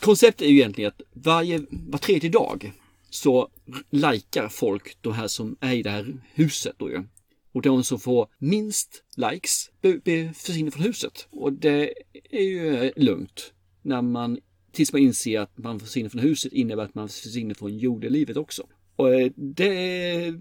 konceptet 0.00 0.42
är 0.42 0.50
ju 0.50 0.56
egentligen 0.58 0.88
att 0.88 1.02
varje, 1.12 1.60
var 1.70 1.98
tredje 1.98 2.30
dag 2.30 2.72
så 3.10 3.48
likar 3.90 4.48
folk 4.48 4.96
de 5.00 5.12
här 5.12 5.28
som 5.28 5.56
är 5.60 5.72
i 5.72 5.82
det 5.82 5.90
här 5.90 6.14
huset 6.34 6.74
då 6.78 6.90
ju. 6.90 7.02
Och 7.52 7.62
de 7.62 7.84
som 7.84 8.00
får 8.00 8.28
minst 8.38 9.02
likes 9.16 9.70
försvinner 10.34 10.70
från 10.70 10.82
huset. 10.82 11.26
Och 11.30 11.52
det 11.52 11.92
är 12.30 12.42
ju 12.42 12.84
eh, 12.84 12.92
lugnt. 12.96 13.52
När 13.82 14.02
man, 14.02 14.38
tills 14.72 14.92
man 14.92 15.02
inser 15.02 15.40
att 15.40 15.58
man 15.58 15.80
försvinner 15.80 16.08
från 16.10 16.20
huset 16.20 16.52
innebär 16.52 16.82
att 16.82 16.94
man 16.94 17.08
försvinner 17.08 17.54
från 17.54 17.78
jordelivet 17.78 18.36
också. 18.36 18.66
Och 19.02 19.14
eh, 19.14 19.30
det 19.36 20.34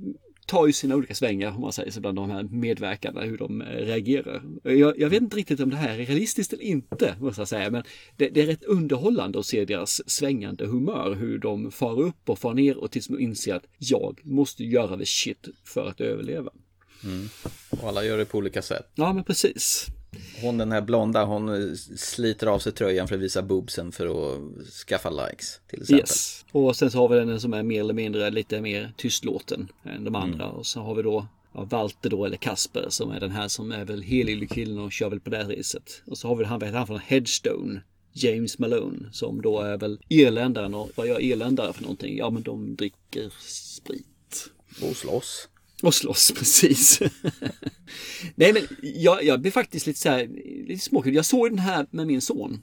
tar 0.45 0.67
ju 0.67 0.73
sina 0.73 0.95
olika 0.95 1.15
svängar 1.15 1.55
om 1.55 1.61
man 1.61 1.73
säger 1.73 1.91
så 1.91 2.01
bland 2.01 2.17
de 2.17 2.31
här 2.31 2.43
medverkande 2.43 3.21
hur 3.21 3.37
de 3.37 3.61
eh, 3.61 3.65
reagerar. 3.65 4.41
Jag, 4.63 4.99
jag 4.99 5.09
vet 5.09 5.21
inte 5.21 5.37
riktigt 5.37 5.59
om 5.59 5.69
det 5.69 5.75
här 5.75 5.99
är 5.99 6.05
realistiskt 6.05 6.53
eller 6.53 6.63
inte 6.63 7.15
måste 7.19 7.41
jag 7.41 7.47
säga 7.47 7.71
men 7.71 7.83
det, 8.17 8.29
det 8.29 8.41
är 8.41 8.45
rätt 8.45 8.63
underhållande 8.63 9.39
att 9.39 9.45
se 9.45 9.65
deras 9.65 10.09
svängande 10.09 10.65
humör 10.65 11.15
hur 11.15 11.37
de 11.37 11.71
far 11.71 11.99
upp 12.01 12.29
och 12.29 12.39
far 12.39 12.53
ner 12.53 12.77
och 12.77 12.91
tills 12.91 13.07
de 13.07 13.19
inser 13.19 13.55
att 13.55 13.65
jag 13.77 14.19
måste 14.23 14.63
göra 14.63 14.97
the 14.97 15.05
shit 15.05 15.47
för 15.63 15.87
att 15.87 16.01
överleva. 16.01 16.51
Och 17.69 17.87
alla 17.87 18.05
gör 18.05 18.17
det 18.17 18.25
på 18.25 18.37
olika 18.37 18.61
sätt. 18.61 18.91
Ja 18.95 19.13
men 19.13 19.23
precis. 19.23 19.87
Hon 20.41 20.57
den 20.57 20.71
här 20.71 20.81
blonda, 20.81 21.25
hon 21.25 21.77
sliter 21.97 22.47
av 22.47 22.59
sig 22.59 22.71
tröjan 22.71 23.07
för 23.07 23.15
att 23.15 23.21
visa 23.21 23.41
boobsen 23.41 23.91
för 23.91 24.05
att 24.05 24.67
skaffa 24.87 25.09
likes 25.09 25.59
till 25.67 25.81
exempel. 25.81 25.99
Yes. 25.99 26.45
Och 26.51 26.75
sen 26.75 26.91
så 26.91 26.97
har 26.97 27.09
vi 27.09 27.15
den 27.15 27.41
som 27.41 27.53
är 27.53 27.63
mer 27.63 27.79
eller 27.79 27.93
mindre 27.93 28.29
lite 28.29 28.61
mer 28.61 28.93
tystlåten 28.97 29.71
än 29.83 30.03
de 30.03 30.15
andra. 30.15 30.47
Och 30.49 30.65
så 30.65 30.79
har 30.79 30.95
vi 30.95 31.01
då 31.01 31.27
ja, 31.53 31.63
Walter 31.63 32.09
då 32.09 32.25
eller 32.25 32.37
Kasper 32.37 32.85
som 32.89 33.11
är 33.11 33.19
den 33.19 33.31
här 33.31 33.47
som 33.47 33.71
är 33.71 33.85
väl 33.85 34.01
helylle 34.01 34.45
killen 34.45 34.79
och 34.79 34.91
kör 34.91 35.09
väl 35.09 35.19
på 35.19 35.29
det 35.29 35.37
här 35.37 35.45
riset. 35.45 36.01
Och 36.05 36.17
så 36.17 36.27
har 36.27 36.35
vi 36.35 36.45
han, 36.45 36.61
han 36.61 36.87
från 36.87 36.99
Headstone. 36.99 37.81
James 38.13 38.59
Malone 38.59 39.09
som 39.11 39.41
då 39.41 39.59
är 39.59 39.77
väl 39.77 39.99
irländaren 40.07 40.73
och 40.73 40.89
vad 40.95 41.07
gör 41.07 41.21
irländare 41.21 41.73
för 41.73 41.81
någonting? 41.81 42.17
Ja 42.17 42.29
men 42.29 42.43
de 42.43 42.75
dricker 42.75 43.33
sprit. 43.39 44.49
Och 44.81 44.95
slåss. 44.95 45.47
Och 45.81 45.93
slåss, 45.93 46.31
precis. 46.37 47.01
Nej 48.35 48.53
men 48.53 48.67
jag, 48.81 49.23
jag 49.23 49.41
blev 49.41 49.51
faktiskt 49.51 49.87
lite 49.87 49.99
så 49.99 50.09
här, 50.09 50.27
lite 50.67 50.83
småkul. 50.83 51.15
Jag 51.15 51.25
såg 51.25 51.49
den 51.49 51.59
här 51.59 51.87
med 51.91 52.07
min 52.07 52.21
son. 52.21 52.61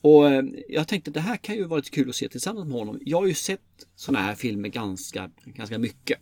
Och 0.00 0.30
eh, 0.30 0.44
jag 0.68 0.88
tänkte 0.88 1.10
att 1.10 1.14
det 1.14 1.20
här 1.20 1.36
kan 1.36 1.54
ju 1.54 1.64
vara 1.64 1.78
lite 1.78 1.90
kul 1.90 2.08
att 2.08 2.16
se 2.16 2.28
tillsammans 2.28 2.68
med 2.68 2.78
honom. 2.78 3.00
Jag 3.04 3.20
har 3.20 3.26
ju 3.26 3.34
sett 3.34 3.60
sådana 3.96 4.26
här 4.26 4.34
filmer 4.34 4.68
ganska, 4.68 5.30
ganska 5.44 5.78
mycket. 5.78 6.18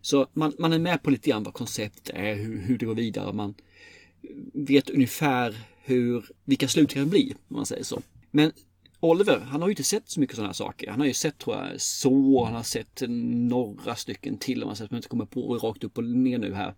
Så 0.00 0.26
man, 0.32 0.52
man 0.58 0.72
är 0.72 0.78
med 0.78 1.02
på 1.02 1.10
lite 1.10 1.30
grann 1.30 1.42
vad 1.42 1.54
konceptet 1.54 2.10
är, 2.14 2.34
hur, 2.34 2.58
hur 2.58 2.78
det 2.78 2.86
går 2.86 2.94
vidare. 2.94 3.32
Man 3.32 3.54
vet 4.52 4.90
ungefär 4.90 5.54
hur, 5.82 6.24
vilka 6.44 6.68
slut 6.68 6.88
det 6.88 6.94
kan 6.94 7.10
bli, 7.10 7.34
om 7.48 7.56
man 7.56 7.66
säger 7.66 7.84
så. 7.84 8.02
Men 8.30 8.52
Oliver, 9.00 9.40
han 9.40 9.60
har 9.60 9.68
ju 9.68 9.72
inte 9.72 9.84
sett 9.84 10.10
så 10.10 10.20
mycket 10.20 10.36
sådana 10.36 10.48
här 10.48 10.54
saker. 10.54 10.90
Han 10.90 11.00
har 11.00 11.06
ju 11.06 11.14
sett, 11.14 11.38
tror 11.38 11.56
jag, 11.56 11.80
så, 11.80 12.44
han 12.44 12.54
har 12.54 12.62
sett 12.62 13.02
några 13.08 13.94
stycken 13.94 14.38
till, 14.38 14.62
om 14.62 14.66
man 14.66 14.76
säger, 14.76 14.88
som 14.88 14.96
inte 14.96 15.08
kommer 15.08 15.26
på 15.26 15.58
rakt 15.58 15.84
upp 15.84 15.98
och 15.98 16.04
ner 16.04 16.38
nu 16.38 16.54
här. 16.54 16.74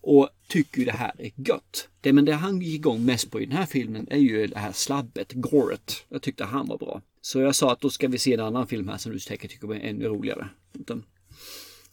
Och 0.00 0.28
tycker 0.48 0.78
ju 0.78 0.84
det 0.84 0.92
här 0.92 1.12
är 1.18 1.30
gött. 1.36 1.88
Det, 2.00 2.12
men 2.12 2.24
det 2.24 2.32
han 2.32 2.60
gick 2.60 2.74
igång 2.74 3.04
mest 3.04 3.30
på 3.30 3.40
i 3.40 3.46
den 3.46 3.56
här 3.56 3.66
filmen 3.66 4.06
är 4.10 4.18
ju 4.18 4.46
det 4.46 4.58
här 4.58 4.72
slabbet, 4.72 5.32
goret. 5.32 6.06
Jag 6.08 6.22
tyckte 6.22 6.44
han 6.44 6.66
var 6.66 6.78
bra. 6.78 7.02
Så 7.20 7.40
jag 7.40 7.54
sa 7.54 7.72
att 7.72 7.80
då 7.80 7.90
ska 7.90 8.08
vi 8.08 8.18
se 8.18 8.34
en 8.34 8.40
annan 8.40 8.66
film 8.66 8.88
här 8.88 8.96
som 8.96 9.12
du 9.12 9.20
säkert 9.20 9.50
tycker 9.50 9.74
är 9.74 9.80
ännu 9.80 10.04
roligare. 10.04 10.48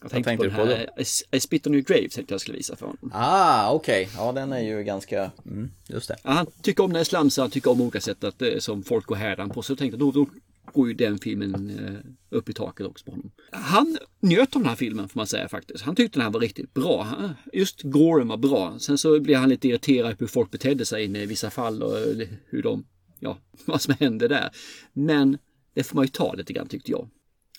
Jag 0.00 0.10
tänkte 0.10 0.30
tänkte 0.30 0.48
på 0.48 0.64
du 0.64 0.70
den 0.70 0.86
på 0.86 0.92
här 0.94 1.02
I, 1.32 1.36
I 1.36 1.40
Spit 1.40 1.66
On 1.66 1.74
Your 1.74 1.84
Grave 1.84 2.08
tänkte 2.08 2.34
jag 2.34 2.40
skulle 2.40 2.56
visa 2.56 2.76
för 2.76 2.86
honom. 2.86 3.10
Ah, 3.14 3.72
okej. 3.72 4.08
Ja, 4.16 4.32
den 4.32 4.52
är 4.52 4.60
ju 4.60 4.82
ganska... 4.82 5.30
Mm, 5.46 5.70
just 5.88 6.08
det. 6.08 6.16
Ja, 6.22 6.30
han 6.30 6.46
tycker 6.62 6.84
om 6.84 6.90
när 6.90 6.98
det 6.98 7.02
är 7.02 7.04
slams, 7.04 7.36
han 7.36 7.50
tycker 7.50 7.70
om 7.70 7.80
olika 7.80 8.00
sätt 8.00 8.24
att, 8.24 8.42
eh, 8.42 8.58
som 8.58 8.82
folk 8.82 9.06
går 9.06 9.16
härdan 9.16 9.50
på. 9.50 9.62
Så 9.62 9.72
jag 9.72 9.78
tänkte 9.78 9.96
då, 9.96 10.10
då 10.10 10.26
går 10.72 10.88
ju 10.88 10.94
den 10.94 11.18
filmen 11.18 11.70
eh, 11.78 12.36
upp 12.38 12.48
i 12.48 12.52
taket 12.52 12.86
också 12.86 13.04
på 13.04 13.10
honom. 13.10 13.30
Han 13.50 13.98
njöt 14.20 14.56
av 14.56 14.62
den 14.62 14.68
här 14.68 14.76
filmen 14.76 15.08
får 15.08 15.20
man 15.20 15.26
säga 15.26 15.48
faktiskt. 15.48 15.84
Han 15.84 15.94
tyckte 15.96 16.18
den 16.18 16.24
här 16.24 16.32
var 16.32 16.40
riktigt 16.40 16.74
bra. 16.74 17.08
Just 17.52 17.82
Goren 17.82 18.28
var 18.28 18.36
bra. 18.36 18.78
Sen 18.78 18.98
så 18.98 19.20
blev 19.20 19.38
han 19.38 19.48
lite 19.48 19.68
irriterad 19.68 20.18
på 20.18 20.24
hur 20.24 20.28
folk 20.28 20.50
betedde 20.50 20.86
sig 20.86 21.04
i 21.22 21.26
vissa 21.26 21.50
fall 21.50 21.82
och 21.82 21.98
eh, 21.98 22.28
hur 22.46 22.62
de, 22.62 22.84
ja, 23.20 23.38
vad 23.64 23.82
som 23.82 23.94
hände 24.00 24.28
där. 24.28 24.50
Men 24.92 25.38
det 25.74 25.82
får 25.82 25.96
man 25.96 26.04
ju 26.04 26.08
ta 26.08 26.32
lite 26.32 26.52
grann 26.52 26.68
tyckte 26.68 26.90
jag. 26.90 27.08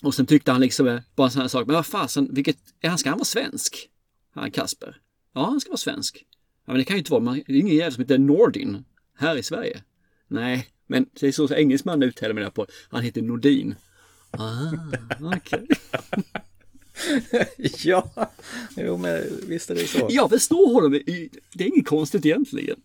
Och 0.03 0.15
sen 0.15 0.25
tyckte 0.25 0.51
han 0.51 0.61
liksom 0.61 0.87
eh, 0.87 0.99
bara 1.15 1.27
en 1.27 1.31
sån 1.31 1.41
här 1.41 1.49
sak. 1.49 1.67
Men 1.67 1.75
vad 1.75 1.85
fasen, 1.85 2.29
vilket, 2.31 2.57
är 2.81 2.89
han, 2.89 2.97
ska 2.97 3.09
han 3.09 3.17
vara 3.17 3.25
svensk? 3.25 3.89
Han 4.33 4.51
Kasper. 4.51 5.01
Ja, 5.33 5.45
han 5.45 5.59
ska 5.59 5.69
vara 5.69 5.77
svensk. 5.77 6.25
Ja, 6.65 6.73
men 6.73 6.77
det 6.77 6.83
kan 6.83 6.95
ju 6.95 6.99
inte 6.99 7.11
vara, 7.11 7.21
man, 7.21 7.41
det 7.47 7.53
är 7.53 7.59
ingen 7.59 7.75
jävel 7.75 7.93
som 7.93 8.01
heter 8.01 8.17
Nordin 8.17 8.85
här 9.17 9.35
i 9.35 9.43
Sverige. 9.43 9.83
Nej, 10.27 10.67
men 10.87 11.05
det 11.19 11.27
är 11.27 11.31
så 11.31 11.53
engelsman 11.53 12.03
uttalar 12.03 12.33
mig 12.33 12.51
på. 12.51 12.67
Han 12.89 13.03
heter 13.03 13.21
Nordin. 13.21 13.75
Ah, 14.31 14.71
okej. 15.35 15.67
ja, 17.83 18.31
jo 18.77 18.97
men 18.97 19.23
visst 19.47 19.69
är 19.69 19.75
det 19.75 19.87
så. 19.87 20.07
Jag 20.09 20.29
förstår 20.29 20.73
honom. 20.73 20.91
Det 21.53 21.63
är 21.63 21.67
inget 21.67 21.87
konstigt 21.87 22.25
egentligen. 22.25 22.81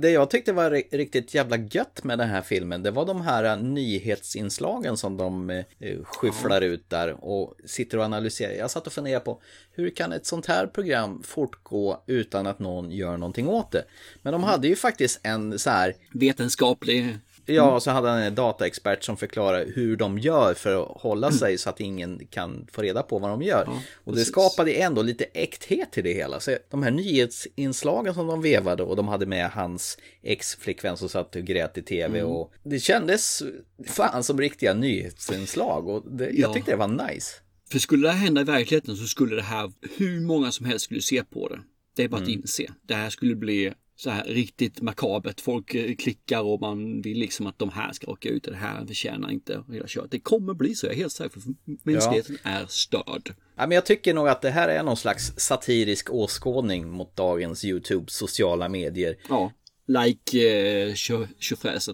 Det 0.00 0.10
jag 0.10 0.30
tyckte 0.30 0.52
var 0.52 0.70
riktigt 0.70 1.34
jävla 1.34 1.56
gött 1.56 2.04
med 2.04 2.18
den 2.18 2.28
här 2.28 2.42
filmen, 2.42 2.82
det 2.82 2.90
var 2.90 3.06
de 3.06 3.20
här 3.20 3.44
äh, 3.44 3.62
nyhetsinslagen 3.62 4.96
som 4.96 5.16
de 5.16 5.50
eh, 5.50 5.64
eh, 5.78 5.98
skyfflar 6.04 6.60
ut 6.60 6.90
där 6.90 7.24
och 7.24 7.54
sitter 7.64 7.98
och 7.98 8.04
analyserar. 8.04 8.52
Jag 8.52 8.70
satt 8.70 8.86
och 8.86 8.92
funderade 8.92 9.24
på 9.24 9.40
hur 9.72 9.90
kan 9.90 10.12
ett 10.12 10.26
sånt 10.26 10.46
här 10.46 10.66
program 10.66 11.22
fortgå 11.22 12.02
utan 12.06 12.46
att 12.46 12.58
någon 12.58 12.90
gör 12.90 13.16
någonting 13.16 13.48
åt 13.48 13.70
det? 13.70 13.84
Men 14.22 14.32
de 14.32 14.44
hade 14.44 14.68
ju 14.68 14.76
faktiskt 14.76 15.20
en 15.22 15.58
så 15.58 15.70
här 15.70 15.94
Vetenskaplig. 16.12 17.18
Ja, 17.46 17.80
så 17.80 17.90
hade 17.90 18.08
han 18.08 18.22
en 18.22 18.34
dataexpert 18.34 19.04
som 19.04 19.16
förklarar 19.16 19.66
hur 19.74 19.96
de 19.96 20.18
gör 20.18 20.54
för 20.54 20.82
att 20.82 21.00
hålla 21.00 21.32
sig 21.32 21.58
så 21.58 21.70
att 21.70 21.80
ingen 21.80 22.26
kan 22.30 22.66
få 22.72 22.82
reda 22.82 23.02
på 23.02 23.18
vad 23.18 23.30
de 23.30 23.42
gör. 23.42 23.68
och 24.04 24.14
det 24.14 24.24
skapade 24.24 24.72
ändå 24.72 25.02
lite 25.02 25.24
äkthet 25.24 25.92
till 25.92 26.04
det 26.04 26.12
hela. 26.12 26.40
Så 26.40 26.56
de 26.70 26.82
här 26.82 26.90
nyhetsinslagen 26.90 28.14
som 28.14 28.26
de 28.26 28.42
vevade 28.42 28.82
och 28.82 28.96
de 28.96 29.08
hade 29.08 29.26
med 29.26 29.50
hans 29.50 29.98
ex-flickvän 30.22 30.96
som 30.96 31.08
satt 31.08 31.36
och 31.36 31.42
grät 31.42 31.78
i 31.78 31.82
tv. 31.82 32.22
Och 32.22 32.52
det 32.64 32.78
kändes 32.80 33.42
fan 33.86 34.24
som 34.24 34.40
riktiga 34.40 34.74
nyhetsinslag 34.74 35.88
och 35.88 36.12
det, 36.16 36.24
jag 36.24 36.50
Ja. 36.50 36.52
tyckte 36.54 36.70
det 36.70 36.76
var 36.76 37.08
nice. 37.12 37.32
För 37.70 37.78
skulle 37.78 38.08
det 38.08 38.12
här 38.12 38.24
hända 38.24 38.40
i 38.40 38.44
verkligheten 38.44 38.96
så 38.96 39.04
skulle 39.06 39.36
det 39.36 39.42
här, 39.42 39.72
hur 39.98 40.20
många 40.20 40.52
som 40.52 40.66
helst 40.66 40.84
skulle 40.84 41.02
se 41.02 41.24
på 41.24 41.48
det. 41.48 41.60
Det 41.96 42.04
är 42.04 42.08
bara 42.08 42.22
att 42.22 42.28
inse. 42.28 42.66
Det 42.82 42.94
här 42.94 43.10
skulle 43.10 43.34
bli 43.36 43.72
så 44.02 44.10
här 44.10 44.24
riktigt 44.24 44.80
makabert. 44.80 45.40
Folk 45.40 45.74
eh, 45.74 45.94
klickar 45.94 46.40
och 46.40 46.60
man 46.60 47.02
vill 47.02 47.18
liksom 47.18 47.46
att 47.46 47.58
de 47.58 47.70
här 47.70 47.92
ska 47.92 48.10
åka 48.10 48.28
ut. 48.28 48.44
Det 48.44 48.56
här 48.56 48.86
förtjänar 48.86 49.30
inte 49.30 49.64
hela 49.72 49.86
köret. 49.86 50.10
Det 50.10 50.20
kommer 50.20 50.54
bli 50.54 50.74
så, 50.74 50.86
jag 50.86 50.92
är 50.92 50.98
helt 50.98 51.12
säker. 51.12 51.40
För 51.40 51.54
mänskligheten 51.82 52.38
är 52.42 52.66
störd. 52.68 53.34
Ja, 53.56 53.66
men 53.66 53.70
jag 53.70 53.86
tycker 53.86 54.14
nog 54.14 54.28
att 54.28 54.42
det 54.42 54.50
här 54.50 54.68
är 54.68 54.82
någon 54.82 54.96
slags 54.96 55.32
satirisk 55.36 56.10
åskådning 56.10 56.90
mot 56.90 57.16
dagens 57.16 57.64
YouTube 57.64 58.04
sociala 58.08 58.68
medier. 58.68 59.16
Ja. 59.28 59.52
Like 59.90 60.38
eh, 60.38 60.94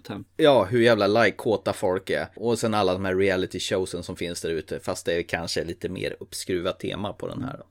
här. 0.09 0.23
Ja, 0.37 0.65
hur 0.65 0.81
jävla 0.81 1.07
like-kåta 1.07 1.73
folk 1.73 2.09
är. 2.09 2.27
Och 2.35 2.59
sen 2.59 2.73
alla 2.73 2.93
de 2.93 3.05
här 3.05 3.15
reality 3.15 3.59
showsen 3.59 4.03
som 4.03 4.15
finns 4.15 4.41
där 4.41 4.49
ute. 4.49 4.79
Fast 4.79 5.05
det 5.05 5.13
är 5.13 5.23
kanske 5.23 5.63
lite 5.63 5.89
mer 5.89 6.15
uppskruvat 6.19 6.79
tema 6.79 7.13
på 7.13 7.27
den 7.27 7.43
här. 7.43 7.57
Då. 7.57 7.65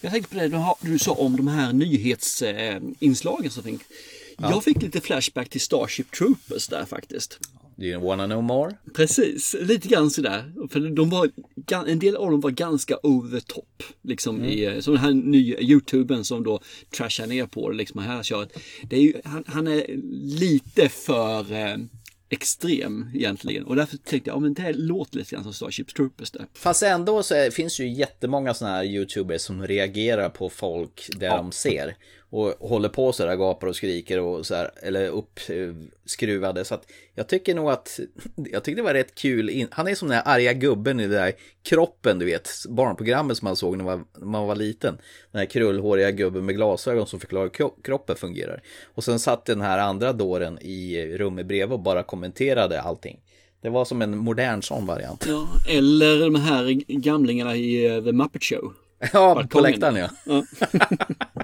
Jag 0.00 0.12
tänkte 0.12 0.34
på 0.34 0.40
det 0.40 0.48
du, 0.48 0.56
har, 0.56 0.76
du 0.80 0.98
sa 0.98 1.12
om 1.12 1.36
de 1.36 1.48
här 1.48 1.72
nyhetsinslagen 1.72 3.50
som 3.50 3.62
finns. 3.62 3.82
Jag 4.38 4.64
fick 4.64 4.82
lite 4.82 5.00
flashback 5.00 5.48
till 5.48 5.60
Starship 5.60 6.10
Troopers 6.10 6.68
där 6.68 6.84
faktiskt. 6.84 7.38
Do 7.76 7.86
you 7.86 8.00
wanna 8.00 8.26
know 8.26 8.42
more? 8.42 8.76
Precis, 8.94 9.56
lite 9.60 9.88
grann 9.88 10.10
sådär. 10.10 10.52
För 10.70 10.80
de 10.80 11.10
var, 11.10 11.30
en 11.86 11.98
del 11.98 12.16
av 12.16 12.30
dem 12.30 12.40
var 12.40 12.50
ganska 12.50 12.96
over 13.02 13.40
the 13.40 13.46
top. 13.46 13.82
Liksom 14.02 14.44
i, 14.44 14.64
eh, 14.64 14.80
som 14.80 14.94
den 14.94 15.02
här 15.02 15.12
nya 15.12 15.60
youtuben 15.60 16.24
som 16.24 16.44
då 16.44 16.60
trashar 16.96 17.26
ner 17.26 17.46
på 17.46 17.70
det 17.70 17.76
liksom 17.76 18.00
här 18.00 18.22
köret. 18.22 18.58
Det 18.82 18.96
är 18.96 19.00
ju, 19.00 19.14
han, 19.24 19.44
han 19.46 19.66
är 19.66 19.86
lite 20.38 20.88
för 20.88 21.52
eh, 21.52 21.76
extrem 22.28 23.10
egentligen. 23.14 23.64
Och 23.64 23.76
därför 23.76 23.96
tänkte 23.96 24.30
jag, 24.30 24.36
ja 24.36 24.40
men 24.40 24.54
det 24.54 24.62
här 24.62 24.72
låter 24.72 25.18
lite 25.18 25.34
grann 25.34 25.44
som 25.44 25.52
Starship 25.52 25.94
Troopers 25.94 26.30
där. 26.30 26.46
Fast 26.54 26.82
ändå 26.82 27.22
så 27.22 27.34
är, 27.34 27.50
finns 27.50 27.80
ju 27.80 27.88
jättemånga 27.88 28.54
sådana 28.54 28.76
här 28.76 28.84
YouTubers 28.84 29.42
som 29.42 29.66
reagerar 29.66 30.28
på 30.28 30.48
folk 30.48 31.08
där 31.16 31.36
de 31.36 31.52
ser. 31.52 31.96
Och 32.36 32.68
håller 32.68 32.88
på 32.88 33.12
så 33.12 33.26
där, 33.26 33.36
gapar 33.36 33.66
och 33.66 33.76
skriker 33.76 34.20
och 34.20 34.46
så 34.46 34.54
här, 34.54 34.70
eller 34.82 35.08
uppskruvade. 35.08 36.64
Så 36.64 36.74
att 36.74 36.86
jag 37.14 37.28
tycker 37.28 37.54
nog 37.54 37.70
att, 37.70 38.00
jag 38.36 38.64
tyckte 38.64 38.80
det 38.80 38.84
var 38.84 38.94
rätt 38.94 39.14
kul. 39.14 39.50
In, 39.50 39.68
han 39.70 39.88
är 39.88 39.94
som 39.94 40.08
den 40.08 40.16
här 40.16 40.34
arga 40.36 40.52
gubben 40.52 41.00
i 41.00 41.06
det 41.06 41.14
där 41.16 41.32
kroppen, 41.62 42.18
du 42.18 42.24
vet, 42.26 42.50
barnprogrammet 42.68 43.36
som 43.36 43.46
man 43.46 43.56
såg 43.56 43.76
när 43.76 43.84
man, 43.84 43.98
var- 43.98 44.20
när 44.20 44.26
man 44.26 44.46
var 44.46 44.54
liten. 44.56 44.98
Den 45.32 45.38
här 45.38 45.46
krullhåriga 45.46 46.10
gubben 46.10 46.44
med 46.46 46.54
glasögon 46.56 47.06
som 47.06 47.20
förklarar 47.20 47.44
hur 47.44 47.50
kro- 47.50 47.82
kroppen 47.84 48.16
fungerar. 48.16 48.62
Och 48.94 49.04
sen 49.04 49.18
satt 49.18 49.44
den 49.44 49.60
här 49.60 49.78
andra 49.78 50.12
dåren 50.12 50.58
i 50.62 51.06
rummet 51.18 51.46
bredvid 51.46 51.72
och 51.72 51.80
bara 51.80 52.02
kommenterade 52.02 52.80
allting. 52.80 53.20
Det 53.62 53.68
var 53.70 53.84
som 53.84 54.02
en 54.02 54.18
modern 54.18 54.62
sån 54.62 54.86
variant. 54.86 55.26
Ja, 55.28 55.48
eller 55.68 56.20
de 56.20 56.34
här 56.34 56.64
gamlingarna 56.88 57.56
i 57.56 57.86
eh, 57.96 58.04
The 58.04 58.12
Muppet 58.12 58.44
Show. 58.44 58.72
Ja, 59.12 59.44
på 59.50 59.60
läktaren 59.60 59.96
ja. 59.96 60.08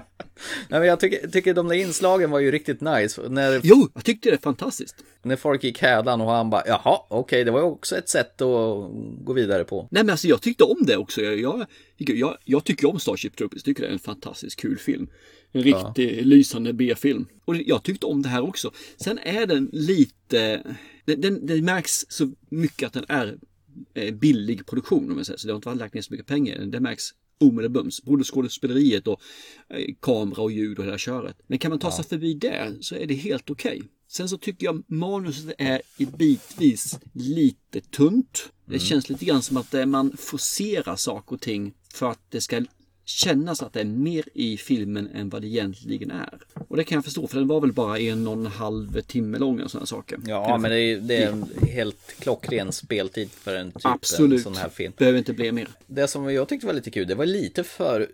Nej, 0.69 0.79
men 0.79 0.89
jag 0.89 0.99
tycker, 0.99 1.27
tycker 1.27 1.53
de 1.53 1.67
där 1.67 1.75
inslagen 1.75 2.31
var 2.31 2.39
ju 2.39 2.51
riktigt 2.51 2.81
nice. 2.81 3.21
När, 3.29 3.61
Jo, 3.63 3.89
jag 3.93 4.03
tyckte 4.05 4.29
det 4.29 4.35
är 4.35 4.37
fantastiskt. 4.37 4.95
när 5.21 5.35
folk 5.35 5.63
gick 5.63 5.81
hädan 5.81 6.21
och 6.21 6.31
han 6.31 6.49
bara, 6.49 6.63
jaha, 6.65 6.99
okej, 7.09 7.43
det 7.43 7.51
var 7.51 7.61
också 7.61 7.97
ett 7.97 8.09
sätt 8.09 8.41
att 8.41 8.91
gå 9.23 9.33
vidare 9.33 9.63
på. 9.63 9.87
Nej 9.91 10.03
men 10.03 10.09
alltså 10.09 10.27
jag 10.27 10.41
tyckte 10.41 10.63
om 10.63 10.85
det 10.85 10.97
också. 10.97 11.21
Jag, 11.21 11.39
jag, 11.39 11.67
jag, 11.97 12.37
jag 12.43 12.63
tycker 12.63 12.89
om 12.89 12.99
Starship 12.99 13.37
Troopers. 13.37 13.63
Tycker 13.63 13.83
det 13.83 13.89
är 13.89 13.93
en 13.93 13.99
fantastiskt 13.99 14.59
kul 14.59 14.77
film. 14.77 15.07
En 15.51 15.63
riktig 15.63 16.25
lysande 16.25 16.73
B-film. 16.73 17.27
Och 17.45 17.55
jag 17.55 17.83
tyckte 17.83 18.05
om 18.05 18.21
det 18.21 18.29
här 18.29 18.41
också. 18.41 18.71
Sen 18.97 19.19
är 19.23 19.45
den 19.45 19.69
lite... 19.73 20.61
Den, 21.05 21.21
den, 21.21 21.45
det 21.45 21.61
märks 21.61 22.05
så 22.09 22.31
mycket 22.49 22.87
att 22.87 22.93
den 22.93 23.05
är 23.07 23.37
eh, 23.93 24.13
billig 24.13 24.65
produktion 24.65 25.11
om 25.11 25.17
jag 25.17 25.25
säger 25.25 25.37
så. 25.37 25.47
Det 25.47 25.53
har 25.53 25.57
inte 25.57 25.73
lagt 25.73 25.93
ner 25.93 26.01
så 26.01 26.13
mycket 26.13 26.27
pengar. 26.27 26.59
Det 26.59 26.79
märks 26.79 27.03
omedelbums. 27.41 28.03
Både 28.03 28.23
skådespeleriet 28.23 29.07
och 29.07 29.21
eh, 29.69 29.95
kamera 29.99 30.41
och 30.41 30.51
ljud 30.51 30.79
och 30.79 30.85
hela 30.85 30.97
köret. 30.97 31.37
Men 31.47 31.59
kan 31.59 31.69
man 31.69 31.79
ta 31.79 31.91
sig 31.91 32.05
förbi 32.05 32.33
det 32.33 32.77
så 32.81 32.95
är 32.95 33.05
det 33.05 33.13
helt 33.13 33.49
okej. 33.49 33.81
Sen 34.07 34.29
så 34.29 34.37
tycker 34.37 34.65
jag 34.65 34.83
manuset 34.87 35.55
är 35.57 35.81
i 35.97 36.05
bitvis 36.05 36.99
lite 37.13 37.81
tunt. 37.81 38.51
Det 38.65 38.79
känns 38.79 39.09
lite 39.09 39.25
grann 39.25 39.41
som 39.41 39.57
att 39.57 39.73
eh, 39.73 39.85
man 39.85 40.17
forcerar 40.17 40.95
saker 40.95 41.35
och 41.35 41.41
ting 41.41 41.73
för 41.93 42.11
att 42.11 42.19
det 42.29 42.41
ska 42.41 42.61
kännas 43.11 43.63
att 43.63 43.73
det 43.73 43.81
är 43.81 43.85
mer 43.85 44.23
i 44.33 44.57
filmen 44.57 45.09
än 45.15 45.29
vad 45.29 45.41
det 45.41 45.47
egentligen 45.47 46.11
är. 46.11 46.39
Och 46.67 46.77
det 46.77 46.83
kan 46.83 46.95
jag 46.95 47.05
förstå 47.05 47.27
för 47.27 47.37
den 47.37 47.47
var 47.47 47.61
väl 47.61 47.73
bara 47.73 47.99
en 47.99 48.27
och 48.27 48.33
en 48.33 48.45
halv 48.45 49.01
timme 49.01 49.37
lång 49.37 49.61
och 49.61 49.71
sådana 49.71 49.85
saker. 49.85 50.19
Ja, 50.25 50.57
men 50.57 50.71
det 50.71 50.79
är, 50.79 50.97
det 50.97 51.17
är 51.23 51.31
en 51.31 51.45
helt 51.67 52.15
klockren 52.19 52.71
speltid 52.71 53.31
för 53.31 53.55
en 53.55 53.71
typ 53.71 53.85
Absolut. 53.85 54.37
en 54.37 54.43
sån 54.43 54.55
här 54.55 54.69
film. 54.69 54.93
Behöver 54.97 55.19
inte 55.19 55.33
bli 55.33 55.51
mer. 55.51 55.67
Det 55.87 56.07
som 56.07 56.33
jag 56.33 56.47
tyckte 56.49 56.67
var 56.67 56.73
lite 56.73 56.91
kul, 56.91 57.07
det 57.07 57.15
var 57.15 57.25
lite 57.25 57.63
för 57.63 58.07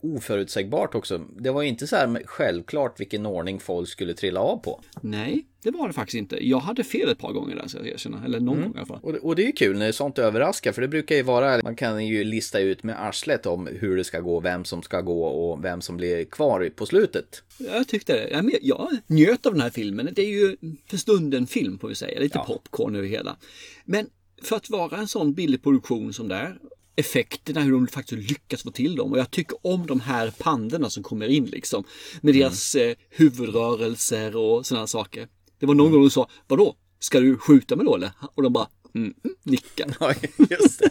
oförutsägbart 0.00 0.94
också. 0.94 1.18
Det 1.18 1.50
var 1.50 1.62
ju 1.62 1.68
inte 1.68 1.86
så 1.86 1.96
här 1.96 2.22
självklart 2.24 3.00
vilken 3.00 3.26
ordning 3.26 3.60
folk 3.60 3.88
skulle 3.88 4.14
trilla 4.14 4.40
av 4.40 4.56
på. 4.56 4.80
Nej, 5.00 5.46
det 5.62 5.70
var 5.70 5.86
det 5.88 5.92
faktiskt 5.92 6.18
inte. 6.18 6.48
Jag 6.48 6.58
hade 6.58 6.84
fel 6.84 7.08
ett 7.08 7.18
par 7.18 7.32
gånger 7.32 7.56
där 7.56 7.68
så 7.68 7.78
jag 7.78 7.86
erkänner. 7.86 8.24
Eller 8.24 8.40
någon 8.40 8.62
gång 8.62 8.74
i 8.74 8.76
alla 8.76 8.86
fall. 8.86 9.00
Och, 9.02 9.14
och 9.14 9.36
det 9.36 9.42
är 9.42 9.46
ju 9.46 9.52
kul 9.52 9.78
när 9.78 9.92
sånt 9.92 10.18
överraskar, 10.18 10.72
för 10.72 10.82
det 10.82 10.88
brukar 10.88 11.16
ju 11.16 11.22
vara, 11.22 11.60
man 11.62 11.76
kan 11.76 12.06
ju 12.06 12.24
lista 12.24 12.60
ut 12.60 12.82
med 12.82 13.02
arslet 13.02 13.46
om 13.46 13.68
hur 13.80 13.96
det 13.96 14.04
ska 14.04 14.20
gå, 14.20 14.40
vem 14.40 14.64
som 14.64 14.82
ska 14.82 15.00
gå 15.00 15.24
och 15.24 15.64
vem 15.64 15.80
som 15.80 15.96
blir 15.96 16.24
kvar 16.24 16.70
på 16.76 16.86
slutet. 16.86 17.42
Jag 17.58 17.88
tyckte 17.88 18.12
det. 18.12 18.30
Jag, 18.30 18.50
jag 18.62 18.96
njöt 19.06 19.46
av 19.46 19.52
den 19.52 19.62
här 19.62 19.70
filmen. 19.70 20.08
Det 20.12 20.22
är 20.22 20.30
ju 20.30 20.56
för 20.86 20.96
stunden 20.96 21.46
film 21.46 21.78
får 21.78 21.88
vi 21.88 21.94
säga. 21.94 22.20
Lite 22.20 22.38
popcorn 22.38 22.96
över 22.96 23.08
hela. 23.08 23.36
Men 23.84 24.06
för 24.42 24.56
att 24.56 24.70
vara 24.70 24.96
en 24.96 25.08
sån 25.08 25.34
billig 25.34 25.62
produktion 25.62 26.12
som 26.12 26.28
det 26.28 26.34
är 26.34 26.58
effekterna, 26.96 27.60
hur 27.60 27.72
de 27.72 27.86
faktiskt 27.86 28.30
lyckas 28.30 28.62
få 28.62 28.70
till 28.70 28.96
dem. 28.96 29.12
Och 29.12 29.18
jag 29.18 29.30
tycker 29.30 29.66
om 29.66 29.86
de 29.86 30.00
här 30.00 30.30
pandorna 30.38 30.90
som 30.90 31.02
kommer 31.02 31.28
in 31.28 31.44
liksom. 31.44 31.84
Med 32.20 32.34
deras 32.34 32.74
eh, 32.74 32.96
huvudrörelser 33.10 34.36
och 34.36 34.66
sådana 34.66 34.86
saker. 34.86 35.28
Det 35.58 35.66
var 35.66 35.74
någon 35.74 35.92
gång 35.92 36.02
de 36.02 36.10
sa, 36.10 36.28
vadå, 36.46 36.76
ska 36.98 37.20
du 37.20 37.38
skjuta 37.38 37.76
mig 37.76 37.86
då 37.86 37.96
eller? 37.96 38.10
Och 38.34 38.42
de 38.42 38.52
bara, 38.52 38.68
mm, 38.94 39.14
mm, 39.24 39.36
nickar. 39.42 39.96
Ja, 40.00 40.14
just 40.50 40.78
det. 40.78 40.90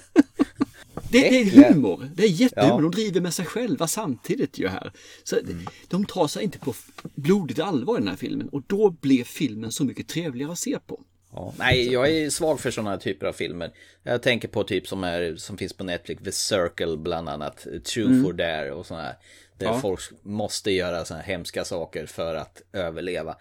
Det, 1.12 1.20
det 1.20 1.42
är 1.42 1.74
humor. 1.74 2.10
Det 2.16 2.24
är 2.24 2.28
jättehumor. 2.28 2.76
Ja. 2.76 2.82
De 2.82 2.92
driver 2.92 3.22
med 3.22 3.34
sig 3.34 3.46
själva 3.46 3.88
samtidigt 3.88 4.60
ju 4.60 4.68
här. 4.68 4.92
Så 5.24 5.36
Mm. 5.38 5.66
De 5.88 6.06
tar 6.06 6.28
sig 6.28 6.44
inte 6.44 6.60
på 6.60 6.74
blodigt 7.16 7.60
allvar 7.60 7.96
i 7.96 8.00
den 8.00 8.08
här 8.08 8.16
filmen. 8.16 8.50
Och 8.50 8.64
då 8.68 8.90
blev 8.90 9.24
filmen 9.24 9.72
så 9.72 9.84
mycket 9.84 10.08
trevligare 10.08 10.52
att 10.52 10.60
se 10.60 10.80
på. 10.88 11.04
Ja, 11.34 11.54
nej, 11.58 11.94
jag 11.94 12.10
är 12.10 12.30
svag 12.30 12.60
för 12.60 12.72
sådana 12.72 12.98
typer 12.98 13.28
av 13.28 13.34
filmer. 13.34 13.72
Jag 14.04 14.22
tänker 14.22 14.48
på 14.48 14.64
typ 14.64 14.88
som, 14.88 15.04
är, 15.04 15.36
som 15.36 15.58
finns 15.58 15.74
på 15.74 15.84
Netflix, 15.84 16.24
The 16.24 16.32
Circle 16.32 16.98
bland 16.98 17.30
annat, 17.30 17.68
True 17.94 18.24
for 18.24 18.34
Dare 18.34 18.72
och 18.72 18.86
sådana 18.86 19.04
här. 19.04 19.16
Där 19.58 19.66
Ja. 19.68 19.80
folk 19.82 20.02
måste 20.24 20.72
göra 20.72 21.06
sådana 21.06 21.24
här 21.24 21.32
hemska 21.34 21.66
saker 21.66 22.06
för 22.06 22.36
att 22.36 22.62
överleva. 22.74 23.36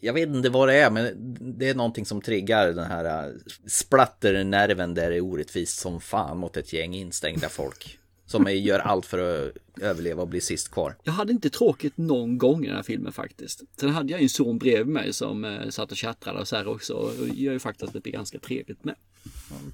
Jag 0.00 0.12
vet 0.12 0.28
inte 0.28 0.48
vad 0.48 0.68
det 0.68 0.74
är, 0.74 0.90
men 0.90 1.36
det 1.58 1.68
är 1.68 1.74
någonting 1.74 2.06
som 2.06 2.20
triggar 2.22 2.66
den 2.72 2.84
här 2.86 3.04
äh, 3.28 3.34
splatternerven 3.68 4.94
där 4.94 5.10
det 5.10 5.16
är 5.16 5.20
orättvist 5.20 5.78
som 5.78 6.00
fan 6.00 6.38
mot 6.38 6.56
ett 6.56 6.72
gäng 6.72 6.94
instängda 6.94 7.48
folk. 7.48 7.98
Som 8.30 8.46
gör 8.56 8.78
allt 8.78 9.06
för 9.06 9.18
att 9.18 9.52
överleva 9.80 10.22
och 10.22 10.28
bli 10.28 10.40
sist 10.40 10.70
kvar. 10.70 10.96
Jag 11.04 11.12
hade 11.12 11.32
inte 11.32 11.50
tråkigt 11.50 11.96
någon 11.96 12.38
gång 12.38 12.64
i 12.64 12.66
den 12.66 12.76
här 12.76 12.82
filmen 12.82 13.12
faktiskt. 13.12 13.62
Sen 13.80 13.90
hade 13.90 14.12
jag 14.12 14.20
ju 14.20 14.24
en 14.24 14.28
son 14.28 14.58
bredvid 14.58 14.86
mig 14.86 15.12
som 15.12 15.44
eh, 15.44 15.68
satt 15.68 15.90
och 15.90 15.96
tjattrade 15.96 16.38
och 16.40 16.48
så 16.48 16.56
här 16.56 16.68
också. 16.68 16.94
Och 16.94 17.28
gör 17.28 17.52
ju 17.52 17.58
faktiskt 17.58 17.84
att 17.84 17.92
det 17.92 18.00
blir 18.00 18.12
ganska 18.12 18.38
trevligt 18.38 18.84
med. 18.84 18.94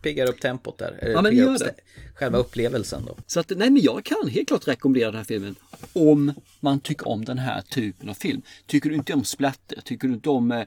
Piggar 0.02 0.28
upp 0.28 0.40
tempot 0.40 0.78
där. 0.78 0.98
Eller 1.02 1.12
Ja, 1.12 1.22
men 1.22 1.36
gör 1.36 1.58
det. 1.58 1.74
Själva 2.14 2.38
upplevelsen 2.38 3.02
då. 3.06 3.16
Så 3.26 3.40
att, 3.40 3.50
nej 3.56 3.70
men 3.70 3.82
jag 3.82 4.04
kan 4.04 4.28
helt 4.28 4.48
klart 4.48 4.68
rekommendera 4.68 5.10
den 5.10 5.16
här 5.16 5.24
filmen. 5.24 5.56
Om 5.92 6.32
man 6.60 6.80
tycker 6.80 7.08
om 7.08 7.24
den 7.24 7.38
här 7.38 7.60
typen 7.62 8.08
av 8.08 8.14
film. 8.14 8.42
Tycker 8.66 8.88
du 8.88 8.94
inte 8.94 9.14
om 9.14 9.24
splatter, 9.24 9.80
tycker 9.80 10.08
du 10.08 10.14
inte 10.14 10.28
om, 10.30 10.52
eh, 10.52 10.62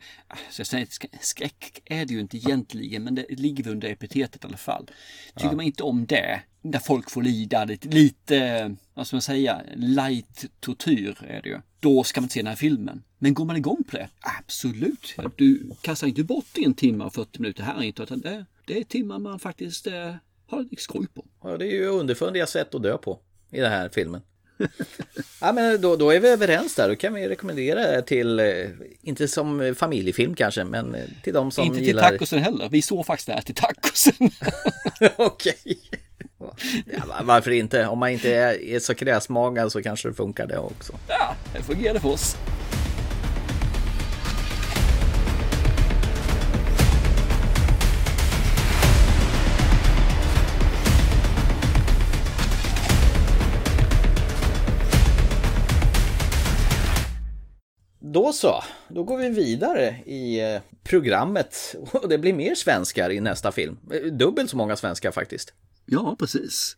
så 0.51 0.59
jag 0.59 0.67
säger, 0.67 0.87
skräck 1.21 1.81
är 1.85 2.05
det 2.05 2.13
ju 2.13 2.19
inte 2.19 2.37
egentligen, 2.37 3.03
men 3.03 3.15
det 3.15 3.25
ligger 3.29 3.67
under 3.67 3.89
epitetet 3.89 4.43
i 4.43 4.47
alla 4.47 4.57
fall. 4.57 4.89
Tycker 5.35 5.55
man 5.55 5.65
inte 5.65 5.83
om 5.83 6.05
det, 6.05 6.41
där 6.61 6.79
folk 6.79 7.09
får 7.09 7.23
lida, 7.23 7.65
lite, 7.65 7.87
lite 7.87 8.75
vad 8.93 9.07
ska 9.07 9.15
man 9.15 9.21
säga, 9.21 9.61
light 9.75 10.45
tortyr 10.59 11.17
är 11.27 11.41
det 11.41 11.49
ju. 11.49 11.59
Då 11.79 12.03
ska 12.03 12.21
man 12.21 12.25
inte 12.25 12.33
se 12.33 12.39
den 12.39 12.47
här 12.47 12.55
filmen. 12.55 13.03
Men 13.19 13.33
går 13.33 13.45
man 13.45 13.57
igång 13.57 13.83
på 13.83 13.97
det, 13.97 14.09
absolut. 14.19 15.15
Du 15.35 15.71
kastar 15.81 16.07
inte 16.07 16.23
bort 16.23 16.57
en 16.57 16.73
timme 16.73 17.03
och 17.03 17.13
40 17.13 17.41
minuter 17.41 17.63
här 17.63 17.83
inte, 17.83 18.03
utan 18.03 18.19
det, 18.19 18.45
det 18.65 18.79
är 18.79 18.83
timmar 18.83 19.19
man 19.19 19.39
faktiskt 19.39 19.87
eh, 19.87 20.15
har 20.47 20.63
lite 20.63 20.81
skoj 20.81 21.07
på. 21.07 21.25
Ja, 21.43 21.57
det 21.57 21.65
är 21.65 21.71
ju 21.71 21.85
underfundiga 21.85 22.47
sätt 22.47 22.75
att 22.75 22.83
dö 22.83 22.97
på 22.97 23.19
i 23.51 23.59
den 23.59 23.71
här 23.71 23.89
filmen. 23.89 24.21
ja, 25.41 25.53
men 25.53 25.81
då, 25.81 25.95
då 25.95 26.09
är 26.09 26.19
vi 26.19 26.29
överens 26.29 26.75
där. 26.75 26.89
Då 26.89 26.95
kan 26.95 27.13
vi 27.13 27.27
rekommendera 27.27 27.91
det 27.91 28.01
till, 28.01 28.39
eh, 28.39 28.45
inte 29.01 29.27
som 29.27 29.75
familjefilm 29.77 30.35
kanske, 30.35 30.63
men 30.63 30.95
eh, 30.95 31.03
till 31.23 31.33
de 31.33 31.51
som 31.51 31.63
inte 31.63 31.77
till 31.77 31.87
gillar... 31.87 32.09
tacosen 32.09 32.39
heller. 32.39 32.69
Vi 32.69 32.81
såg 32.81 33.05
faktiskt 33.05 33.27
det 33.27 33.33
här 33.33 33.41
till 33.41 33.55
tacosen. 33.55 34.29
Okej. 35.17 35.79
Ja, 36.39 36.53
va- 37.07 37.21
varför 37.23 37.51
inte? 37.51 37.87
Om 37.87 37.99
man 37.99 38.09
inte 38.09 38.35
är, 38.35 38.63
är 38.63 38.79
så 38.79 38.95
kräsmagad 38.95 39.71
så 39.71 39.83
kanske 39.83 40.07
det 40.07 40.13
funkar 40.13 40.47
det 40.47 40.57
också. 40.57 40.93
ja, 41.07 41.35
det 41.53 41.61
fungerade 41.63 41.99
för 41.99 42.09
oss. 42.09 42.37
Då 57.99 58.33
så, 58.33 58.63
då 58.87 59.03
går 59.03 59.17
vi 59.17 59.29
vidare 59.29 59.95
i 60.05 60.39
eh, 60.53 60.61
programmet 60.83 61.75
och 61.93 62.09
det 62.09 62.17
blir 62.17 62.33
mer 62.33 62.55
svenskar 62.55 63.09
i 63.11 63.19
nästa 63.19 63.51
film. 63.51 63.77
Eh, 63.93 64.01
Dubbelt 64.11 64.49
så 64.49 64.57
många 64.57 64.75
svenskar 64.75 65.11
faktiskt. 65.11 65.53
Ja, 65.91 66.15
precis. 66.19 66.75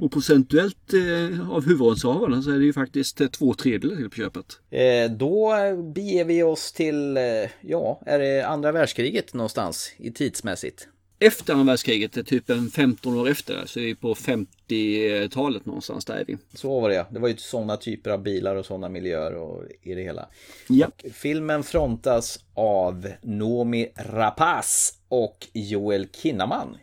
Och 0.00 0.12
procentuellt 0.12 0.92
eh, 0.94 1.50
av 1.50 1.64
huvudrollshavarna 1.66 2.42
så 2.42 2.50
är 2.50 2.58
det 2.58 2.64
ju 2.64 2.72
faktiskt 2.72 3.20
eh, 3.20 3.26
två 3.28 3.54
tredjedelar 3.54 3.96
till 3.96 4.10
på 4.10 4.16
köpet. 4.16 4.60
Eh, 4.70 5.10
Då 5.10 5.54
beger 5.94 6.24
vi 6.24 6.42
oss 6.42 6.72
till, 6.72 7.16
eh, 7.16 7.22
ja, 7.60 8.02
är 8.06 8.18
det 8.18 8.46
andra 8.46 8.72
världskriget 8.72 9.34
någonstans 9.34 9.92
i 9.96 10.10
tidsmässigt? 10.10 10.88
Efter 11.20 11.52
andra 11.52 11.64
världskriget, 11.72 12.26
typ 12.26 12.50
en 12.50 12.70
15 12.70 13.18
år 13.18 13.28
efter, 13.28 13.62
så 13.66 13.80
är 13.80 13.84
vi 13.84 13.94
på 13.94 14.14
50-talet 14.14 15.66
någonstans 15.66 16.04
där 16.04 16.14
är 16.16 16.24
vi. 16.24 16.36
Så 16.54 16.80
var 16.80 16.88
det 16.88 16.94
ja. 16.94 17.06
Det 17.10 17.18
var 17.18 17.28
ju 17.28 17.36
sådana 17.36 17.76
typer 17.76 18.10
av 18.10 18.22
bilar 18.22 18.56
och 18.56 18.66
sådana 18.66 18.88
miljöer 18.88 19.34
och 19.34 19.62
i 19.82 19.94
det 19.94 20.02
hela. 20.02 20.28
Ja. 20.68 20.88
Filmen 21.12 21.62
frontas 21.62 22.38
av 22.54 23.08
Noomi 23.22 23.88
Rapace 23.96 24.94
och 25.08 25.48
Joel 25.52 26.06
Kinnaman. 26.22 26.76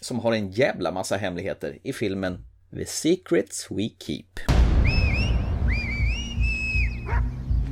Som 0.00 0.18
har 0.18 0.32
en 0.32 0.50
jävla 0.50 0.92
massa 0.92 1.16
hemligheter 1.16 1.78
i 1.82 1.92
filmen 1.92 2.38
The 2.74 2.86
Secrets 2.86 3.66
We 3.70 3.88
Keep. 4.06 4.40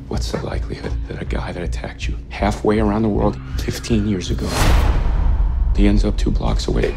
What's 0.08 0.30
the 0.30 0.54
likelihood 0.54 0.92
that 1.08 1.22
a 1.22 1.24
guy 1.24 1.52
that 1.52 1.62
attacked 1.62 2.08
you 2.08 2.16
halfway 2.30 2.80
around 2.80 3.02
the 3.02 3.08
world 3.08 3.36
15 3.64 4.08
years 4.08 4.30
ago, 4.30 4.46
he 5.76 5.88
ends 5.88 6.04
up 6.04 6.16
two 6.18 6.30
blocks 6.30 6.68
away? 6.68 6.94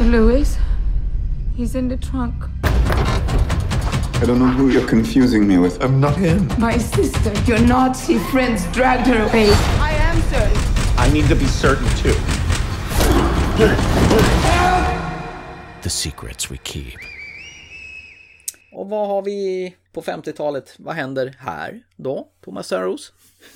Louis, 0.00 0.56
he's 1.56 1.74
in 1.74 1.88
the 1.88 1.96
trunk. 1.96 2.34
I 4.22 4.26
don't 4.26 4.38
know 4.38 4.46
who 4.52 4.68
you're 4.68 4.86
confusing 4.88 5.48
me 5.48 5.58
with. 5.58 5.82
I'm 5.82 5.98
not 6.00 6.14
him. 6.16 6.46
My 6.58 6.78
sister, 6.78 7.32
your 7.46 7.58
Nazi 7.66 8.18
friends 8.18 8.66
dragged 8.72 9.06
her 9.06 9.22
away. 9.28 9.50
I 9.80 9.92
am 9.92 10.20
certain. 10.22 10.98
I 10.98 11.10
need 11.12 11.26
to 11.28 11.34
be 11.34 11.46
certain 11.46 11.88
too. 11.96 12.14
The 15.82 15.90
secrets 15.90 16.50
we 16.50 16.56
keep. 16.64 16.98
Och 18.72 18.88
vad 18.88 19.08
har 19.08 19.22
vi 19.22 19.74
på 19.92 20.02
50-talet? 20.02 20.74
Vad 20.78 20.94
händer 20.94 21.34
här 21.38 21.82
då, 21.96 22.28
Thomas 22.44 22.68
Törnros? 22.68 23.12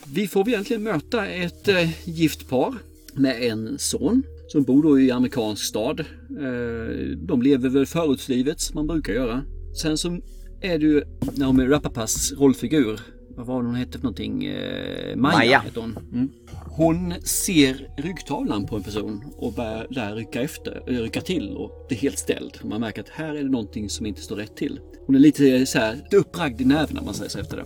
Vi 0.07 0.29
får 0.29 0.49
egentligen 0.49 0.83
möta 0.83 1.27
ett 1.27 1.69
eh, 1.69 2.09
gift 2.09 2.49
par 2.49 2.75
med 3.15 3.43
en 3.43 3.79
son 3.79 4.23
som 4.49 4.63
bor 4.63 4.83
då 4.83 5.01
i 5.01 5.11
amerikansk 5.11 5.65
stad. 5.65 6.01
Eh, 6.01 7.17
de 7.17 7.43
lever 7.43 7.69
väl 7.69 7.87
förortslivet 7.87 8.61
som 8.61 8.75
man 8.75 8.87
brukar 8.87 9.13
göra. 9.13 9.43
Sen 9.83 9.99
så 9.99 10.21
är 10.61 10.79
det 10.79 10.87
ju 10.87 11.05
Naomi 11.37 11.67
Rapapas 11.67 12.33
rollfigur. 12.33 13.01
Vad 13.37 13.47
var 13.47 13.63
hon 13.63 13.75
hette 13.75 13.93
för 13.99 14.05
någonting? 14.05 14.45
Eh, 14.45 15.17
Maja, 15.17 15.39
Maja. 15.39 15.61
heter 15.61 15.81
hon. 15.81 15.99
Mm. 16.13 16.29
Hon 16.67 17.15
ser 17.23 17.91
ryggtavlan 17.97 18.67
på 18.67 18.77
en 18.77 18.83
person 18.83 19.25
och 19.37 19.53
börjar 19.53 19.87
där 19.91 20.15
rycka 20.15 20.43
efter, 20.43 20.83
rycka 20.87 21.21
till 21.21 21.57
och 21.57 21.87
blir 21.89 21.99
helt 21.99 22.19
ställd. 22.19 22.59
Man 22.65 22.81
märker 22.81 23.03
att 23.03 23.09
här 23.09 23.35
är 23.35 23.43
det 23.43 23.51
någonting 23.51 23.89
som 23.89 24.07
inte 24.07 24.21
står 24.21 24.37
rätt 24.37 24.57
till. 24.57 24.81
Hon 25.07 25.17
är 25.17 25.21
lite 25.21 25.67
så 25.67 25.79
här 25.79 26.09
uppragd 26.13 26.61
i 26.61 26.65
nerverna 26.65 27.01
om 27.01 27.07
man 27.07 27.15
säger 27.15 27.31
så 27.31 27.39
efter 27.39 27.57
det. 27.57 27.65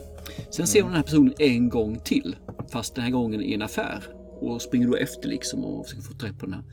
Sen 0.51 0.67
ser 0.67 0.83
hon 0.83 0.91
den 0.91 0.97
här 0.97 1.03
personen 1.05 1.35
en 1.39 1.69
gång 1.69 1.99
till, 2.05 2.37
fast 2.73 2.95
den 2.95 3.05
här 3.05 3.11
gången 3.11 3.43
i 3.43 3.53
en 3.55 3.63
affär. 3.63 4.03
Och 4.41 4.63
springer 4.63 4.87
då 4.87 4.97
efter 4.97 5.29
liksom 5.29 5.65
och 5.65 5.87
försöker 5.87 6.03
få 6.03 6.13
träff 6.15 6.39
på 6.39 6.47
den 6.47 6.55
här. 6.55 6.65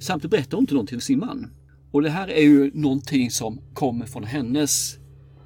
Samtidigt 0.00 0.30
berättar 0.30 0.56
hon 0.56 0.62
inte 0.62 0.74
någonting 0.74 0.98
för 0.98 1.04
sin 1.04 1.18
man. 1.18 1.50
Och 1.92 2.02
det 2.02 2.10
här 2.10 2.28
är 2.28 2.42
ju 2.42 2.70
någonting 2.74 3.30
som 3.30 3.60
kommer 3.74 4.06
från 4.06 4.24
hennes 4.24 4.98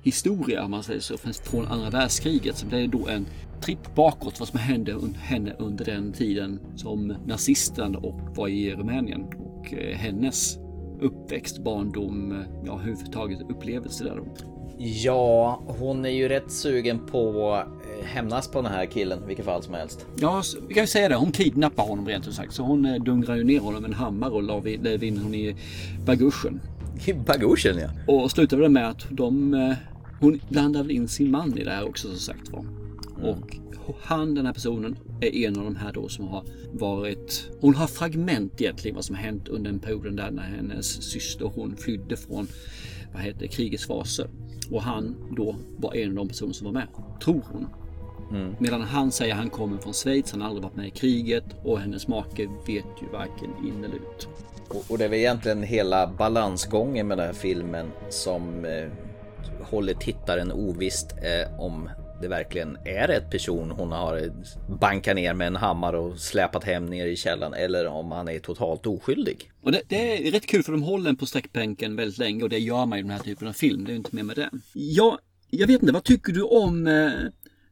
historia, 0.02 0.64
om 0.64 0.70
man 0.70 0.82
säger 0.82 1.00
så, 1.00 1.16
från 1.44 1.66
andra 1.66 1.90
världskriget. 1.90 2.56
Så 2.56 2.66
det 2.66 2.78
är 2.78 2.86
då 2.86 3.08
en 3.08 3.26
tripp 3.60 3.94
bakåt 3.94 4.40
vad 4.40 4.48
som 4.48 4.58
hände 4.58 5.00
henne 5.18 5.54
under 5.58 5.84
den 5.84 6.12
tiden 6.12 6.60
som 6.76 7.14
nazisterna 7.26 7.98
och 7.98 8.20
var 8.36 8.48
i 8.48 8.74
Rumänien. 8.74 9.24
Och 9.38 9.74
eh, 9.74 9.96
hennes 9.96 10.58
uppväxt, 11.00 11.64
barndom, 11.64 12.32
eh, 12.32 12.38
ja 12.64 12.72
överhuvudtaget 12.72 13.40
upplevelse 13.50 14.04
där 14.04 14.16
då. 14.16 14.24
Ja, 14.78 15.62
hon 15.66 16.04
är 16.04 16.10
ju 16.10 16.28
rätt 16.28 16.50
sugen 16.52 17.06
på 17.06 17.52
att 17.54 17.66
eh, 17.66 18.06
hämnas 18.06 18.48
på 18.48 18.62
den 18.62 18.72
här 18.72 18.86
killen, 18.86 19.26
vilket 19.26 19.44
fall 19.44 19.62
som 19.62 19.74
helst. 19.74 20.06
Ja, 20.20 20.42
vi 20.68 20.74
kan 20.74 20.82
ju 20.82 20.86
säga 20.86 21.08
det. 21.08 21.14
Hon 21.14 21.32
kidnappar 21.32 21.84
honom 21.84 22.08
rent 22.08 22.28
ut 22.28 22.34
sagt. 22.34 22.54
Så 22.54 22.62
hon 22.62 23.04
dungrar 23.04 23.36
ju 23.36 23.44
ner 23.44 23.60
honom 23.60 23.82
med 23.82 23.90
en 23.90 23.96
hammare 23.96 24.30
och 24.30 24.64
lägger 24.64 25.04
in 25.04 25.16
honom 25.16 25.34
i 25.34 25.56
baguschen. 26.06 26.60
I 27.06 27.12
baguschen 27.12 27.78
ja. 27.78 28.14
Och 28.14 28.30
slutar 28.30 28.56
väl 28.56 28.70
med 28.70 28.88
att 28.88 29.06
de... 29.10 29.54
Hon 30.20 30.40
blandar 30.48 30.82
väl 30.82 30.90
in 30.90 31.08
sin 31.08 31.30
man 31.30 31.58
i 31.58 31.64
det 31.64 31.70
här 31.70 31.88
också 31.88 32.08
som 32.08 32.18
sagt 32.18 32.48
var. 32.48 32.66
Och 33.22 33.56
han, 34.02 34.34
den 34.34 34.46
här 34.46 34.52
personen, 34.52 34.96
är 35.20 35.34
en 35.34 35.58
av 35.58 35.64
de 35.64 35.76
här 35.76 35.92
då 35.92 36.08
som 36.08 36.28
har 36.28 36.44
varit... 36.72 37.50
Hon 37.60 37.74
har 37.74 37.86
fragment 37.86 38.60
egentligen 38.60 38.94
vad 38.94 39.04
som 39.04 39.16
har 39.16 39.22
hänt 39.22 39.48
under 39.48 39.70
den 39.70 39.80
perioden 39.80 40.16
där 40.16 40.30
när 40.30 40.42
hennes 40.42 41.02
syster 41.02 41.50
hon 41.54 41.76
flydde 41.76 42.16
från 42.16 42.48
vad 43.12 43.22
heter 43.22 43.46
krigets 43.46 43.86
faser. 43.86 44.28
Och 44.70 44.82
han 44.82 45.16
då 45.36 45.56
var 45.76 45.94
en 45.94 46.10
av 46.10 46.14
de 46.16 46.28
personer 46.28 46.52
som 46.52 46.64
var 46.64 46.72
med, 46.72 46.88
tror 47.22 47.42
hon. 47.52 47.66
Medan 48.58 48.82
han 48.82 49.12
säger 49.12 49.32
att 49.32 49.38
han 49.38 49.50
kommer 49.50 49.78
från 49.78 49.92
Schweiz, 49.92 50.32
han 50.32 50.40
har 50.40 50.48
aldrig 50.48 50.64
varit 50.64 50.76
med 50.76 50.86
i 50.86 50.90
kriget 50.90 51.44
och 51.64 51.80
hennes 51.80 52.08
make 52.08 52.46
vet 52.66 52.84
ju 53.02 53.08
varken 53.12 53.50
in 53.66 53.84
eller 53.84 53.96
ut. 53.96 54.28
Och, 54.68 54.84
och 54.88 54.98
det 54.98 55.04
är 55.04 55.08
väl 55.08 55.18
egentligen 55.18 55.62
hela 55.62 56.06
balansgången 56.06 57.08
med 57.08 57.18
den 57.18 57.26
här 57.26 57.32
filmen 57.32 57.86
som 58.10 58.64
eh, 58.64 58.88
håller 59.62 59.94
tittaren 59.94 60.52
ovisst 60.52 61.12
eh, 61.12 61.60
om 61.60 61.90
det 62.20 62.28
verkligen 62.28 62.76
är 62.84 63.08
rätt 63.08 63.30
person 63.30 63.70
hon 63.70 63.92
har 63.92 64.32
bankat 64.80 65.16
ner 65.16 65.34
med 65.34 65.46
en 65.46 65.56
hammare 65.56 65.98
och 65.98 66.18
släpat 66.18 66.64
hem 66.64 66.86
ner 66.86 67.06
i 67.06 67.16
källaren 67.16 67.54
eller 67.54 67.86
om 67.86 68.12
han 68.12 68.28
är 68.28 68.38
totalt 68.38 68.86
oskyldig. 68.86 69.50
Och 69.62 69.72
det, 69.72 69.82
det 69.88 70.28
är 70.28 70.30
rätt 70.30 70.46
kul 70.46 70.62
för 70.62 70.72
de 70.72 70.82
håller 70.82 71.10
en 71.10 71.16
på 71.16 71.26
sträckbänken 71.26 71.96
väldigt 71.96 72.18
länge 72.18 72.42
och 72.42 72.48
det 72.48 72.58
gör 72.58 72.86
man 72.86 72.98
i 72.98 73.02
den 73.02 73.10
här 73.10 73.18
typen 73.18 73.48
av 73.48 73.52
film. 73.52 73.84
Det 73.84 73.90
är 73.90 73.92
ju 73.92 73.96
inte 73.98 74.16
mer 74.16 74.22
med 74.22 74.36
det. 74.36 74.50
Ja, 74.72 75.18
jag 75.50 75.66
vet 75.66 75.82
inte, 75.82 75.92
vad 75.92 76.04
tycker 76.04 76.32
du 76.32 76.42
om 76.42 76.86
eh, 76.86 77.10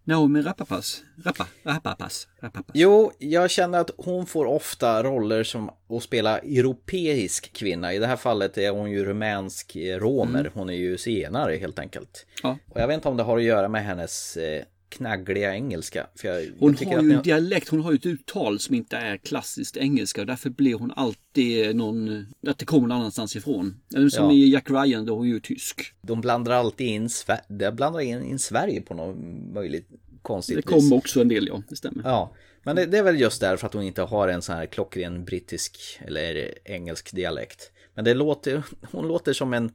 Naomi 0.09 0.42
Rapapas? 0.42 1.03
Rappa, 1.25 1.47
Rapapas, 1.62 2.29
Rapapas? 2.40 2.71
Jo, 2.75 3.12
jag 3.18 3.51
känner 3.51 3.79
att 3.79 3.90
hon 3.97 4.27
får 4.27 4.44
ofta 4.44 5.03
roller 5.03 5.44
som 5.44 5.71
att 5.88 6.03
spela 6.03 6.38
europeisk 6.38 7.53
kvinna. 7.53 7.94
I 7.94 7.99
det 7.99 8.07
här 8.07 8.16
fallet 8.16 8.59
är 8.59 8.71
hon 8.71 8.90
ju 8.90 9.05
rumänsk 9.05 9.77
romer. 9.77 10.40
Mm. 10.40 10.53
Hon 10.55 10.71
är 10.71 10.75
ju 10.75 10.99
zigenare 10.99 11.57
helt 11.57 11.79
enkelt. 11.79 12.27
Ja. 12.42 12.59
Och 12.68 12.81
jag 12.81 12.87
vet 12.87 12.94
inte 12.94 13.09
om 13.09 13.16
det 13.16 13.23
har 13.23 13.37
att 13.37 13.42
göra 13.42 13.68
med 13.68 13.85
hennes 13.85 14.37
eh, 14.37 14.62
knaggliga 14.88 15.55
engelska. 15.55 16.07
Jag, 16.22 16.46
Hon 16.59 16.77
jag 16.81 16.88
har 16.88 17.03
ju 17.03 17.12
en 17.12 17.22
dialekt, 17.22 17.68
hon 17.68 17.81
har 17.81 17.90
ju 17.92 17.96
ett 17.96 18.07
uttal 18.07 18.59
som 18.59 18.74
inte 18.74 18.96
är 18.96 19.16
klassiskt 19.16 19.77
engelska 19.77 20.20
och 20.20 20.27
därför 20.27 20.51
blir 20.51 20.74
hon 20.74 20.92
alltid 20.96 21.77
någon, 21.77 22.27
att 22.46 22.59
det 22.59 22.64
kommer 22.64 22.88
någon 22.88 22.98
annanstans 22.98 23.37
ifrån. 23.37 23.81
Som 23.90 24.09
Ja. 24.24 24.33
i 24.33 24.48
Jack 24.53 24.70
Ryan, 24.70 25.07
då 25.07 25.12
är 25.12 25.16
hon 25.16 25.29
ju 25.29 25.40
tysk. 25.40 25.92
De 26.03 26.20
blandar 26.20 26.53
alltid 26.53 26.87
in, 26.87 27.09
de 27.48 27.70
blandar 27.70 28.01
in, 28.01 28.22
in 28.22 28.38
Sverige 28.38 28.81
på 28.81 28.94
något 28.94 29.16
möjligt 29.55 29.88
konstigt 30.22 30.57
Det 30.57 30.72
vis. 30.74 30.83
kommer 30.83 30.96
också 30.96 31.20
en 31.20 31.29
del, 31.29 31.46
ja, 31.46 31.62
det 31.68 31.77
stämmer. 31.77 32.03
Ja, 32.05 32.35
men 32.62 32.77
det, 32.77 32.87
det 32.87 32.98
är 32.98 33.03
väl 33.03 33.20
just 33.20 33.40
därför 33.40 33.66
att 33.66 33.74
hon 33.74 33.83
inte 33.83 34.03
har 34.03 34.29
en 34.29 34.42
sån 34.42 34.57
här 34.57 34.66
klockren 34.66 35.24
brittisk 35.24 35.79
eller 36.07 36.55
engelsk 36.64 37.12
dialekt. 37.14 37.72
Men 37.94 38.05
det 38.05 38.14
låter, 38.14 38.62
hon 38.92 39.09
låter 39.09 39.33
som 39.33 39.53
en, 39.55 39.72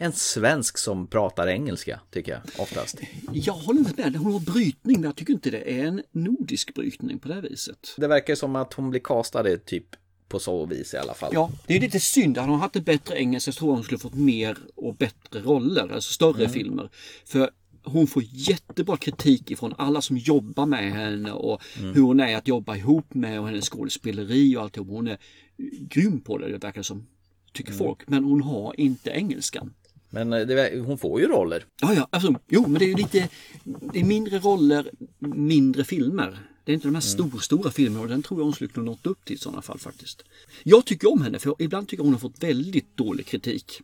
en 0.00 0.12
svensk 0.12 0.78
som 0.78 1.06
pratar 1.06 1.46
engelska, 1.48 2.00
tycker 2.10 2.32
jag 2.32 2.40
oftast. 2.62 3.00
Jag 3.32 3.52
håller 3.52 3.80
inte 3.80 4.02
med, 4.10 4.16
hon 4.16 4.32
har 4.32 4.40
brytning 4.40 4.96
men 4.96 5.04
jag 5.04 5.16
tycker 5.16 5.32
inte 5.32 5.50
det 5.50 5.80
är 5.80 5.84
en 5.86 6.02
nordisk 6.12 6.74
brytning 6.74 7.18
på 7.18 7.28
det 7.28 7.40
viset. 7.40 7.94
Det 7.96 8.06
verkar 8.08 8.34
som 8.34 8.56
att 8.56 8.72
hon 8.72 8.90
blir 8.90 9.00
castad 9.00 9.56
typ 9.58 9.84
på 10.28 10.38
så 10.38 10.66
vis 10.66 10.94
i 10.94 10.96
alla 10.96 11.14
fall. 11.14 11.30
Ja, 11.34 11.50
det 11.66 11.76
är 11.76 11.80
lite 11.80 12.00
synd. 12.00 12.38
Hade 12.38 12.50
hon 12.52 12.60
haft 12.60 12.76
en 12.76 12.82
bättre 12.82 13.18
engelska 13.18 13.52
så 13.52 13.58
tror 13.58 13.70
jag 13.70 13.74
hon 13.74 13.84
skulle 13.84 13.98
fått 13.98 14.14
mer 14.14 14.58
och 14.74 14.94
bättre 14.96 15.40
roller, 15.40 15.88
alltså 15.92 16.12
större 16.12 16.40
Mm. 16.44 16.52
filmer. 16.52 16.90
För 17.24 17.50
hon 17.84 18.06
får 18.06 18.22
jättebra 18.26 18.96
kritik 18.96 19.50
ifrån 19.50 19.74
alla 19.78 20.00
som 20.02 20.16
jobbar 20.18 20.66
med 20.66 20.92
henne 20.92 21.32
och 21.32 21.62
Mm. 21.78 21.94
hur 21.94 22.02
hon 22.02 22.20
är 22.20 22.36
att 22.36 22.48
jobba 22.48 22.76
ihop 22.76 23.14
med 23.14 23.40
och 23.40 23.46
hennes 23.46 23.68
skådespeleri 23.68 24.56
och 24.56 24.62
alltihop. 24.62 24.88
Hon 24.88 25.08
är 25.08 25.18
grym 25.88 26.20
på 26.20 26.38
det, 26.38 26.48
det 26.48 26.58
verkar 26.58 26.82
som, 26.82 27.06
tycker 27.52 27.70
Mm. 27.72 27.78
folk. 27.78 28.08
Men 28.08 28.24
hon 28.24 28.42
har 28.42 28.80
inte 28.80 29.10
engelskan. 29.10 29.74
Men 30.10 30.32
eh, 30.32 30.46
det, 30.46 30.78
hon 30.86 30.98
får 30.98 31.20
ju 31.20 31.26
roller. 31.28 31.64
Ja, 31.80 31.94
ja, 31.94 32.08
alltså, 32.12 32.34
jo, 32.48 32.62
men 32.68 32.78
det 32.78 32.84
är 32.84 32.88
ju 32.88 32.94
lite, 32.96 33.28
det 33.92 34.00
är 34.00 34.04
mindre 34.04 34.38
roller, 34.38 34.90
mindre 35.34 35.84
filmer. 35.84 36.38
Det 36.64 36.72
är 36.72 36.74
inte 36.74 36.88
de 36.88 36.94
här 36.94 37.14
Mm. 37.16 37.30
stora, 37.30 37.40
stora 37.40 37.70
filmerna 37.70 38.02
och 38.02 38.08
den 38.08 38.22
tror 38.22 38.40
jag 38.40 38.44
hon 38.44 38.52
skulle 38.54 38.70
kunna 38.70 38.90
nått 38.90 39.06
upp 39.06 39.24
till 39.24 39.34
i 39.36 39.38
sådana 39.38 39.62
fall 39.62 39.78
faktiskt. 39.78 40.22
Jag 40.64 40.84
tycker 40.84 41.12
om 41.12 41.22
henne 41.22 41.38
för 41.38 41.54
ibland 41.58 41.88
tycker 41.88 42.00
jag 42.00 42.04
hon 42.04 42.14
har 42.14 42.20
fått 42.20 42.42
väldigt 42.42 42.96
dålig 42.96 43.26
kritik. 43.26 43.80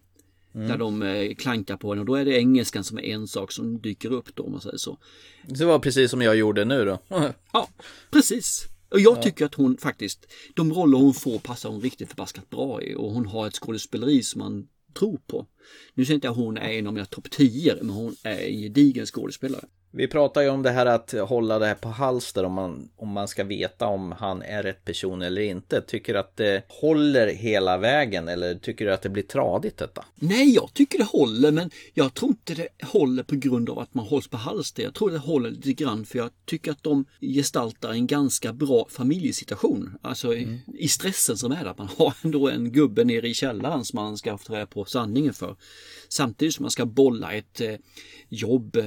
Mm. 0.55 0.69
Där 0.69 0.79
de 0.79 1.03
eh, 1.03 1.35
klankar 1.35 1.77
på 1.77 1.89
henne 1.91 2.01
och 2.01 2.07
då 2.07 2.15
är 2.15 2.25
det 2.25 2.39
engelskan 2.39 2.85
som 2.85 2.99
är 2.99 3.03
en 3.03 3.29
sak 3.29 3.53
som 3.53 3.81
dyker 3.81 4.13
upp 4.13 4.35
då 4.35 4.43
om 4.43 4.53
man 4.53 4.61
säger 4.61 4.77
så. 4.79 4.99
Det 5.47 5.65
var 5.65 5.79
precis 5.79 6.11
som 6.11 6.23
jag 6.23 6.37
gjorde 6.37 6.65
nu 6.65 6.85
då. 6.85 6.99
Ja, 7.53 7.69
precis. 8.11 8.65
Och 8.89 9.01
jag 9.01 9.17
Ja. 9.19 9.23
tycker 9.23 9.47
att 9.47 9.55
hon 9.55 9.77
faktiskt, 9.77 10.27
de 10.55 10.73
roller 10.73 10.99
hon 10.99 11.15
får 11.15 11.39
passar 11.39 11.69
hon 11.71 11.81
riktigt 11.81 12.09
förbaskat 12.09 12.51
bra 12.51 12.83
i 12.83 12.95
och 12.95 13.13
hon 13.13 13.27
har 13.27 13.47
ett 13.47 13.55
skådespeleri 13.55 14.23
som 14.23 14.39
man 14.39 14.67
tror 14.95 15.21
på. 15.27 15.47
Nu 15.95 16.05
säger 16.05 16.15
inte 16.15 16.27
jag 16.27 16.33
att 16.33 16.39
hon 16.39 16.57
är 16.57 16.69
en 16.69 16.87
av 16.87 16.93
mina 16.93 17.07
topp 17.07 17.31
10 17.31 17.77
men 17.77 17.91
hon 17.91 18.17
är 18.23 18.39
en 18.39 18.61
gedigen 18.61 19.07
skådespelare. 19.07 19.65
Vi 19.97 20.09
pratar 20.09 20.43
ju 20.43 20.49
om 20.49 20.63
det 20.63 20.71
här 20.71 20.87
att 20.87 21.13
hålla 21.13 21.59
det 21.59 21.67
här 21.67 21.75
på 21.75 21.89
halster 21.89 22.45
om 22.45 22.53
man, 22.53 22.89
om 22.97 23.09
man 23.09 23.29
ska 23.29 23.45
veta 23.45 23.87
om 23.87 24.13
han 24.13 24.43
är 24.43 24.63
rätt 24.63 24.85
person 24.85 25.23
eller 25.23 25.43
inte. 25.43 25.81
Tycker 25.81 26.13
du 26.13 26.19
att 26.19 26.37
det 26.37 26.63
håller 26.69 27.27
hela 27.27 27.79
vägen 27.79 28.29
eller 28.29 28.55
tycker 28.55 28.85
du 28.85 28.93
att 28.93 29.03
det 29.03 29.09
blir 29.09 29.23
tradigt 29.23 29.77
detta? 29.77 30.05
Nej, 30.15 30.55
jag 30.55 30.71
tycker 30.75 30.99
det 30.99 31.05
håller, 31.05 31.53
men 31.53 31.71
jag 31.93 32.15
tror 32.15 32.29
inte 32.31 32.55
det 32.55 32.69
håller 32.83 33.23
på 33.23 33.37
grund 33.37 33.71
av 33.71 33.79
att 33.79 33.95
man 33.95 34.07
hålls 34.07 34.29
på 34.29 34.37
halster. 34.37 34.83
Jag 34.83 34.95
tror 34.95 35.11
det 35.11 35.19
håller 35.19 35.51
lite 35.51 35.73
grann 35.73 36.05
för 36.05 36.19
jag 36.19 36.31
tycker 36.45 36.71
att 36.71 36.83
de 36.83 37.05
gestaltar 37.21 37.91
en 37.91 38.07
ganska 38.07 38.53
bra 38.53 38.87
familjesituation. 38.91 39.99
Alltså 40.03 40.35
i, 40.35 40.61
i 40.79 40.89
stressen 40.89 41.37
som 41.37 41.53
är 41.53 41.65
där. 41.65 41.71
att 41.71 41.79
Man 41.79 41.89
har 41.99 42.15
ändå 42.25 42.49
en 42.49 42.73
gubbe 42.73 43.05
nere 43.05 43.29
i 43.29 43.35
källaren 43.35 43.85
som 43.85 43.97
man 43.97 44.17
ska 44.17 44.39
få 44.39 44.55
reda 44.55 44.67
på 44.67 44.85
sanningen 44.85 45.35
för. 45.35 45.57
Samtidigt 46.09 46.55
som 46.55 46.63
man 46.63 46.71
ska 46.71 46.87
bolla 46.87 47.33
ett 47.33 47.61
eh, 47.61 47.75
jobb, 48.29 48.77
eh, 48.77 48.85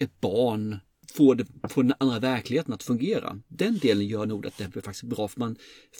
ett 0.00 0.20
barn, 0.20 0.78
få, 1.12 1.34
det, 1.34 1.46
få 1.68 1.82
den 1.82 1.94
andra 1.98 2.18
verkligheten 2.18 2.74
att 2.74 2.82
fungera. 2.82 3.40
Den 3.48 3.78
delen 3.78 4.06
gör 4.06 4.26
nog 4.26 4.46
att 4.46 4.58
det 4.58 4.68
blir 4.68 4.82
faktiskt 4.82 5.04
bra 5.04 5.28
för 5.28 5.40
man 5.40 5.56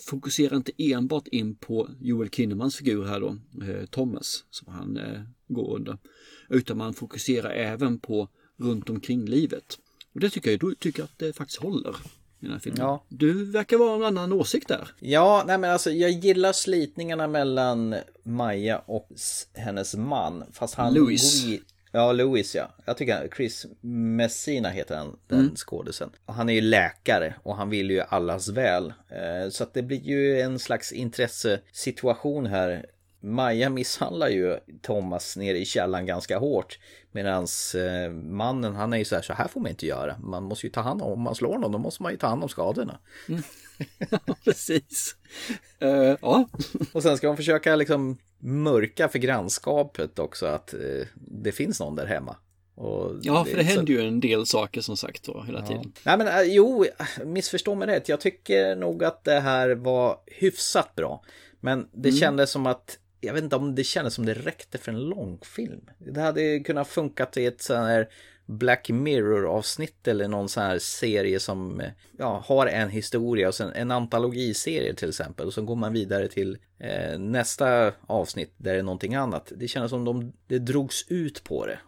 fokuserar 0.07 0.57
inte 0.57 0.73
enbart 0.79 1.29
in 1.29 1.57
på 1.57 1.89
Joel 2.01 2.31
Kinnemans 2.31 2.77
figur 2.77 3.05
här 3.05 3.21
då, 3.21 3.37
eh, 3.65 3.87
Thomas, 3.87 4.45
som 4.51 4.73
han 4.73 4.97
eh, 4.97 5.23
går 5.49 5.75
under. 5.75 5.99
Utan 6.49 6.77
man 6.77 6.95
fokuserar 6.95 7.51
även 7.51 7.99
på 7.99 8.29
runt 8.57 8.91
omkring 8.91 9.27
livet. 9.27 9.79
Och 10.15 10.21
det 10.21 10.31
tycker 10.31 10.51
jag, 10.51 10.61
då 10.61 10.75
tycker 10.79 11.03
att 11.03 11.19
det 11.19 11.33
faktiskt 11.33 11.63
håller. 11.63 11.97
I 12.41 12.45
den 12.45 12.53
här 12.53 12.59
filmen. 12.59 12.81
Ja. 12.81 13.05
Du 13.09 13.45
verkar 13.45 13.77
vara 13.77 13.97
en 13.97 14.03
annan 14.03 14.33
åsikt 14.33 14.69
där. 14.69 14.89
Ja, 15.01 15.45
nej 15.47 15.59
men 15.59 15.71
alltså 15.71 15.91
jag 15.91 16.11
gillar 16.11 16.53
slitningarna 16.53 17.29
mellan 17.29 17.95
Maja 18.25 18.79
och 18.79 19.09
hennes 19.55 19.95
man. 19.97 20.45
Fast 20.53 20.75
han... 20.75 20.95
Louis. 20.95 21.45
går 21.45 21.59
Ja, 21.93 22.13
Louis 22.13 22.55
ja. 22.55 22.75
Jag 22.85 22.97
tycker 22.97 23.29
Chris 23.37 23.67
Messina 23.81 24.69
heter 24.69 24.97
han, 24.97 25.19
den 25.29 25.39
Mm. 25.41 25.57
skådisen. 25.57 26.11
Han 26.27 26.49
är 26.49 26.53
ju 26.55 26.61
läkare 26.61 27.35
och 27.43 27.57
han 27.57 27.71
vill 27.71 27.91
ju 27.91 28.01
allas 28.01 28.49
väl. 28.49 28.93
Eh, 29.09 29.51
Så 29.51 29.63
att 29.63 29.75
det 29.75 29.83
blir 29.83 30.01
ju 30.01 30.41
en 30.41 30.59
slags 30.59 30.93
intressesituation 30.93 32.47
här. 32.47 32.87
Maja 33.21 33.71
misshandlar 33.71 34.29
ju 34.29 34.59
Thomas 34.83 35.37
nere 35.37 35.59
i 35.59 35.65
källaren 35.65 36.07
ganska 36.07 36.39
hårt. 36.39 36.79
Medan 37.13 37.47
mannen, 38.13 38.75
han 38.75 38.93
är 38.93 38.97
ju 38.99 39.05
så 39.05 39.15
här, 39.15 39.23
så 39.23 39.33
här 39.33 39.49
får 39.49 39.61
man 39.61 39.71
inte 39.71 39.87
göra. 39.87 40.19
Man 40.19 40.43
måste 40.43 40.67
ju 40.67 40.71
ta 40.73 40.81
hand 40.81 41.03
om, 41.03 41.13
om 41.13 41.21
man 41.21 41.35
slår 41.35 41.59
någon, 41.59 41.73
då 41.73 41.79
måste 41.79 42.03
man 42.03 42.13
ju 42.13 42.19
ta 42.19 42.27
hand 42.27 42.43
om 42.43 42.49
skadorna. 42.49 42.99
Precis. 44.45 45.17
Eh, 45.79 46.17
ja. 46.23 46.49
Och 46.93 47.03
sen 47.03 47.17
ska 47.17 47.29
hon 47.29 47.37
försöka 47.37 47.77
liksom 47.77 48.19
mörka 48.39 49.09
för 49.09 49.19
grannskapet 49.19 50.19
också 50.19 50.47
att 50.47 50.75
eh, 50.75 51.07
det 51.15 51.53
finns 51.53 51.81
någon 51.81 51.97
där 51.97 52.07
hemma. 52.07 52.37
Ja, 53.23 53.45
för 53.45 53.57
det 53.57 53.65
så- 53.65 53.71
händer 53.77 53.93
ju 53.93 54.01
en 54.01 54.21
del 54.21 54.47
saker 54.47 54.81
som 54.81 54.97
sagt 54.97 55.25
då 55.25 55.43
hela 55.43 55.61
Ja. 55.61 55.67
tiden. 55.67 55.93
Nej 56.05 56.19
men 56.19 56.27
eh, 56.29 56.43
jo, 56.43 56.85
missförstå 57.25 57.75
mig 57.75 57.89
rätt. 57.89 58.09
Jag 58.09 58.21
tycker 58.21 58.77
nog 58.77 59.05
att 59.05 59.25
det 59.25 59.41
här 59.41 59.71
var 59.71 60.17
hyfsat 60.27 60.95
bra. 60.95 61.25
Men 61.61 61.89
det 61.93 62.09
Mm. 62.09 62.21
kändes 62.21 62.51
som 62.51 62.67
att, 62.67 62.99
jag 63.21 63.35
vet 63.35 63.45
inte 63.45 63.57
om 63.57 63.75
det 63.75 63.85
kändes 63.85 64.15
som 64.15 64.27
det 64.27 64.35
räckte 64.35 64.79
för 64.79 64.93
en 64.93 65.01
långfilm. 65.01 65.81
Det 65.99 66.21
hade 66.21 66.61
kunnat 66.61 66.89
funka 66.89 67.27
till 67.27 67.47
ett 67.49 67.63
sån 67.63 67.77
här 67.85 68.09
Black 68.51 68.89
Mirror-avsnitt 68.89 70.09
eller 70.09 70.29
någon 70.29 70.49
sån 70.49 70.63
här 70.63 70.79
serie 70.79 71.41
som 71.41 71.81
eh, 71.81 71.91
ja, 72.19 72.45
har 72.47 72.67
en 72.67 72.89
historia 72.89 73.49
och 73.49 73.55
sen 73.55 73.73
en 73.73 73.91
antologiserie 73.91 74.95
till 74.95 75.09
exempel. 75.09 75.47
Och 75.47 75.55
så 75.55 75.63
går 75.63 75.77
man 75.77 75.93
vidare 75.93 76.29
till 76.29 76.59
eh, 76.79 77.19
nästa 77.19 77.93
avsnitt 78.07 78.53
där 78.57 78.73
det 78.73 78.79
är 78.79 78.83
någonting 78.83 79.15
annat. 79.15 79.53
Det 79.57 79.69
kändes 79.69 79.91
som 79.91 80.05
de, 80.05 80.33
det 80.47 80.59
drogs 80.59 81.05
ut 81.09 81.45
på 81.45 81.67
det. 81.67 81.79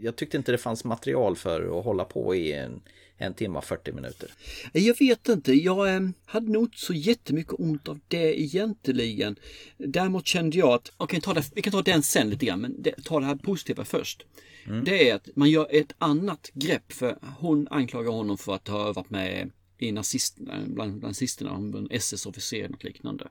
Jag 0.00 0.16
tyckte 0.16 0.36
inte 0.36 0.52
det 0.52 0.58
fanns 0.58 0.84
material 0.84 1.36
för 1.36 1.78
att 1.78 1.84
hålla 1.84 2.04
på 2.04 2.34
i 2.34 2.52
en, 2.52 2.82
en 3.20 3.34
timme 3.34 3.58
och 3.58 3.64
40 3.64 3.92
minuter. 3.92 4.30
Jag 4.72 4.98
vet 4.98 5.28
inte, 5.28 5.52
jag 5.52 5.94
eh, 5.94 6.00
hade 6.24 6.52
nog 6.52 6.64
inte 6.64 6.78
så 6.78 6.94
jättemycket 6.94 7.52
ont 7.58 7.88
av 7.88 8.00
det 8.08 8.40
egentligen. 8.40 9.36
Däremot 9.78 10.26
kände 10.26 10.58
jag 10.58 10.72
att, 10.72 11.22
ta 11.22 11.34
det, 11.34 11.50
vi 11.54 11.62
kan 11.62 11.72
ta 11.72 11.82
den 11.82 12.02
sen 12.02 12.30
lite 12.30 12.46
grann, 12.46 12.60
men 12.60 12.82
det, 12.82 13.04
ta 13.04 13.20
det 13.20 13.26
här 13.26 13.36
positiva 13.36 13.84
först. 13.84 14.26
Det 14.84 15.10
är 15.10 15.14
att 15.14 15.28
man 15.34 15.50
gör 15.50 15.66
ett 15.70 15.92
annat 15.98 16.50
grepp 16.54 16.92
för 16.92 17.18
hon 17.38 17.68
anklagar 17.70 18.10
honom 18.10 18.38
för 18.38 18.54
att 18.54 18.68
ha 18.68 18.92
varit 18.92 19.10
med 19.10 19.50
i 19.78 19.92
nazist, 19.92 20.38
bland 20.66 21.02
nazisterna, 21.02 21.50
en 21.54 21.88
SS-officer 21.90 22.70
och 22.74 22.84
liknande. 22.84 23.28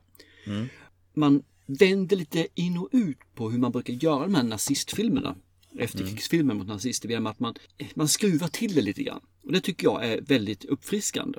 Man 1.14 1.42
vänder 1.66 2.16
lite 2.16 2.46
in 2.54 2.78
och 2.78 2.88
ut 2.92 3.18
på 3.34 3.50
hur 3.50 3.58
man 3.58 3.72
brukar 3.72 3.92
göra 3.92 4.22
de 4.22 4.34
här 4.34 4.42
nazistfilmerna. 4.42 5.36
Efterkrigsfilmer 5.78 6.54
mot 6.54 6.66
nazister 6.66 7.08
genom 7.08 7.26
att 7.26 7.40
man, 7.40 7.54
man 7.94 8.08
skruvar 8.08 8.48
till 8.48 8.74
det 8.74 8.82
lite 8.82 9.02
grann. 9.02 9.20
Och 9.44 9.52
det 9.52 9.60
tycker 9.60 9.86
jag 9.86 10.04
är 10.04 10.20
väldigt 10.20 10.64
uppfriskande. 10.64 11.38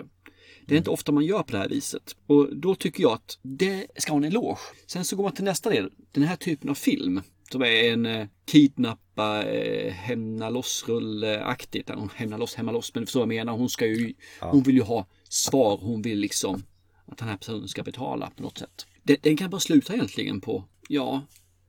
Det 0.66 0.76
är 0.76 0.78
inte 0.78 0.90
ofta 0.90 1.12
man 1.12 1.26
gör 1.26 1.44
på 1.44 1.52
det 1.52 1.58
här 1.58 1.70
viset. 1.70 2.16
Och 2.28 2.56
då 2.56 2.76
tycker 2.76 3.04
jag 3.04 3.12
att 3.12 3.40
det 3.42 3.88
ska 3.98 4.12
ha 4.12 4.18
en 4.18 4.24
eloge. 4.24 4.60
Sen 4.88 5.06
så 5.06 5.16
går 5.16 5.24
man 5.24 5.34
till 5.34 5.44
nästa 5.44 5.70
del. 5.70 5.92
Den 6.12 6.24
här 6.24 6.36
typen 6.36 6.70
av 6.70 6.76
film. 6.76 7.22
Som 7.52 7.62
är 7.62 7.94
en 7.94 8.06
eh, 8.06 8.28
kidnappa, 8.46 9.44
eh, 9.44 9.94
hämna 9.94 10.50
loss-rull-aktigt. 10.50 11.90
Hon 11.90 12.10
hämnar 12.16 12.38
loss, 12.38 12.56
hämnar 12.56 12.74
loss. 12.74 12.94
Men 12.94 13.02
du 13.02 13.06
förstår 13.06 13.20
vad 13.20 13.34
jag 13.34 13.40
menar. 13.40 13.54
Hon 13.54 13.70
ska 13.70 13.86
ju, 13.86 14.14
hon 14.40 14.64
vill 14.64 14.76
ju 14.76 14.82
ha 14.82 15.08
svar. 15.30 15.80
Hon 15.82 16.02
vill 16.02 16.20
liksom 16.20 16.64
att 17.06 17.18
den 17.18 17.28
här 17.28 17.38
personen 17.38 17.68
ska 17.68 17.84
betala 17.84 18.30
på 18.30 18.44
något 18.44 18.58
sätt. 18.58 18.86
Den, 19.04 19.18
den 19.22 19.38
kan 19.38 19.50
bara 19.50 19.62
sluta 19.62 19.94
egentligen 19.94 20.42
på, 20.42 20.68
ja, 20.88 21.22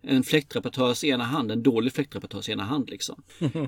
en 0.02 0.22
fläktreparatörs 0.22 1.04
ena 1.04 1.24
hand, 1.24 1.50
en 1.50 1.62
dålig 1.62 1.92
fläktreparatörs 1.92 2.48
ena 2.48 2.62
hand 2.62 2.90
liksom. 2.90 3.22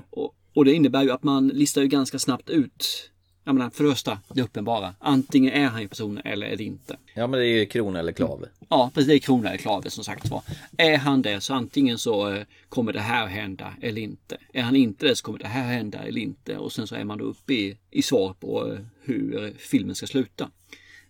och, 0.09 0.35
och 0.53 0.65
det 0.65 0.73
innebär 0.73 1.03
ju 1.03 1.11
att 1.11 1.23
man 1.23 1.47
listar 1.47 1.81
ju 1.81 1.87
ganska 1.87 2.19
snabbt 2.19 2.49
ut 2.49 3.11
jag 3.47 3.55
menar, 3.55 3.69
för 3.69 3.83
det 3.83 3.89
första, 3.89 4.19
det 4.33 4.41
uppenbara. 4.41 4.95
Antingen 4.99 5.53
är 5.53 5.67
han 5.67 5.81
ju 5.81 5.87
personen 5.87 6.21
eller 6.25 6.47
är 6.47 6.55
det 6.55 6.63
inte. 6.63 6.97
Ja, 7.13 7.27
men 7.27 7.39
det 7.39 7.47
är 7.47 7.59
ju 7.59 7.65
krona 7.65 7.99
eller 7.99 8.11
klave. 8.11 8.47
Ja, 8.69 8.91
precis. 8.93 9.07
Det 9.07 9.15
är 9.15 9.19
krona 9.19 9.49
eller 9.49 9.57
klave 9.57 9.89
som 9.89 10.03
sagt 10.03 10.29
var. 10.29 10.41
Är 10.77 10.97
han 10.97 11.21
det 11.21 11.41
så 11.41 11.53
antingen 11.53 11.97
så 11.97 12.31
eh, 12.31 12.43
kommer 12.69 12.93
det 12.93 12.99
här 12.99 13.27
hända 13.27 13.73
eller 13.81 14.01
inte. 14.01 14.37
Är 14.53 14.61
han 14.61 14.75
inte 14.75 15.05
det 15.05 15.15
så 15.15 15.25
kommer 15.25 15.39
det 15.39 15.47
här 15.47 15.73
hända 15.73 16.03
eller 16.03 16.21
inte. 16.21 16.57
Och 16.57 16.71
sen 16.71 16.87
så 16.87 16.95
är 16.95 17.03
man 17.03 17.17
då 17.17 17.25
uppe 17.25 17.53
i, 17.53 17.77
i 17.91 18.01
svar 18.01 18.33
på 18.39 18.73
eh, 18.73 18.79
hur 19.01 19.53
filmen 19.57 19.95
ska 19.95 20.07
sluta. 20.07 20.49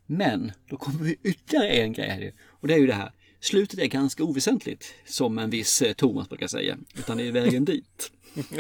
Men 0.06 0.52
då 0.70 0.78
kommer 0.78 1.04
vi 1.04 1.18
ytterligare 1.24 1.70
en 1.70 1.94
grej 1.94 2.10
här. 2.10 2.34
Och 2.48 2.68
det 2.68 2.74
är 2.74 2.80
ju 2.80 2.88
det 2.88 2.94
här. 2.94 3.12
Slutet 3.46 3.80
är 3.80 3.86
ganska 3.86 4.24
oväsentligt, 4.24 4.94
som 5.06 5.38
en 5.38 5.50
viss 5.50 5.82
eh, 5.82 5.94
Thomas 5.94 6.30
brukar 6.30 6.48
säga. 6.48 6.78
Utan 6.98 7.18
det 7.18 7.28
är 7.28 7.32
vägen 7.32 7.66
dit. 7.72 8.12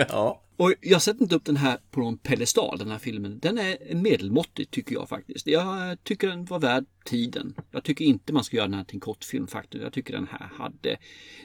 Ja. 0.10 0.42
Och 0.58 0.74
jag 0.82 1.02
sätter 1.02 1.22
inte 1.22 1.36
upp 1.36 1.46
den 1.46 1.58
här 1.58 1.78
på 1.92 2.00
någon 2.00 2.18
pedestal, 2.18 2.78
den 2.78 2.92
här 2.92 2.98
filmen. 2.98 3.40
Den 3.40 3.58
är 3.58 3.96
medelmåttig 3.96 4.72
tycker 4.72 4.96
jag 4.96 5.10
faktiskt. 5.10 5.48
Jag 5.48 6.04
tycker 6.04 6.28
den 6.28 6.46
var 6.46 6.60
värd 6.60 6.86
tiden. 7.06 7.56
Jag 7.72 7.84
tycker 7.84 8.06
inte 8.06 8.34
man 8.34 8.44
ska 8.44 8.58
göra 8.58 8.68
den 8.68 8.74
här 8.74 8.84
till 8.84 8.96
en 8.96 9.00
kortfilm 9.00 9.48
faktiskt. 9.48 9.84
Jag 9.84 9.94
tycker 9.94 10.14
den 10.14 10.28
här 10.32 10.50
hade 10.54 10.98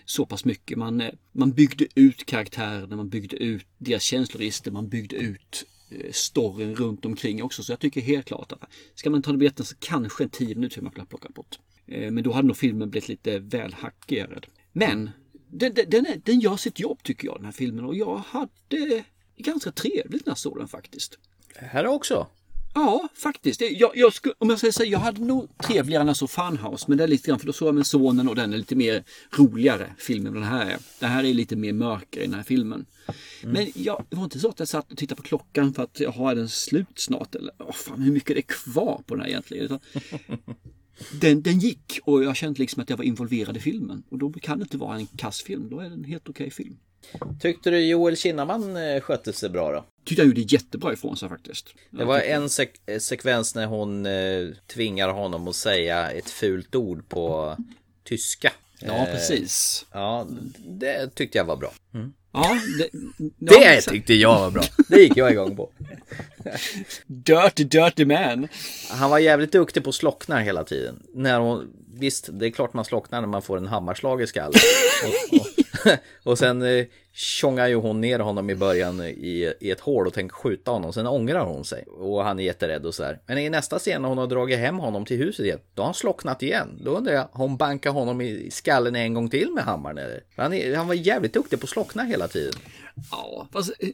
så 0.04 0.26
pass 0.26 0.44
mycket. 0.44 0.78
Man, 0.78 1.00
eh, 1.00 1.10
man 1.32 1.52
byggde 1.52 1.86
ut 1.94 2.26
karaktärerna, 2.26 2.96
man 2.96 3.08
byggde 3.08 3.36
ut 3.36 3.66
deras 3.78 4.02
känsloregister, 4.02 4.70
man 4.70 4.88
byggde 4.88 5.16
ut 5.16 5.66
eh, 5.90 6.12
storyn 6.12 6.74
runt 6.74 7.04
omkring 7.04 7.42
också. 7.42 7.62
Så 7.62 7.72
jag 7.72 7.80
tycker 7.80 8.00
helt 8.00 8.26
klart 8.26 8.52
att 8.52 8.62
ska 8.94 9.10
man 9.10 9.22
ta 9.22 9.32
det 9.32 9.38
biljetten 9.38 9.64
så 9.66 9.76
kanske 9.78 10.24
en 10.24 10.30
tio 10.30 10.54
minuter 10.54 10.82
man 10.82 10.92
kan 10.92 11.06
plocka 11.06 11.28
bort. 11.28 11.58
Eh, 11.90 12.10
men 12.10 12.24
då 12.24 12.32
hade 12.32 12.48
nog 12.48 12.56
filmen 12.56 12.90
blivit 12.90 13.08
lite 13.08 13.38
väl 13.38 13.74
hackigare. 13.74 14.40
Men 14.72 15.10
den, 15.48 15.74
den, 15.88 16.06
är, 16.06 16.20
den 16.24 16.40
gör 16.40 16.56
sitt 16.56 16.80
jobb 16.80 17.02
tycker 17.02 17.26
jag 17.26 17.36
den 17.36 17.44
här 17.44 17.52
filmen 17.52 17.84
och 17.84 17.94
jag 17.94 18.16
hade 18.16 19.04
ganska 19.36 19.72
trevligt 19.72 20.26
när 20.26 20.30
jag 20.30 20.38
såg 20.38 20.58
den 20.58 20.68
faktiskt. 20.68 21.18
Här 21.56 21.86
också? 21.86 22.26
Ja, 22.74 23.08
faktiskt. 23.14 23.60
Jag, 23.60 23.90
jag 23.94 24.12
skulle, 24.12 24.34
om 24.38 24.50
jag 24.50 24.58
säger 24.58 24.72
så, 24.72 24.84
jag 24.84 24.98
hade 24.98 25.20
nog 25.20 25.58
trevligare 25.58 26.04
när 26.04 26.10
jag 26.10 26.16
såg 26.16 26.30
Funhouse, 26.30 26.84
men 26.88 26.98
det 26.98 27.04
är 27.04 27.08
lite 27.08 27.28
grann 27.28 27.38
för 27.38 27.46
då 27.46 27.52
såg 27.52 27.68
jag 27.68 27.74
med 27.74 27.86
sonen 27.86 28.28
och 28.28 28.34
den 28.34 28.52
är 28.52 28.58
lite 28.58 28.76
mer 28.76 29.04
roligare 29.38 29.94
filmen 29.98 30.34
den 30.34 30.42
här 30.42 30.66
är. 30.66 30.78
Den 30.98 31.10
här 31.10 31.24
är 31.24 31.34
lite 31.34 31.56
mer 31.56 31.72
mörkare 31.72 32.24
i 32.24 32.26
den 32.26 32.34
här 32.34 32.42
filmen. 32.42 32.86
Mm. 33.42 33.52
Men 33.52 33.72
jag, 33.74 34.04
det 34.08 34.16
var 34.16 34.24
inte 34.24 34.40
så 34.40 34.48
att 34.48 34.58
jag 34.58 34.68
satt 34.68 34.92
och 34.92 34.98
tittade 34.98 35.22
på 35.22 35.28
klockan 35.28 35.74
för 35.74 35.82
att 35.82 36.00
jag 36.00 36.10
har 36.10 36.34
den 36.34 36.48
slut 36.48 36.98
snart 36.98 37.34
eller 37.34 37.52
oh, 37.58 37.72
fan, 37.72 38.02
hur 38.02 38.12
mycket 38.12 38.30
är 38.30 38.34
det 38.34 38.42
kvar 38.42 39.02
på 39.06 39.14
den 39.14 39.20
här 39.20 39.28
egentligen? 39.28 39.64
Utan, 39.64 39.80
den, 41.20 41.42
den 41.42 41.58
gick 41.58 42.00
och 42.04 42.24
jag 42.24 42.36
kände 42.36 42.58
liksom 42.58 42.82
att 42.82 42.90
jag 42.90 42.96
var 42.96 43.04
involverad 43.04 43.56
i 43.56 43.60
filmen. 43.60 44.02
Och 44.08 44.18
då 44.18 44.32
kan 44.32 44.58
det 44.58 44.62
inte 44.62 44.76
vara 44.76 44.96
en 44.96 45.06
kassfilm, 45.06 45.68
då 45.70 45.80
är 45.80 45.88
det 45.88 45.94
en 45.94 46.04
helt 46.04 46.28
okej 46.28 46.50
film. 46.50 46.76
Tyckte 47.40 47.70
du 47.70 47.86
Joel 47.86 48.16
Kinnaman 48.16 48.76
eh, 48.76 49.00
skötte 49.00 49.32
sig 49.32 49.50
bra 49.50 49.72
då? 49.72 49.84
Tyckte 50.04 50.22
jag 50.22 50.28
gjorde 50.28 50.40
jättebra 50.40 50.92
ifrån 50.92 51.16
sig 51.16 51.28
faktiskt. 51.28 51.74
Det 51.90 52.04
var 52.04 52.20
en 52.20 52.48
sek 52.48 52.80
eh, 52.86 52.98
sekvens 52.98 53.54
när 53.54 53.66
hon 53.66 54.06
eh, 54.06 54.48
tvingar 54.66 55.08
honom 55.08 55.48
att 55.48 55.56
säga 55.56 56.10
ett 56.10 56.30
fult 56.30 56.74
ord 56.74 57.08
på 57.08 57.56
tyska. 58.04 58.52
Ja, 58.80 59.06
eh, 59.06 59.12
precis. 59.12 59.86
Ja, 59.92 60.26
det 60.58 61.14
tyckte 61.14 61.38
jag 61.38 61.44
var 61.44 61.56
bra. 61.56 61.72
Mm. 61.94 62.12
Ja, 62.32 62.58
det, 62.78 62.88
det 63.38 63.80
tyckte 63.80 64.14
jag 64.14 64.40
var 64.40 64.50
bra. 64.50 64.62
Det 64.88 65.00
gick 65.00 65.16
jag 65.16 65.32
igång 65.32 65.56
på. 65.56 65.70
dirty, 67.06 67.64
dirty 67.64 68.04
man. 68.04 68.48
Han 68.90 69.10
var 69.10 69.18
jävligt 69.18 69.52
duktig 69.52 69.84
på 69.84 69.88
att 69.88 69.94
slockna 69.94 70.38
hela 70.40 70.64
tiden. 70.64 71.02
När 71.14 71.38
hon, 71.38 71.72
visst, 71.94 72.28
det 72.32 72.46
är 72.46 72.50
klart 72.50 72.74
man 72.74 72.84
slocknar 72.84 73.20
när 73.20 73.28
man 73.28 73.42
får 73.42 73.56
en 73.56 73.66
hammarslag 73.66 74.22
i 74.22 74.26
skallen. 74.26 74.60
Och, 75.32 75.40
och, 75.40 75.59
och 76.22 76.38
sen 76.38 76.62
eh, 76.62 76.86
tjongar 77.12 77.66
ju 77.66 77.74
hon 77.74 78.00
ner 78.00 78.18
honom 78.18 78.50
i 78.50 78.54
början 78.54 79.00
eh, 79.00 79.06
i, 79.06 79.54
i 79.60 79.70
ett 79.70 79.80
hål 79.80 80.06
och 80.06 80.14
tänker 80.14 80.34
skjuta 80.34 80.70
honom. 80.70 80.92
Sen 80.92 81.06
ångrar 81.06 81.44
hon 81.44 81.64
sig 81.64 81.84
och 81.86 82.24
han 82.24 82.38
är 82.38 82.44
jätterädd 82.44 82.86
och 82.86 82.94
så 82.94 83.04
här. 83.04 83.20
Men 83.26 83.38
i 83.38 83.50
nästa 83.50 83.78
scen 83.78 84.02
när 84.02 84.08
hon 84.08 84.18
har 84.18 84.26
dragit 84.26 84.58
hem 84.58 84.78
honom 84.78 85.04
till 85.04 85.16
huset 85.16 85.46
igen, 85.46 85.58
då 85.74 85.82
har 85.82 85.86
han 85.86 85.94
slocknat 85.94 86.42
igen. 86.42 86.80
Då 86.84 86.90
undrar 86.90 87.12
jag, 87.12 87.28
har 87.32 87.46
hon 87.46 87.56
bankat 87.56 87.94
honom 87.94 88.20
i 88.20 88.50
skallen 88.50 88.96
en 88.96 89.14
gång 89.14 89.30
till 89.30 89.52
med 89.52 89.64
hammaren 89.64 89.98
eller? 89.98 90.20
Han, 90.36 90.52
är, 90.52 90.76
han 90.76 90.86
var 90.86 90.94
jävligt 90.94 91.34
duktig 91.34 91.60
på 91.60 91.64
att 91.64 91.70
slockna 91.70 92.02
hela 92.02 92.28
tiden. 92.28 92.54
Ja, 93.10 93.48
fast 93.52 93.72
eh, 93.78 93.88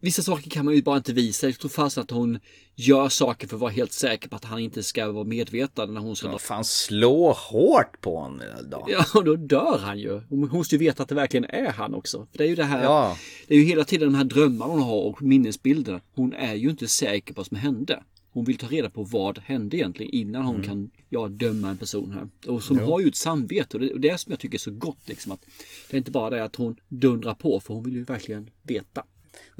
vissa 0.00 0.22
saker 0.22 0.50
kan 0.50 0.64
man 0.64 0.74
ju 0.74 0.82
bara 0.82 0.96
inte 0.96 1.12
visa. 1.12 1.46
Jag 1.46 1.58
tror 1.58 1.68
fast 1.68 1.98
att 1.98 2.10
hon 2.10 2.38
gör 2.74 3.08
saker 3.08 3.48
för 3.48 3.56
att 3.56 3.60
vara 3.60 3.70
helt 3.70 3.92
säker 3.92 4.28
på 4.28 4.36
att 4.36 4.44
han 4.44 4.58
inte 4.58 4.82
ska 4.82 5.12
vara 5.12 5.24
medveten 5.24 5.94
när 5.94 6.00
hon 6.00 6.16
ska... 6.16 6.26
Ja, 6.26 6.38
fan 6.38 6.64
slå 6.64 7.32
hårt 7.32 8.00
på 8.00 8.16
honom 8.16 8.46
då. 8.70 8.86
Ja, 8.88 9.04
då 9.24 9.36
dör 9.36 9.78
han 9.78 9.98
ju. 9.98 10.20
Hon 10.28 10.48
måste 10.48 10.74
ju 10.74 10.78
veta 10.78 11.02
att 11.02 11.08
det 11.08 11.14
verkligen 11.14 11.44
är 11.44 11.72
han 11.72 11.94
också. 11.94 12.26
För 12.30 12.38
det 12.38 12.44
är 12.44 12.48
ju 12.48 12.54
det 12.54 12.64
här, 12.64 12.82
ja. 12.82 13.16
det 13.48 13.54
är 13.54 13.58
ju 13.58 13.64
hela 13.64 13.84
tiden 13.84 14.12
de 14.12 14.18
här 14.18 14.24
drömmarna 14.24 14.72
hon 14.72 14.82
har 14.82 15.02
och 15.02 15.22
minnesbilderna. 15.22 16.00
Hon 16.14 16.32
är 16.32 16.54
ju 16.54 16.70
inte 16.70 16.88
säker 16.88 17.34
på 17.34 17.38
vad 17.38 17.46
som 17.46 17.56
hände. 17.56 18.02
Hon 18.32 18.44
vill 18.44 18.56
ta 18.56 18.66
reda 18.66 18.90
på 18.90 19.02
vad 19.02 19.38
hände 19.38 19.76
egentligen 19.76 20.14
innan 20.14 20.44
hon 20.44 20.54
mm. 20.54 20.66
kan 20.66 20.90
ja, 21.08 21.28
döma 21.28 21.70
en 21.70 21.78
person 21.78 22.12
här. 22.12 22.52
Och 22.52 22.62
som 22.62 22.78
jo. 22.78 22.84
har 22.84 23.00
ju 23.00 23.08
ett 23.08 23.16
samvete 23.16 23.76
och 23.76 23.80
det, 23.80 23.92
och 23.92 24.00
det 24.00 24.08
är 24.08 24.16
som 24.16 24.30
jag 24.30 24.40
tycker 24.40 24.56
är 24.56 24.60
så 24.60 24.70
gott 24.70 25.08
liksom 25.08 25.32
att 25.32 25.46
det 25.90 25.96
är 25.96 25.98
inte 25.98 26.10
bara 26.10 26.30
det 26.30 26.44
att 26.44 26.56
hon 26.56 26.76
dundrar 26.88 27.34
på 27.34 27.60
för 27.60 27.74
hon 27.74 27.82
vill 27.82 27.94
ju 27.94 28.04
verkligen 28.04 28.50
veta. 28.62 29.04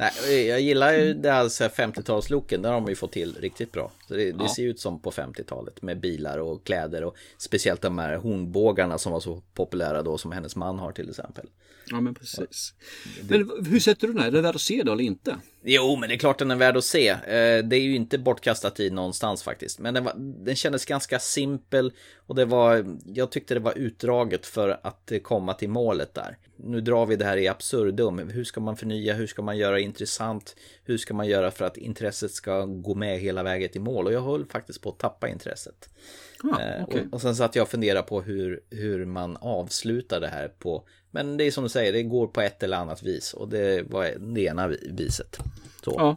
Nej, 0.01 0.47
jag 0.47 0.61
gillar 0.61 0.93
ju 0.93 1.15
det 1.15 1.31
här 1.31 1.49
50-talslooken. 1.49 2.63
Där 2.63 2.69
har 2.69 2.81
de 2.81 2.89
ju 2.89 2.95
fått 2.95 3.13
till 3.13 3.37
riktigt 3.41 3.73
bra. 3.73 3.93
Så 4.09 4.15
det, 4.15 4.33
det 4.33 4.49
ser 4.49 4.63
ut 4.63 4.81
som 4.81 5.03
på 5.03 5.11
50-talet 5.11 5.83
med 5.83 6.01
bilar 6.01 6.39
och 6.39 6.67
kläder 6.67 7.05
och 7.05 7.17
speciellt 7.39 7.83
de 7.83 7.99
här 7.99 8.17
hornbågarna 8.17 8.99
som 8.99 9.13
var 9.13 9.21
så 9.21 9.43
populära 9.55 10.03
då 10.03 10.19
som 10.19 10.33
hennes 10.33 10.57
man 10.57 10.79
har 10.79 10.93
till 10.93 11.09
exempel. 11.09 11.47
Ja 11.91 12.01
men 12.01 12.15
precis. 12.15 12.75
Men 13.29 13.51
hur 13.67 13.81
sätter 13.81 14.07
du 14.07 14.13
den 14.13 14.23
här? 14.23 14.29
Är 14.29 14.33
det 14.33 14.41
värd 14.41 14.55
att 14.55 14.61
se 14.61 14.83
då 14.83 14.93
eller 14.93 15.05
inte? 15.05 15.37
Jo, 15.63 15.97
men 15.97 16.09
det 16.09 16.15
är 16.15 16.19
klart 16.19 16.39
den 16.39 16.51
är 16.51 16.57
värd 16.57 16.77
att 16.77 16.85
se. 16.85 17.09
Eh, 17.09 17.65
det 17.65 17.77
är 17.77 17.81
ju 17.81 17.95
inte 17.97 18.19
bortkastad 18.19 18.71
tid 18.71 18.93
någonstans 18.93 19.43
faktiskt. 19.43 19.79
Men 19.79 19.95
den, 19.95 20.05
var, 20.05 20.15
den 20.19 20.57
kändes 20.57 20.85
ganska 20.85 21.19
simpel 21.19 21.93
och 22.27 22.35
det 22.35 22.45
var, 22.45 22.99
jag 23.05 23.31
tyckte 23.31 23.55
det 23.55 23.61
var 23.61 23.79
utdraget 23.79 24.47
för 24.47 24.81
att 24.83 25.13
komma 25.23 25.55
till 25.55 25.69
målet 25.69 26.15
där. 26.15 26.39
Nu 26.57 26.81
drar 26.81 27.07
vi 27.07 27.17
det 27.17 27.25
här 27.25 27.37
i 27.37 27.49
absurdum. 27.49 28.19
Hur 28.19 28.45
ska 28.45 28.61
man 28.61 28.77
förnya? 28.77 29.15
Hur 29.15 29.27
ska 29.27 29.43
man 29.43 29.59
göra 29.59 29.81
intressant? 29.91 30.57
Hur 30.85 30.99
ska 30.99 31.15
man 31.15 31.29
göra 31.29 31.51
för 31.51 31.65
att 31.65 31.77
intresset 31.77 32.31
ska 32.31 32.65
gå 32.65 32.95
med 32.95 33.19
hela 33.19 33.43
vägen 33.43 33.69
till 33.69 33.81
mål? 33.81 34.07
Och 34.07 34.13
jag 34.13 34.23
höll 34.23 34.47
faktiskt 34.47 34.81
på 34.81 34.89
att 34.89 34.99
tappa 34.99 35.29
intresset. 35.29 35.89
Ah, 36.43 36.83
okay. 36.83 37.01
och, 37.01 37.15
och 37.15 37.23
sen 37.23 37.37
satt 37.37 37.57
jag 37.57 37.63
och 37.63 37.69
funderade 37.69 38.03
på 38.03 38.23
hur, 38.23 38.61
hur 38.71 39.05
man 39.05 39.37
avslutar 39.37 40.21
det 40.21 40.29
här 40.29 40.49
på 40.49 40.85
men 41.11 41.37
det 41.37 41.45
är 41.45 41.51
som 41.51 41.65
du 41.65 41.71
säger, 41.71 41.93
det 41.93 42.03
går 42.03 42.27
på 42.27 42.41
ett 42.41 42.63
eller 42.63 42.77
annat 42.77 43.03
vis 43.03 43.35
och 43.35 43.49
det 43.49 43.83
var 43.83 44.15
det 44.35 44.41
ena 44.41 44.69
viset. 44.91 45.39
Så. 45.85 45.95
Ja, 45.97 46.17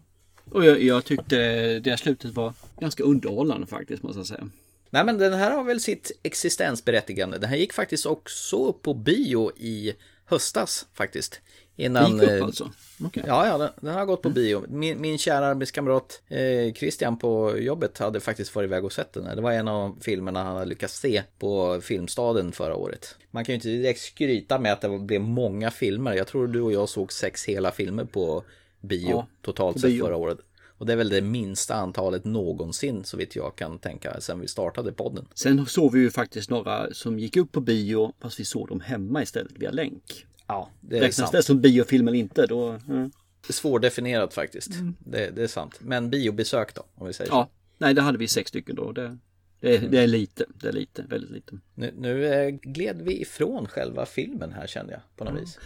och 0.52 0.66
jag, 0.66 0.82
jag 0.82 1.06
tyckte 1.06 1.36
det 1.80 1.98
slutet 1.98 2.32
var 2.32 2.54
ganska 2.80 3.04
underhållande 3.04 3.68
faktiskt 3.68 4.04
måste 4.04 4.20
jag 4.20 4.28
säga. 4.28 4.50
Nej 4.90 5.06
men 5.06 5.18
den 5.18 5.34
här 5.34 5.52
har 5.52 5.64
väl 5.64 5.80
sitt 5.80 6.12
existensberättigande. 6.24 7.38
Den 7.38 7.50
här 7.50 7.58
gick 7.58 7.74
faktiskt 7.74 8.06
också 8.06 8.66
upp 8.66 8.82
på 8.82 8.94
bio 8.94 9.52
i 9.58 9.94
höstas 10.26 10.88
faktiskt. 10.94 11.42
Innan, 11.76 12.14
gick 12.14 12.24
upp 12.24 12.30
eh, 12.30 12.44
alltså? 12.44 12.70
Okay. 13.06 13.24
Ja, 13.28 13.48
ja 13.48 13.58
den, 13.58 13.70
den, 13.82 13.94
har 13.94 14.06
gått 14.06 14.22
på 14.22 14.30
bio. 14.30 14.66
Min, 14.68 15.02
min 15.02 15.18
kära 15.18 15.46
arbetskamrat 15.46 16.22
eh, 16.28 16.74
Christian 16.74 17.18
på 17.18 17.58
jobbet 17.58 17.98
hade 17.98 18.20
faktiskt 18.20 18.56
varit 18.56 18.68
iväg 18.68 18.86
och 18.86 18.94
sett 18.94 19.14
den 19.14 19.26
här. 19.26 19.36
Det 19.36 19.42
var 19.42 19.52
en 19.52 19.68
av 19.68 19.98
filmerna 20.02 20.44
han 20.44 20.56
hade 20.56 20.66
lyckats 20.66 21.00
se 21.00 21.24
på 21.40 21.82
Filmstaden 21.82 22.52
förra 22.52 22.76
året. 22.76 23.16
Man 23.32 23.46
kan 23.46 23.54
ju 23.54 23.56
inte 23.56 23.68
direkt 23.68 24.00
skryta 24.00 24.60
med 24.60 24.74
att 24.74 24.82
det 24.82 25.00
blev 25.00 25.22
många 25.22 25.72
filmer. 25.72 26.14
Jag 26.14 26.28
tror 26.28 26.48
du 26.48 26.62
och 26.62 26.74
jag 26.74 26.90
såg 26.90 27.14
sex 27.14 27.46
hela 27.46 27.72
filmer 27.72 28.06
på 28.06 28.44
bio 28.82 29.10
ja, 29.10 29.28
totalt 29.42 29.82
sett 29.82 30.00
förra 30.00 30.16
året. 30.16 30.38
Och 30.84 30.88
det 30.88 30.94
är 30.94 30.98
väl 30.98 31.10
det 31.10 31.22
minsta 31.22 31.76
antalet 31.76 32.26
någonsin 32.26 33.04
så 33.04 33.18
vitt 33.18 33.36
jag 33.36 33.56
kan 33.56 33.80
tänka 33.80 34.22
sen 34.22 34.40
vi 34.40 34.48
startade 34.48 34.92
podden. 34.92 35.26
Sen 35.34 35.66
såg 35.66 35.92
vi 35.92 36.00
ju 36.00 36.12
faktiskt 36.12 36.50
några 36.50 36.94
som 36.94 37.20
gick 37.20 37.38
upp 37.38 37.52
på 37.52 37.62
bio 37.62 38.14
fast 38.20 38.40
vi 38.40 38.46
såg 38.46 38.68
dem 38.68 38.80
hemma 38.80 39.22
istället 39.22 39.52
via 39.56 39.72
länk. 39.72 40.26
Ja, 40.48 40.70
det 40.82 40.98
är 40.98 41.02
Räknas 41.02 41.16
sant. 41.16 41.32
det 41.32 41.44
som 41.44 41.62
biofilm 41.62 42.08
eller 42.08 42.18
inte 42.18 42.46
då? 42.46 42.70
Mm. 42.70 43.12
Svårdefinierat 43.50 44.34
faktiskt. 44.34 44.74
Mm. 44.74 44.96
Det, 45.00 45.30
det, 45.36 45.44
är 45.44 45.48
sant. 45.48 45.80
Men 45.80 46.10
biobesök 46.10 46.76
då, 46.76 46.84
om 46.96 47.08
vi 47.08 47.14
säger 47.14 47.32
ja. 47.32 47.44
så. 47.44 47.50
Nej, 47.78 47.94
det 47.94 48.02
hade 48.02 48.18
vi 48.18 48.28
sex 48.28 48.50
stycken 48.50 48.76
då. 48.76 48.92
Det, 48.92 49.18
det, 49.60 49.78
det 49.78 50.00
är 50.00 50.08
lite, 50.08 50.46
det 50.62 50.68
är 50.68 50.74
lite, 50.74 51.04
väldigt 51.10 51.32
lite. 51.32 51.54
Nu, 51.76 51.94
nu 51.98 52.26
eh, 52.26 52.50
gled 52.50 53.02
vi 53.02 53.22
ifrån 53.22 53.68
själva 53.68 54.06
filmen 54.06 54.54
här 54.54 54.68
kände 54.68 54.94
jag 54.94 55.02
på 55.16 55.24
något 55.24 55.32
mm. 55.32 55.44
vis. 55.44 55.60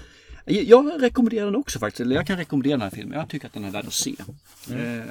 Jag 0.49 1.01
rekommenderar 1.03 1.45
den 1.45 1.55
också 1.55 1.79
faktiskt. 1.79 1.99
Eller 1.99 2.15
jag 2.15 2.27
kan 2.27 2.37
rekommendera 2.37 2.71
den 2.71 2.81
här 2.81 2.89
filmen. 2.89 3.19
Jag 3.19 3.29
tycker 3.29 3.47
att 3.47 3.53
den 3.53 3.63
är 3.63 3.71
värd 3.71 3.87
att 3.87 3.93
se. 3.93 4.15
Mm. 4.69 4.99
Eh, 4.99 5.05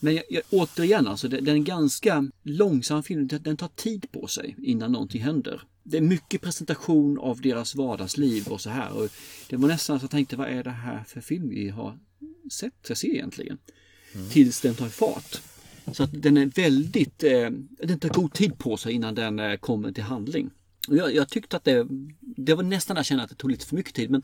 men 0.00 0.14
jag, 0.14 0.24
jag, 0.30 0.42
återigen 0.50 1.06
alltså, 1.06 1.28
den 1.28 1.48
är 1.48 1.52
en 1.52 1.64
ganska 1.64 2.30
långsam 2.42 3.02
film. 3.02 3.28
Den 3.28 3.56
tar 3.56 3.68
tid 3.68 4.06
på 4.12 4.26
sig 4.26 4.56
innan 4.62 4.92
någonting 4.92 5.22
händer. 5.22 5.62
Det 5.82 5.96
är 5.96 6.00
mycket 6.00 6.40
presentation 6.40 7.18
av 7.18 7.40
deras 7.40 7.74
vardagsliv 7.74 8.48
och 8.48 8.60
så 8.60 8.70
här. 8.70 8.92
Och 8.92 9.08
det 9.48 9.56
var 9.56 9.68
nästan 9.68 10.00
så 10.00 10.04
jag 10.04 10.10
tänkte, 10.10 10.36
vad 10.36 10.48
är 10.48 10.64
det 10.64 10.70
här 10.70 11.04
för 11.06 11.20
film 11.20 11.48
vi 11.48 11.68
har 11.68 11.98
sett, 12.52 12.74
ska 12.82 12.94
se 12.94 13.08
egentligen? 13.08 13.58
Mm. 14.14 14.28
Tills 14.28 14.60
den 14.60 14.74
tar 14.74 14.88
fart. 14.88 15.40
Så 15.92 16.02
att 16.02 16.22
den 16.22 16.36
är 16.36 16.46
väldigt, 16.46 17.24
eh, 17.24 17.50
den 17.78 17.98
tar 17.98 18.08
god 18.08 18.32
tid 18.32 18.58
på 18.58 18.76
sig 18.76 18.92
innan 18.92 19.14
den 19.14 19.38
eh, 19.38 19.56
kommer 19.56 19.92
till 19.92 20.04
handling. 20.04 20.50
Jag, 20.90 21.14
jag 21.14 21.28
tyckte 21.28 21.56
att 21.56 21.64
det, 21.64 21.86
det 22.20 22.54
var 22.54 22.62
nästan 22.62 22.96
att 22.96 22.98
jag 22.98 23.06
kände 23.06 23.24
att 23.24 23.30
det 23.30 23.36
tog 23.36 23.50
lite 23.50 23.66
för 23.66 23.76
mycket 23.76 23.94
tid 23.94 24.10
men 24.10 24.22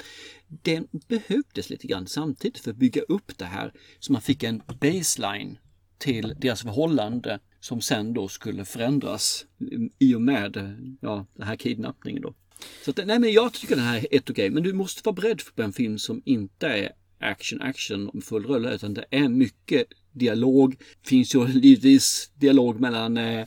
den 0.48 0.88
behövdes 1.08 1.70
lite 1.70 1.86
grann 1.86 2.06
samtidigt 2.06 2.58
för 2.58 2.70
att 2.70 2.76
bygga 2.76 3.02
upp 3.02 3.38
det 3.38 3.44
här 3.44 3.72
så 3.98 4.12
man 4.12 4.22
fick 4.22 4.42
en 4.42 4.62
baseline 4.80 5.58
till 5.98 6.34
deras 6.38 6.62
förhållande 6.62 7.40
som 7.60 7.80
sen 7.80 8.14
då 8.14 8.28
skulle 8.28 8.64
förändras 8.64 9.46
i 9.98 10.14
och 10.14 10.22
med 10.22 10.76
ja, 11.00 11.26
den 11.34 11.46
här 11.46 11.56
kidnappningen 11.56 12.22
då. 12.22 12.34
Så 12.84 12.90
att, 12.90 13.06
nej 13.06 13.18
men 13.18 13.32
jag 13.32 13.52
tycker 13.52 13.76
den 13.76 13.84
här 13.84 13.96
är 13.96 14.06
helt 14.10 14.30
okej 14.30 14.50
men 14.50 14.62
du 14.62 14.72
måste 14.72 15.00
vara 15.04 15.14
beredd 15.14 15.40
på 15.56 15.62
en 15.62 15.72
film 15.72 15.98
som 15.98 16.22
inte 16.24 16.66
är 16.66 16.92
action 17.18 17.62
action 17.62 18.08
om 18.08 18.22
full 18.22 18.46
rulle 18.46 18.74
utan 18.74 18.94
det 18.94 19.04
är 19.10 19.28
mycket 19.28 19.86
dialog. 20.14 20.76
Finns 21.02 21.34
ju 21.34 21.46
givetvis 21.48 22.30
dialog 22.34 22.80
mellan 22.80 23.16
eh, 23.16 23.46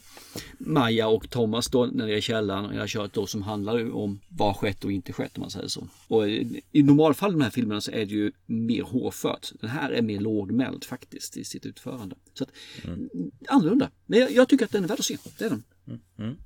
Maja 0.59 1.07
och 1.07 1.30
Thomas 1.30 1.68
då 1.68 1.86
när 1.86 2.07
det 2.07 2.18
är 2.18 2.22
källaren 2.22 2.74
jag 2.74 2.80
har 2.80 2.88
kört 2.88 3.13
då 3.13 3.28
som 3.28 3.41
handlar 3.41 3.95
om 3.95 4.20
vad 4.30 4.55
skett 4.55 4.84
och 4.84 4.91
inte 4.91 5.13
skett 5.13 5.38
om 5.38 5.41
man 5.41 5.49
säger 5.49 5.68
så. 5.68 5.88
Och 6.07 6.30
i, 6.30 6.61
i 6.72 6.84
normalfall 6.84 7.32
i 7.32 7.34
de 7.34 7.41
här 7.41 7.49
filmerna 7.49 7.82
så 7.82 7.91
är 7.91 8.05
det 8.05 8.13
ju 8.13 8.32
mer 8.45 8.82
hårfört. 8.82 9.51
Den 9.61 9.70
här 9.70 9.91
är 9.91 10.01
mer 10.01 10.20
lågmäld 10.20 10.84
faktiskt 10.84 11.38
i 11.38 11.43
sitt 11.43 11.65
utförande. 11.65 12.15
Så 12.34 12.43
att, 12.43 12.51
mm. 12.84 13.09
annorlunda. 13.47 13.89
Men 14.05 14.20
jag, 14.20 14.32
jag, 14.32 14.49
tycker 14.49 14.65
att 14.65 14.72
den 14.72 14.84
är 14.84 14.88
värd 14.88 14.99
att 14.99 15.05
se. 15.05 15.18
Det 15.38 15.45
är 15.45 15.49
den. 15.49 15.63
Mm. 16.18 16.38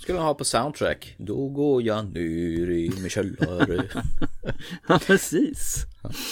Skulle 0.00 0.18
han 0.18 0.26
ha 0.26 0.34
på 0.34 0.44
soundtrack. 0.44 1.14
Då 1.18 1.48
går 1.48 1.82
jag 1.82 2.04
ner 2.14 2.70
i 2.70 2.92
min 3.00 3.10
källare. 3.10 3.84
ja, 4.88 5.00
precis. 5.06 5.86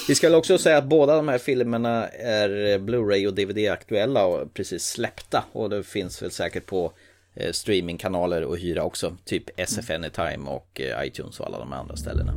Vi 0.09 0.15
ska 0.15 0.37
också 0.37 0.59
säga 0.59 0.79
att 0.79 0.89
båda 0.89 1.17
de 1.17 1.29
här 1.29 1.39
filmerna 1.39 2.09
är 2.09 2.79
Blu-ray 2.79 3.27
och 3.27 3.35
DVD-aktuella 3.35 4.27
och 4.27 4.55
precis 4.55 4.85
släppta. 4.85 5.45
Och 5.53 5.71
det 5.71 5.83
finns 5.83 6.23
väl 6.23 6.31
säkert 6.31 6.67
på 6.67 6.93
eh, 7.35 7.53
streamingkanaler 7.53 8.53
att 8.53 8.59
hyra 8.59 8.83
också. 8.83 9.17
Typ 9.25 9.45
SF 9.57 9.91
Anytime 9.91 10.51
och 10.51 10.81
eh, 10.81 11.07
iTunes 11.07 11.41
och 11.41 11.47
alla 11.47 11.59
de 11.59 11.73
andra 11.73 11.97
ställena. 11.97 12.35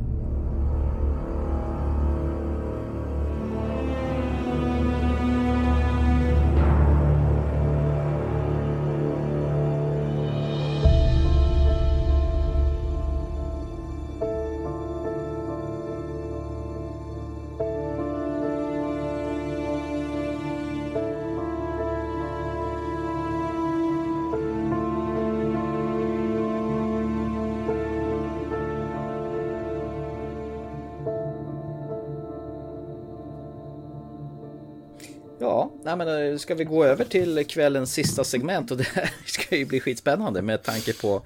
Eh, 36.32 36.38
ska 36.38 36.56
vi 36.56 36.64
gå 36.64 36.86
över 36.86 37.06
till 37.06 37.46
kvällens 37.48 37.94
sista 37.94 38.24
segment 38.24 38.72
och 38.72 38.78
det 38.78 38.88
här 38.88 39.14
ska 39.26 39.56
ju 39.56 39.66
bli 39.66 39.80
skitspännande 39.80 40.42
med 40.42 40.64
tanke 40.64 40.94
på 40.94 41.26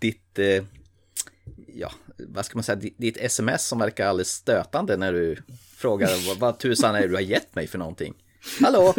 ditt, 0.00 0.38
eh, 0.38 0.64
ja, 1.74 1.92
vad 2.18 2.44
ska 2.44 2.56
man 2.56 2.64
säga, 2.64 2.80
ditt 2.96 3.16
sms 3.16 3.66
som 3.66 3.78
verkar 3.78 4.06
alldeles 4.06 4.30
stötande 4.30 4.96
när 4.96 5.12
du 5.12 5.36
frågar 5.76 6.28
vad, 6.28 6.38
vad 6.38 6.58
tusan 6.58 6.94
är 6.94 7.00
det 7.00 7.08
du 7.08 7.14
har 7.14 7.20
gett 7.20 7.54
mig 7.54 7.66
för 7.66 7.78
någonting. 7.78 8.14
Hallå! 8.60 8.94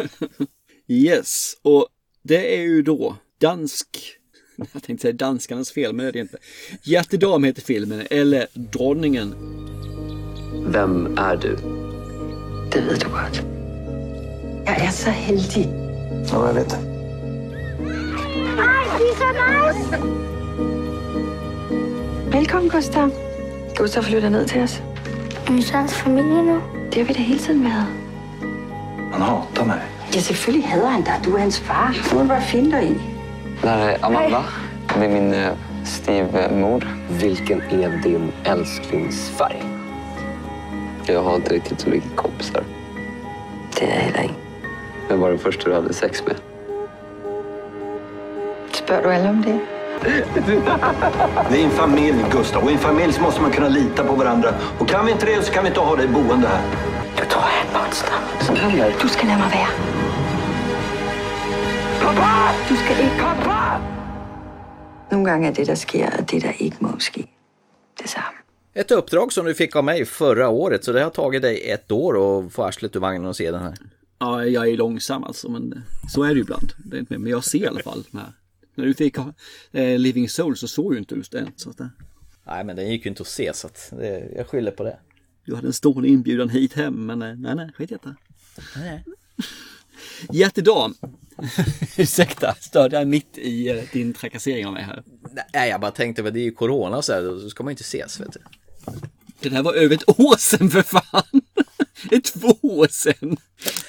Yes, 0.88 1.54
och 1.62 1.88
det 2.22 2.56
är 2.56 2.60
ju 2.60 2.82
då 2.82 3.16
dansk 3.38 4.18
jag 4.72 4.82
tänkte 4.82 5.02
säga 5.02 5.12
danskarnas 5.12 5.72
fel, 5.72 5.92
men 5.92 6.04
det 6.04 6.10
är 6.10 6.12
det 6.12 6.18
inte. 6.18 6.38
Hjärtedam 6.82 7.44
heter 7.44 7.62
filmen, 7.62 8.06
eller 8.10 8.46
Dronningen. 8.54 9.34
Vem 10.72 11.18
är 11.18 11.36
du? 11.36 11.56
Det 12.72 12.80
vet 12.80 13.57
Jag 14.68 14.78
är 14.78 14.90
så 14.90 15.10
heldig. 15.10 15.68
Ja, 16.32 16.46
jag 16.46 16.54
vet 16.54 16.70
det. 16.70 16.76
Ej, 18.58 18.84
det 18.98 19.04
är 19.04 19.14
så 19.18 19.28
nice! 19.72 19.98
Velkommen, 22.30 22.68
Gustav. 22.68 23.10
Gustav 23.76 24.02
flytter 24.02 24.30
ned 24.30 24.48
till 24.48 24.62
oss. 24.62 24.80
Är 25.46 25.52
ni 25.52 25.62
så 25.62 25.76
hans 25.76 25.92
familj 25.92 26.28
nu? 26.28 26.60
Det 26.90 27.00
har 27.00 27.06
vi 27.06 27.14
da 27.14 27.20
hele 27.20 27.38
tiden 27.38 27.64
været. 27.64 27.86
Han 29.12 29.22
hatar 29.22 29.64
mig. 29.64 29.80
Ja, 30.12 30.20
selvfølgelig 30.20 30.68
hader 30.68 30.86
han 30.86 31.02
dig. 31.02 31.20
Du 31.24 31.34
är 31.34 31.38
hans 31.40 31.58
far. 31.58 31.96
Du 32.10 32.16
må 32.16 32.24
bare 32.24 32.40
finde 32.40 32.76
dig 32.76 32.86
i. 32.86 32.96
Det 33.62 33.68
är 33.68 34.04
Amanda. 34.04 34.44
Det 34.98 35.04
är 35.04 35.08
min 35.08 35.34
eh, 35.34 35.52
styvmor. 35.84 36.88
Vilken 37.10 37.62
är 37.62 38.02
din 38.02 38.32
älsklingsfärg? 38.44 39.62
Jag 41.06 41.22
har 41.22 41.36
inte 41.36 41.54
riktigt 41.54 41.80
så 41.80 41.88
mycket 41.88 42.16
kompisar. 42.16 42.62
Det 43.78 43.84
är 43.84 43.88
jag 43.88 43.96
heller 43.96 44.22
inte. 44.22 44.47
Vem 45.08 45.20
var 45.20 45.28
den 45.28 45.38
första 45.38 45.68
du 45.68 45.74
hade 45.74 45.94
sex 45.94 46.22
med? 46.26 46.36
Spör 48.72 49.02
du 49.02 49.12
alla 49.12 49.30
om 49.30 49.42
det? 49.42 49.60
Vi 51.50 51.60
är 51.60 51.64
en 51.64 51.70
familj, 51.70 52.24
Gustav. 52.32 52.64
Och 52.64 52.70
i 52.70 52.74
en 52.74 52.78
familj 52.78 53.12
så 53.12 53.22
måste 53.22 53.42
man 53.42 53.50
kunna 53.50 53.68
lita 53.68 54.04
på 54.04 54.12
varandra. 54.12 54.54
Och 54.78 54.88
kan 54.88 55.06
vi 55.06 55.12
inte 55.12 55.26
det 55.26 55.42
så 55.42 55.52
kan 55.52 55.62
vi 55.62 55.68
inte 55.68 55.80
ha 55.80 55.96
dig 55.96 56.08
boende 56.08 56.48
här. 56.48 56.62
Du 57.16 57.22
ett 57.22 57.74
monster. 57.74 58.10
Som 58.40 58.56
händer? 58.56 58.94
Du 59.02 59.08
ska 59.08 59.26
lämna 59.26 59.44
vara. 59.44 59.68
Pappa! 62.02 62.54
Du 62.68 62.76
ska 62.76 63.02
inte... 63.02 63.16
Pappa! 63.20 63.80
Någon 65.10 65.24
gång 65.24 65.44
är 65.44 65.52
det 65.52 65.64
där 65.64 65.74
sker 65.74 66.14
och 66.18 66.24
det 66.24 66.38
där 66.38 66.62
inte 66.62 66.84
må 66.84 66.88
ske. 66.98 67.24
Detsamma. 68.02 68.24
Ett 68.74 68.90
uppdrag 68.90 69.32
som 69.32 69.46
du 69.46 69.54
fick 69.54 69.76
av 69.76 69.84
mig 69.84 70.04
förra 70.04 70.48
året, 70.48 70.84
så 70.84 70.92
det 70.92 71.02
har 71.02 71.10
tagit 71.10 71.42
dig 71.42 71.70
ett 71.70 71.92
år 71.92 72.14
att 72.14 72.52
få 72.52 72.62
arslet 72.64 72.96
ur 72.96 73.00
vagnen 73.00 73.26
och 73.26 73.36
se 73.36 73.50
den 73.50 73.62
här. 73.62 73.74
Ja, 74.18 74.44
jag 74.44 74.68
är 74.68 74.76
långsam 74.76 75.24
alltså, 75.24 75.48
men 75.48 75.82
så 76.08 76.22
är 76.22 76.28
det 76.28 76.34
ju 76.34 76.40
ibland. 76.40 76.72
Det 76.78 76.96
är 76.96 77.00
inte 77.00 77.12
med. 77.12 77.20
Men 77.20 77.30
jag 77.30 77.44
ser 77.44 77.58
i 77.58 77.66
alla 77.66 77.82
fall 77.82 78.04
den 78.10 78.20
här. 78.20 78.32
När 78.74 78.84
du 78.84 78.94
fick 78.94 79.16
eh, 79.72 79.98
Living 79.98 80.28
Soul 80.28 80.56
så 80.56 80.68
såg 80.68 80.92
ju 80.92 80.98
inte 80.98 81.14
just 81.14 81.32
den. 81.32 81.52
Så 81.56 81.70
att, 81.70 81.80
eh. 81.80 81.86
Nej, 82.46 82.64
men 82.64 82.76
den 82.76 82.90
gick 82.90 83.04
ju 83.04 83.08
inte 83.08 83.22
att 83.22 83.28
se 83.28 83.52
så 83.54 83.66
att 83.66 83.92
det, 83.96 84.32
jag 84.36 84.46
skyller 84.46 84.70
på 84.70 84.84
det. 84.84 84.98
Du 85.44 85.54
hade 85.54 85.66
en 85.66 85.72
stor 85.72 86.06
inbjudan 86.06 86.48
hit 86.48 86.72
hem, 86.72 87.06
men 87.06 87.22
eh, 87.22 87.34
nej, 87.36 87.54
nej, 87.54 87.70
skit 87.74 87.92
i 87.92 87.98
det. 88.02 88.14
Nej. 88.76 89.04
Jättedam. 90.32 90.94
Ursäkta, 91.96 92.54
störde 92.60 92.96
jag 92.96 93.08
mitt 93.08 93.38
i 93.38 93.68
eh, 93.68 93.84
din 93.92 94.12
trakassering 94.12 94.66
av 94.66 94.72
mig 94.72 94.82
här? 94.82 95.02
Nej, 95.54 95.70
jag 95.70 95.80
bara 95.80 95.90
tänkte, 95.90 96.22
det 96.22 96.40
är 96.40 96.44
ju 96.44 96.52
corona 96.52 96.96
och 96.96 97.04
så 97.04 97.12
här, 97.12 97.22
då 97.22 97.50
ska 97.50 97.64
man 97.64 97.70
ju 97.70 97.72
inte 97.72 97.82
ses, 97.82 98.20
vet 98.20 98.32
du. 98.32 98.40
Det 99.40 99.48
där 99.48 99.62
var 99.62 99.74
över 99.74 99.94
ett 99.94 100.08
år 100.20 100.36
sedan 100.38 100.70
för 100.70 100.82
fan. 100.82 101.40
Det 102.10 102.16
är 102.16 102.20
två 102.20 102.58
år 102.62 102.86
sedan. 102.90 103.36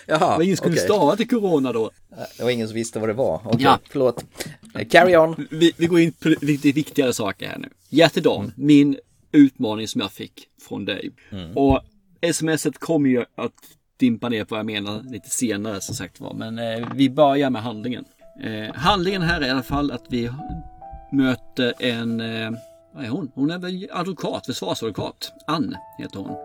Jaha, 0.06 0.38
Men 0.38 0.46
ingen 0.46 0.58
skulle 0.58 0.74
okej. 0.76 0.84
stava 0.86 1.16
till 1.16 1.28
corona 1.30 1.74
då. 1.74 1.92
Det 2.38 2.44
var 2.44 2.50
ingen 2.50 2.68
som 2.68 2.76
visste 2.76 3.00
vad 3.00 3.10
det 3.10 3.14
var. 3.14 3.42
Okej, 3.46 3.60
Ja. 3.64 3.80
förlåt. 3.90 4.26
Eh, 4.76 4.88
Carry 4.88 5.16
on. 5.18 5.48
Vi, 5.52 5.72
vi 5.78 5.86
går 5.88 6.00
in 6.00 6.12
på 6.12 6.36
lite 6.42 6.72
viktigare 6.72 7.14
saker 7.14 7.48
här 7.48 7.58
nu. 7.58 7.70
Hjärtedam, 7.90 8.52
min 8.56 8.98
utmaning 9.32 9.88
som 9.88 10.02
jag 10.02 10.12
fick 10.12 10.48
från 10.68 10.86
dig. 10.86 11.12
Mm. 11.32 11.58
Och 11.58 11.80
smset 12.34 12.78
kommer 12.80 13.10
ju 13.10 13.26
att 13.36 13.54
dimpa 14.00 14.30
ner 14.30 14.44
på 14.46 14.56
vad 14.56 14.60
jag 14.60 14.66
menar 14.66 15.04
lite 15.12 15.30
senare 15.30 15.82
som 15.82 15.96
sagt 15.96 16.20
var. 16.20 16.34
Men 16.34 16.60
eh, 16.60 16.88
vi 16.96 17.10
börjar 17.10 17.50
med 17.50 17.62
handlingen. 17.64 18.06
Eh, 18.44 18.76
handlingen 18.76 19.22
här 19.22 19.42
är 19.42 19.48
i 19.48 19.50
alla 19.50 19.64
fall 19.64 19.92
att 19.92 20.06
vi 20.10 20.30
möter 21.12 21.74
en, 21.80 22.20
eh, 22.22 22.52
vad 22.94 23.06
är 23.06 23.10
hon? 23.10 23.32
Hon 23.36 23.52
är 23.52 23.58
väl 23.60 23.88
advokat, 23.92 24.46
försvarsadvokat. 24.46 25.34
Ann 25.48 25.76
heter 25.98 26.20
hon. 26.20 26.36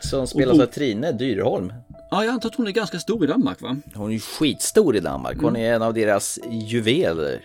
Som 0.00 0.26
spelas 0.26 0.56
Och- 0.56 0.62
av 0.62 0.66
Trine 0.66 1.12
Dyrholm. 1.12 1.72
Ja, 2.10 2.24
jag 2.24 2.32
antar 2.34 2.48
att 2.48 2.54
hon 2.54 2.66
är 2.66 2.70
ganska 2.70 2.98
stor 2.98 3.24
i 3.24 3.26
Danmark 3.26 3.62
va? 3.62 3.76
Hon 3.94 4.08
är 4.08 4.12
ju 4.14 4.20
skitstor 4.20 4.96
i 4.96 5.00
Danmark. 5.00 5.36
Hon 5.36 5.48
Mm. 5.48 5.62
är 5.62 5.74
en 5.74 5.82
av 5.82 5.94
deras 5.94 6.38
juveler 6.50 7.40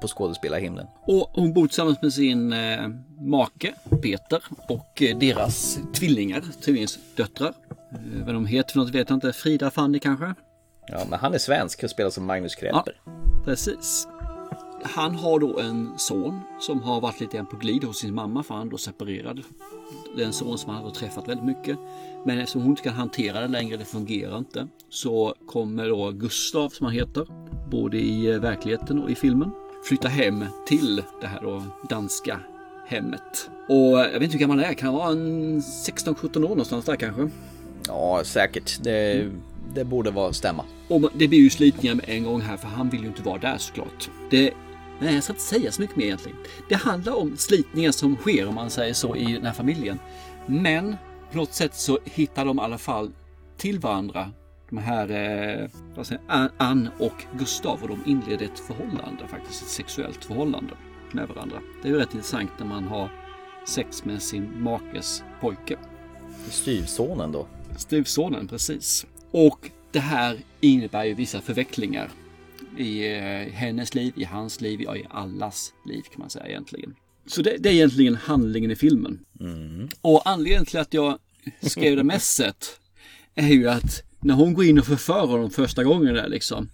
på 0.00 0.08
skådespelarhimlen. 0.08 0.86
Och 1.06 1.30
hon 1.32 1.52
bor 1.52 1.66
tillsammans 1.66 2.02
med 2.02 2.12
sin 2.12 2.52
eh, 2.52 2.88
make 3.20 3.72
Peter 4.02 4.42
och 4.68 5.02
eh, 5.02 5.18
deras 5.18 5.78
tvillingar, 5.94 6.42
tvillingsdöttrar. 6.64 7.52
Eh, 7.92 8.24
vad 8.26 8.34
de 8.34 8.46
heter 8.46 8.72
för 8.72 8.78
något 8.78 8.90
vet 8.94 9.10
jag 9.10 9.16
inte. 9.16 9.32
Frida, 9.32 9.70
Fanny 9.70 9.98
kanske? 9.98 10.34
Ja, 10.88 11.00
men 11.10 11.18
han 11.18 11.34
är 11.34 11.38
svensk 11.38 11.82
och 11.84 11.90
spelar 11.90 12.10
som 12.10 12.24
Magnus 12.26 12.54
Kräper. 12.54 13.00
Precis. 13.44 14.08
Han 14.82 15.14
har 15.14 15.38
då 15.38 15.58
en 15.58 15.90
son 15.96 16.40
som 16.60 16.82
har 16.82 17.00
varit 17.00 17.20
lite 17.20 17.36
grann 17.36 17.46
på 17.46 17.56
glid 17.56 17.84
hos 17.84 17.98
sin 17.98 18.14
mamma 18.14 18.42
för 18.42 18.54
han 18.54 18.68
då 18.68 18.76
separerad. 18.76 19.42
Är 20.16 20.24
en 20.24 20.32
son 20.32 20.58
som 20.58 20.74
han 20.74 20.84
har 20.84 20.90
träffat 20.90 21.28
väldigt 21.28 21.46
mycket. 21.46 21.78
Men 22.24 22.38
eftersom 22.38 22.62
hon 22.62 22.70
inte 22.70 22.82
kan 22.82 22.94
hantera 22.94 23.40
det 23.40 23.48
längre, 23.48 23.76
det 23.76 23.84
fungerar 23.84 24.38
inte, 24.38 24.68
så 24.88 25.34
kommer 25.46 25.88
då 25.88 26.10
Gustav 26.10 26.68
som 26.68 26.86
han 26.86 26.94
heter, 26.94 27.26
både 27.70 27.98
i 27.98 28.30
eh, 28.30 28.40
verkligheten 28.40 29.02
och 29.02 29.10
i 29.10 29.14
filmen, 29.14 29.50
flytta 29.84 30.08
hem 30.08 30.44
till 30.66 31.02
det 31.20 31.26
här 31.26 31.40
då 31.42 31.62
danska 31.88 32.40
hemmet. 32.86 33.50
Och 33.68 33.98
jag 33.98 34.12
vet 34.12 34.22
inte 34.22 34.32
hur 34.32 34.38
gammal 34.38 34.58
han 34.58 34.70
är, 34.70 34.74
kan 34.74 34.86
han 34.86 34.94
vara 34.94 35.10
en 35.10 35.60
16-17 35.60 36.36
år 36.36 36.48
någonstans 36.48 36.84
där 36.84 36.96
kanske? 36.96 37.28
Ja, 37.88 38.20
säkert. 38.24 38.82
Det, 38.82 39.30
det 39.74 39.84
borde 39.84 40.10
vara 40.10 40.32
stämma. 40.32 40.64
Och 40.88 41.10
det 41.14 41.28
blir 41.28 41.38
ju 41.38 41.50
slitningar 41.50 41.94
med 41.94 42.04
en 42.08 42.24
gång 42.24 42.40
här 42.40 42.56
för 42.56 42.68
han 42.68 42.90
vill 42.90 43.00
ju 43.00 43.06
inte 43.06 43.22
vara 43.22 43.38
där 43.38 43.58
såklart. 43.58 44.10
Det 44.30 44.52
Nej, 45.00 45.14
jag 45.14 45.24
ska 45.24 45.32
inte 45.32 45.42
säga 45.42 45.72
så 45.72 45.82
mycket 45.82 45.96
mer 45.96 46.04
egentligen. 46.04 46.38
Det 46.68 46.74
handlar 46.74 47.12
om 47.12 47.36
slitningen 47.36 47.92
som 47.92 48.16
sker, 48.16 48.48
om 48.48 48.54
man 48.54 48.70
säger 48.70 48.94
så, 48.94 49.16
i 49.16 49.32
den 49.32 49.46
här 49.46 49.52
familjen. 49.52 49.98
Men 50.46 50.96
på 51.30 51.36
något 51.36 51.54
sätt 51.54 51.74
så 51.74 51.98
hittar 52.04 52.44
de 52.44 52.58
i 52.58 52.62
alla 52.62 52.78
fall 52.78 53.10
till 53.56 53.78
varandra. 53.78 54.30
De 54.70 54.78
här, 54.78 55.10
eh, 55.10 55.68
vad 55.96 56.06
säger, 56.06 56.50
Ann 56.56 56.90
och 56.98 57.24
Gustav 57.38 57.82
och 57.82 57.88
de 57.88 58.02
inleder 58.06 58.46
ett 58.46 58.58
förhållande, 58.58 59.28
faktiskt 59.28 59.62
ett 59.62 59.68
sexuellt 59.68 60.24
förhållande 60.24 60.74
med 61.12 61.28
varandra. 61.28 61.56
Det 61.82 61.88
är 61.88 61.92
ju 61.92 61.98
rätt 61.98 62.14
intressant 62.14 62.50
när 62.58 62.66
man 62.66 62.84
har 62.84 63.10
sex 63.66 64.04
med 64.04 64.22
sin 64.22 64.62
makes 64.62 65.24
pojke. 65.40 65.76
Styvsonen 66.48 67.32
då? 67.32 67.46
Styvsonen, 67.76 68.48
precis. 68.48 69.06
Och 69.30 69.70
det 69.92 70.00
här 70.00 70.38
innebär 70.60 71.04
ju 71.04 71.14
vissa 71.14 71.40
förvecklingar 71.40 72.10
i 72.78 73.16
eh, 73.16 73.52
hennes 73.52 73.94
liv, 73.94 74.12
i 74.16 74.24
hans 74.24 74.60
liv, 74.60 74.82
ja, 74.82 74.96
i 74.96 75.06
allas 75.10 75.72
liv 75.86 76.02
kan 76.02 76.20
man 76.20 76.30
säga 76.30 76.46
egentligen. 76.46 76.94
Så 77.26 77.42
det, 77.42 77.56
det 77.58 77.68
är 77.68 77.72
egentligen 77.72 78.14
handlingen 78.14 78.70
i 78.70 78.76
filmen. 78.76 79.18
Mm. 79.40 79.88
Och 80.00 80.22
anledningen 80.28 80.66
till 80.66 80.78
att 80.78 80.94
jag 80.94 81.18
skrev 81.60 81.96
det 81.96 82.04
messet 82.04 82.80
är 83.34 83.48
ju 83.48 83.68
att 83.68 84.02
när 84.20 84.34
hon 84.34 84.54
går 84.54 84.64
in 84.64 84.78
och 84.78 84.86
förför 84.86 85.26
honom 85.26 85.50
första 85.50 85.84
gången 85.84 86.14
där 86.14 86.28
liksom. 86.28 86.68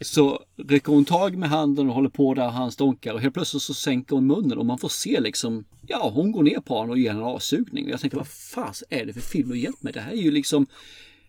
Så 0.00 0.40
räcker 0.56 0.92
hon 0.92 1.04
tag 1.04 1.36
med 1.36 1.48
handen 1.48 1.88
och 1.88 1.94
håller 1.94 2.08
på 2.08 2.34
där 2.34 2.48
han 2.48 2.72
stånkar 2.72 3.14
och 3.14 3.20
helt 3.20 3.34
plötsligt 3.34 3.62
så 3.62 3.74
sänker 3.74 4.16
hon 4.16 4.26
munnen 4.26 4.58
och 4.58 4.66
man 4.66 4.78
får 4.78 4.88
se 4.88 5.20
liksom, 5.20 5.64
ja 5.86 6.10
hon 6.14 6.32
går 6.32 6.42
ner 6.42 6.60
på 6.60 6.74
honom 6.74 6.90
och 6.90 6.98
ger 6.98 7.10
en 7.10 7.22
avsugning. 7.22 7.84
Och 7.84 7.90
jag 7.90 8.00
tänker 8.00 8.16
vad 8.16 8.28
fas 8.28 8.84
är 8.90 9.06
det 9.06 9.12
för 9.12 9.20
film 9.20 9.48
du 9.48 9.58
hjälpt 9.58 9.82
mig? 9.82 9.92
Det 9.92 10.00
här 10.00 10.12
är 10.12 10.22
ju 10.22 10.30
liksom 10.30 10.66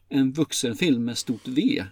en 0.09 0.31
vuxenfilm 0.31 1.05
med 1.05 1.17
stort 1.17 1.47
V. 1.47 1.83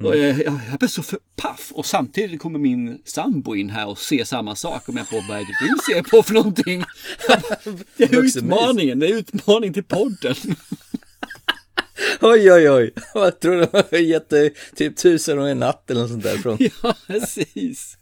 Mm. 0.00 0.10
Och 0.10 0.16
jag, 0.16 0.28
jag, 0.28 0.60
jag 0.70 0.78
blev 0.78 0.88
så 0.88 1.02
för 1.02 1.18
paff 1.36 1.72
och 1.74 1.86
samtidigt 1.86 2.40
kommer 2.40 2.58
min 2.58 2.98
sambo 3.04 3.54
in 3.54 3.70
här 3.70 3.86
och 3.88 3.98
ser 3.98 4.24
samma 4.24 4.56
sak 4.56 4.88
och 4.88 4.94
jag 4.94 5.10
på 5.10 5.24
vad 5.28 5.36
är 5.36 5.40
det 5.40 5.56
du 5.60 5.94
ser 5.94 6.02
på 6.02 6.22
för 6.22 6.34
någonting? 6.34 6.84
Det 7.96 8.04
är 8.04 8.24
utmaningen, 8.24 8.98
det 8.98 9.06
är 9.06 9.14
utmaning 9.14 9.72
till 9.72 9.84
podden. 9.84 10.34
Oj, 12.20 12.52
oj, 12.52 12.70
oj. 12.70 12.94
Jag 13.14 13.40
tror 13.40 13.56
de 13.56 13.66
har 13.72 13.98
gett 13.98 14.28
dig 14.28 14.54
typ 14.76 14.96
tusen 14.96 15.38
och 15.38 15.48
en 15.48 15.58
natt 15.58 15.90
eller 15.90 16.00
något 16.00 16.10
sånt 16.10 16.22
där. 16.22 16.36
Från... 16.36 16.58
Ja, 16.82 16.94
precis. 17.06 17.98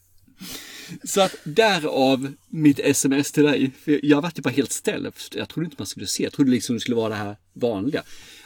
Så 1.04 1.20
att 1.20 1.34
därav 1.44 2.32
mitt 2.48 2.80
sms 2.80 3.32
till 3.32 3.42
dig. 3.42 3.70
För 3.84 4.00
jag 4.02 4.22
var 4.22 4.42
bara 4.42 4.50
helt 4.50 4.72
ställd. 4.72 5.12
Jag 5.32 5.48
trodde 5.48 5.64
inte 5.64 5.76
man 5.78 5.86
skulle 5.86 6.06
se. 6.06 6.22
Jag 6.22 6.32
trodde 6.32 6.50
liksom 6.50 6.76
det 6.76 6.80
skulle 6.80 6.96
vara 6.96 7.08
det 7.08 7.14
här 7.14 7.36
vanliga. 7.52 8.02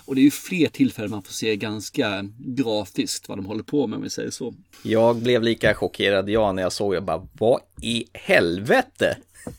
Och 0.08 0.14
det 0.14 0.20
är 0.20 0.22
ju 0.22 0.30
fler 0.30 0.68
tillfällen 0.68 1.10
man 1.10 1.22
får 1.22 1.32
se 1.32 1.56
ganska 1.56 2.28
grafiskt 2.38 3.28
vad 3.28 3.38
de 3.38 3.46
håller 3.46 3.62
på 3.62 3.86
med 3.86 3.96
om 3.96 4.02
vi 4.02 4.10
säger 4.10 4.30
så. 4.30 4.54
Jag 4.82 5.16
blev 5.16 5.42
lika 5.42 5.74
chockerad 5.74 6.28
jag 6.28 6.54
när 6.54 6.62
jag 6.62 6.72
såg 6.72 6.94
det. 6.94 7.00
Bara, 7.00 7.28
vad 7.32 7.60
i 7.82 8.04
helvete? 8.12 9.16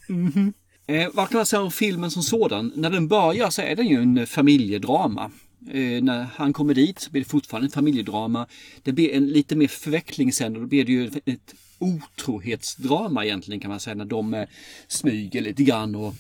Mm 0.10 0.32
-hmm. 0.32 0.54
eh, 0.88 1.10
vad 1.14 1.30
kan 1.30 1.38
man 1.38 1.46
säga 1.46 1.62
om 1.62 1.72
filmen 1.72 2.12
som 2.12 2.24
sådan? 2.24 2.72
När 2.76 2.90
den 2.90 3.08
börjar 3.08 3.50
så 3.50 3.62
är 3.62 3.76
den 3.76 3.88
ju 3.88 4.02
en 4.02 4.28
familjedrama. 4.28 5.32
Eh, 5.72 6.04
när 6.04 6.28
han 6.36 6.54
kommer 6.54 6.74
dit 6.74 7.00
så 7.00 7.12
blir 7.12 7.22
det 7.22 7.30
fortfarande 7.30 7.68
en 7.68 7.72
familjedrama. 7.72 8.48
Det 8.84 8.92
blir 8.92 9.14
en 9.14 9.28
lite 9.28 9.56
mer 9.56 9.68
förveckling 9.68 10.34
sen 10.34 10.56
och 10.56 10.62
då 10.62 10.68
blir 10.68 10.86
det 10.86 10.92
ju 10.92 11.12
ett 11.26 11.54
otrohetsdrama 11.80 13.26
egentligen 13.26 13.60
kan 13.60 13.70
man 13.70 13.80
säga 13.80 13.96
när 13.96 14.06
de 14.06 14.34
eh, 14.34 14.48
smyger 14.88 15.42
lite 15.42 15.64
grann 15.64 15.96
och 15.96 16.14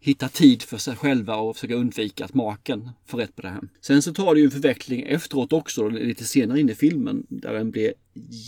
hittar 0.00 0.28
tid 0.28 0.62
för 0.62 0.78
sig 0.78 0.96
själva 0.96 1.36
och 1.36 1.56
försöka 1.56 1.74
undvika 1.74 2.24
att 2.24 2.34
maken 2.34 2.90
får 3.06 3.18
rätt 3.18 3.36
på 3.36 3.42
det 3.42 3.48
här. 3.48 3.68
Sen 3.80 4.02
så 4.02 4.14
tar 4.14 4.34
det 4.34 4.40
ju 4.40 4.44
en 4.44 4.50
förveckling 4.50 5.02
efteråt 5.02 5.52
också, 5.52 5.88
lite 5.88 6.24
senare 6.24 6.60
in 6.60 6.70
i 6.70 6.74
filmen, 6.74 7.26
där 7.28 7.52
den 7.52 7.70
blir 7.70 7.94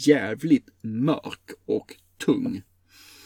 jävligt 0.07 0.69
mörk 0.81 1.51
och 1.67 1.97
tung. 2.25 2.63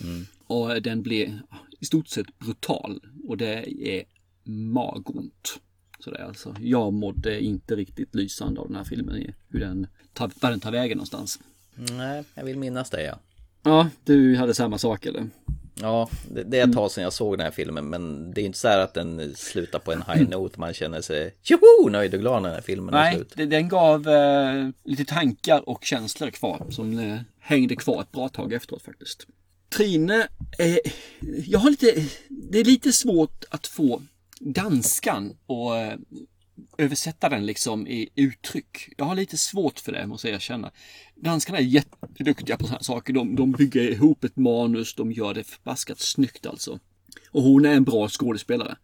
Mm. 0.03 0.27
Och 0.47 0.83
den 0.83 1.03
blir 1.03 1.43
i 1.81 1.85
stort 1.85 2.09
sett 2.09 2.39
brutal 2.39 3.01
och 3.29 3.37
det 3.37 3.89
är 3.89 4.05
magont. 4.45 5.61
Så 5.99 6.11
det 6.11 6.19
är 6.19 6.25
alltså, 6.25 6.57
jag 6.61 6.93
mådde 6.93 7.41
inte 7.41 7.77
riktigt 7.77 8.15
lysande 8.15 8.61
av 8.61 8.67
den 8.67 8.77
här 8.77 8.85
filmen, 8.85 9.33
hur 9.49 9.61
den 9.61 9.87
tar, 10.13 10.31
var 10.41 10.51
den 10.51 10.61
tar 10.61 10.73
vägen 10.73 10.97
någonstans. 10.97 11.41
Nej, 11.75 12.25
jag 12.35 12.45
vill 12.45 12.59
minnas 12.59 12.91
det 12.91 13.03
ja. 13.03 13.19
Ja, 13.63 13.89
du 14.05 14.37
hade 14.37 14.55
samma 14.55 14.79
sak 14.79 15.07
eller? 15.07 15.29
Ja, 15.81 16.09
det, 16.31 16.43
det 16.43 16.59
är 16.59 16.69
ett 16.69 16.75
tag 16.75 16.91
sedan 16.91 17.05
jag 17.05 17.13
såg 17.13 17.39
den 17.39 17.45
här 17.45 17.51
filmen, 17.51 17.85
men 17.85 18.33
det 18.35 18.41
är 18.41 18.45
inte 18.45 18.59
så 18.59 18.69
här 18.69 18.79
att 18.79 18.95
den 18.95 19.35
slutar 19.37 19.79
på 19.79 19.93
en 19.93 20.03
high 20.03 20.29
note. 20.29 20.61
Man 20.61 20.75
känner 20.75 21.01
sig 21.01 21.35
tjoho 21.43 21.89
nöjd 21.91 22.15
och 22.15 22.21
glad 22.21 22.43
när 22.43 22.49
den 22.49 22.55
här 22.55 22.63
filmen 22.63 22.95
Nej, 22.95 23.13
är 23.13 23.17
slut. 23.17 23.33
Nej, 23.37 23.47
den 23.47 23.69
gav 23.69 24.09
eh, 24.09 24.69
lite 24.85 25.05
tankar 25.05 25.69
och 25.69 25.85
känslor 25.85 26.31
kvar 26.31 26.67
som 26.71 26.99
eh, 26.99 27.19
hängde 27.39 27.77
kvar 27.77 28.03
ett 28.03 28.13
bra 28.13 28.29
tag 28.29 28.53
efteråt 28.53 28.83
faktiskt. 28.83 29.27
Trine, 29.77 30.29
eh, 30.59 30.77
jag 31.47 31.59
har 31.59 31.71
lite, 31.71 32.05
det 32.29 32.59
är 32.59 32.65
lite 32.65 32.93
svårt 32.93 33.45
att 33.51 33.67
få 33.67 34.03
danskan 34.41 35.37
och 35.47 35.77
eh, 35.77 35.99
översätta 36.79 37.29
den 37.29 37.47
liksom 37.47 37.87
i 37.87 38.09
uttryck. 38.15 38.89
Jag 38.97 39.05
har 39.05 39.15
lite 39.15 39.39
svårt 39.39 39.79
för 39.79 39.93
det 39.93 40.07
måste 40.07 40.29
jag 40.29 40.35
erkänna. 40.35 40.71
Danskarna 41.15 41.59
är 41.59 41.63
jätteduktiga 41.63 42.57
på 42.57 42.65
sådana 42.65 42.83
saker. 42.83 43.13
De, 43.13 43.37
de 43.37 43.53
bygger 43.53 43.91
ihop 43.91 44.25
ett 44.25 44.37
manus, 44.37 44.95
de 44.95 45.13
gör 45.13 45.35
det 45.35 45.45
förbaskat 45.45 46.01
snyggt 46.01 46.47
alltså. 46.47 46.79
Och 47.31 47.43
hon 47.43 47.65
är 47.65 47.75
en 47.75 47.85
bra 47.85 48.09
skådespelare. 48.09 48.77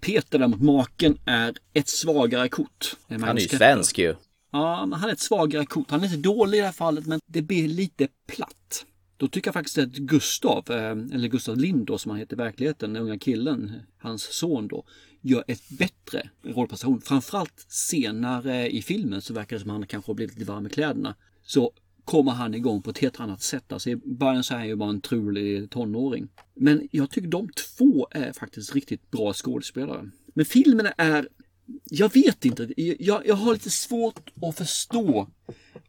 Peter 0.00 0.38
däremot, 0.38 0.62
maken, 0.62 1.18
är 1.26 1.54
ett 1.72 1.88
svagare 1.88 2.48
kort. 2.48 2.96
Han 3.08 3.22
är 3.22 3.40
ju 3.40 3.48
svensk 3.48 3.98
ju. 3.98 4.14
Ja, 4.52 4.86
men 4.86 4.98
han 4.98 5.08
är 5.08 5.12
ett 5.12 5.20
svagare 5.20 5.66
kort. 5.66 5.90
Han 5.90 6.00
är 6.00 6.04
inte 6.04 6.16
dålig 6.16 6.58
i 6.58 6.60
det 6.60 6.66
här 6.66 6.72
fallet, 6.72 7.06
men 7.06 7.20
det 7.26 7.42
blir 7.42 7.68
lite 7.68 8.08
platt. 8.28 8.84
Då 9.16 9.28
tycker 9.28 9.48
jag 9.48 9.54
faktiskt 9.54 9.78
att 9.78 9.88
Gustav, 9.88 10.70
eller 10.70 11.28
Gustav 11.28 11.56
Lind 11.56 11.86
då, 11.86 11.98
som 11.98 12.10
han 12.10 12.20
heter 12.20 12.36
i 12.36 12.36
verkligheten, 12.36 12.92
den 12.92 13.02
unga 13.02 13.18
killen, 13.18 13.72
hans 13.98 14.22
son 14.22 14.68
då, 14.68 14.84
gör 15.22 15.44
ett 15.48 15.68
bättre 15.68 16.30
rollprestation. 16.42 17.00
Framförallt 17.00 17.66
senare 17.68 18.70
i 18.70 18.82
filmen 18.82 19.22
så 19.22 19.34
verkar 19.34 19.56
det 19.56 19.60
som 19.60 19.70
att 19.70 19.74
han 19.74 19.86
kanske 19.86 20.10
har 20.10 20.14
blivit 20.14 20.38
lite 20.38 20.52
varm 20.52 20.66
i 20.66 20.70
kläderna. 20.70 21.14
Så 21.42 21.72
kommer 22.04 22.32
han 22.32 22.54
igång 22.54 22.82
på 22.82 22.90
ett 22.90 22.98
helt 22.98 23.20
annat 23.20 23.42
sätt. 23.42 23.72
Alltså 23.72 23.90
i 23.90 23.96
början 23.96 24.44
så 24.44 24.54
är 24.54 24.58
han 24.58 24.68
ju 24.68 24.76
bara 24.76 24.90
en 24.90 25.00
trulig 25.00 25.70
tonåring. 25.70 26.28
Men 26.54 26.88
jag 26.92 27.10
tycker 27.10 27.28
de 27.28 27.48
två 27.48 28.08
är 28.10 28.32
faktiskt 28.32 28.74
riktigt 28.74 29.10
bra 29.10 29.32
skådespelare. 29.32 30.10
Men 30.34 30.44
filmen 30.44 30.88
är 30.96 31.28
jag 31.84 32.14
vet 32.14 32.44
inte. 32.44 32.68
Jag, 32.76 33.26
jag 33.26 33.34
har 33.34 33.52
lite 33.52 33.70
svårt 33.70 34.30
att 34.42 34.56
förstå 34.56 35.28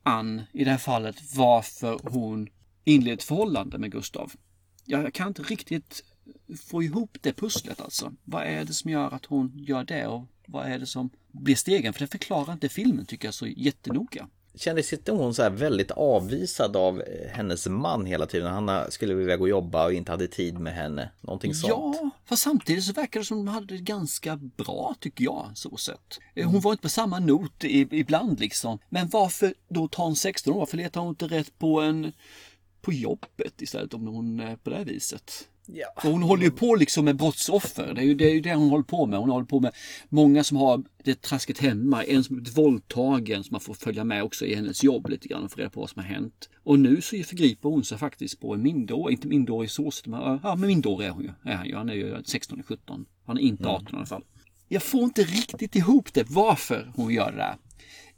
Ann 0.03 0.41
i 0.51 0.63
det 0.63 0.71
här 0.71 0.77
fallet 0.77 1.15
varför 1.35 1.99
hon 2.03 2.47
inleder 2.83 3.17
ett 3.17 3.23
förhållande 3.23 3.77
med 3.77 3.91
Gustav. 3.91 4.31
Jag 4.85 5.13
kan 5.13 5.27
inte 5.27 5.43
riktigt 5.43 6.03
få 6.57 6.83
ihop 6.83 7.17
det 7.21 7.33
pusslet 7.33 7.81
alltså. 7.81 8.13
Vad 8.23 8.43
är 8.43 8.65
det 8.65 8.73
som 8.73 8.91
gör 8.91 9.13
att 9.13 9.25
hon 9.25 9.51
gör 9.55 9.83
det 9.83 10.07
och 10.07 10.27
vad 10.45 10.65
är 10.65 10.79
det 10.79 10.85
som 10.85 11.09
blir 11.31 11.55
stegen? 11.55 11.93
För 11.93 11.99
det 11.99 12.07
förklarar 12.07 12.53
inte 12.53 12.69
filmen 12.69 13.05
tycker 13.05 13.27
jag 13.27 13.33
så 13.33 13.47
jättenoga. 13.47 14.27
Kändes 14.55 14.93
inte 14.93 15.11
hon 15.11 15.33
så 15.33 15.43
här 15.43 15.49
väldigt 15.49 15.91
avvisad 15.91 16.75
av 16.75 17.01
eh, 17.01 17.31
hennes 17.31 17.67
man 17.67 18.05
hela 18.05 18.25
tiden? 18.25 18.53
Han 18.53 18.91
skulle 18.91 19.13
vilja 19.13 19.37
gå 19.37 19.43
och 19.43 19.49
jobba 19.49 19.85
och 19.85 19.93
inte 19.93 20.11
hade 20.11 20.27
tid 20.27 20.59
med 20.59 20.73
henne. 20.73 21.09
Någonting 21.21 21.53
sånt. 21.53 21.69
Ja, 21.69 22.09
fast 22.25 22.43
samtidigt 22.43 22.83
så 22.83 22.93
verkar 22.93 23.19
det 23.19 23.25
som 23.25 23.37
de 23.37 23.47
hade 23.47 23.65
det 23.65 23.77
ganska 23.77 24.35
bra 24.35 24.95
tycker 24.99 25.23
jag. 25.23 25.51
Så 25.55 25.77
sett. 25.77 26.19
Eh, 26.35 26.49
hon 26.49 26.61
var 26.61 26.71
inte 26.71 26.81
på 26.81 26.89
samma 26.89 27.19
not 27.19 27.63
ibland 27.63 28.39
liksom. 28.39 28.79
Men 28.89 29.09
varför 29.09 29.53
då 29.67 29.87
ta 29.87 30.07
en 30.07 30.15
16 30.15 30.53
år? 30.53 30.59
Varför 30.59 30.77
letar 30.77 31.01
hon 31.01 31.09
inte 31.09 31.27
rätt 31.27 31.59
på 31.59 31.81
en 31.81 32.11
på 32.81 32.93
jobbet 32.93 33.61
istället 33.61 33.93
om 33.93 34.07
hon 34.07 34.39
är 34.39 34.55
på 34.55 34.69
det 34.69 34.75
här 34.75 34.85
viset? 34.85 35.47
Ja. 35.65 35.87
Hon 35.95 36.23
håller 36.23 36.43
ju 36.43 36.51
på 36.51 36.75
liksom 36.75 37.05
med 37.05 37.15
brottsoffer. 37.15 37.93
Det 37.93 38.01
är, 38.01 38.05
ju, 38.05 38.15
det 38.15 38.25
är 38.25 38.33
ju 38.33 38.41
det 38.41 38.53
hon 38.53 38.69
håller 38.69 38.83
på 38.83 39.05
med. 39.05 39.19
Hon 39.19 39.29
håller 39.29 39.45
på 39.45 39.59
med 39.59 39.71
många 40.09 40.43
som 40.43 40.57
har 40.57 40.83
det 41.03 41.21
trasket 41.21 41.59
hemma. 41.59 42.03
En 42.03 42.23
som 42.23 42.35
blivit 42.35 42.57
våldtagen 42.57 43.43
som 43.43 43.53
man 43.53 43.61
får 43.61 43.73
följa 43.73 44.03
med 44.03 44.23
också 44.23 44.45
i 44.45 44.55
hennes 44.55 44.83
jobb 44.83 45.09
lite 45.09 45.27
grann 45.27 45.43
och 45.43 45.51
få 45.51 45.57
reda 45.59 45.69
på 45.69 45.79
vad 45.79 45.89
som 45.89 46.01
har 46.01 46.09
hänt. 46.09 46.49
Och 46.63 46.79
nu 46.79 47.01
så 47.01 47.23
förgriper 47.23 47.69
hon 47.69 47.83
sig 47.83 47.97
faktiskt 47.97 48.39
på 48.39 48.53
en 48.53 48.61
minderårig, 48.61 49.13
inte 49.13 49.27
minderårig 49.27 49.71
så 49.71 49.91
men, 50.05 50.39
ja 50.43 50.55
men 50.55 50.67
minderårig 50.67 51.07
är 51.07 51.11
hon 51.11 51.23
ju. 51.23 51.31
Är 51.43 51.55
han, 51.55 51.67
ju. 51.67 51.75
han 51.75 51.89
är 51.89 51.93
ju 51.93 52.15
16-17. 52.15 53.05
Han 53.25 53.37
är 53.37 53.41
inte 53.41 53.67
18 53.67 53.87
mm. 53.87 53.93
i 53.93 53.97
alla 53.97 54.05
fall. 54.05 54.23
Jag 54.67 54.83
får 54.83 55.03
inte 55.03 55.23
riktigt 55.23 55.75
ihop 55.75 56.13
det 56.13 56.29
varför 56.29 56.91
hon 56.95 57.13
gör 57.13 57.31
det 57.31 57.37
där. 57.37 57.55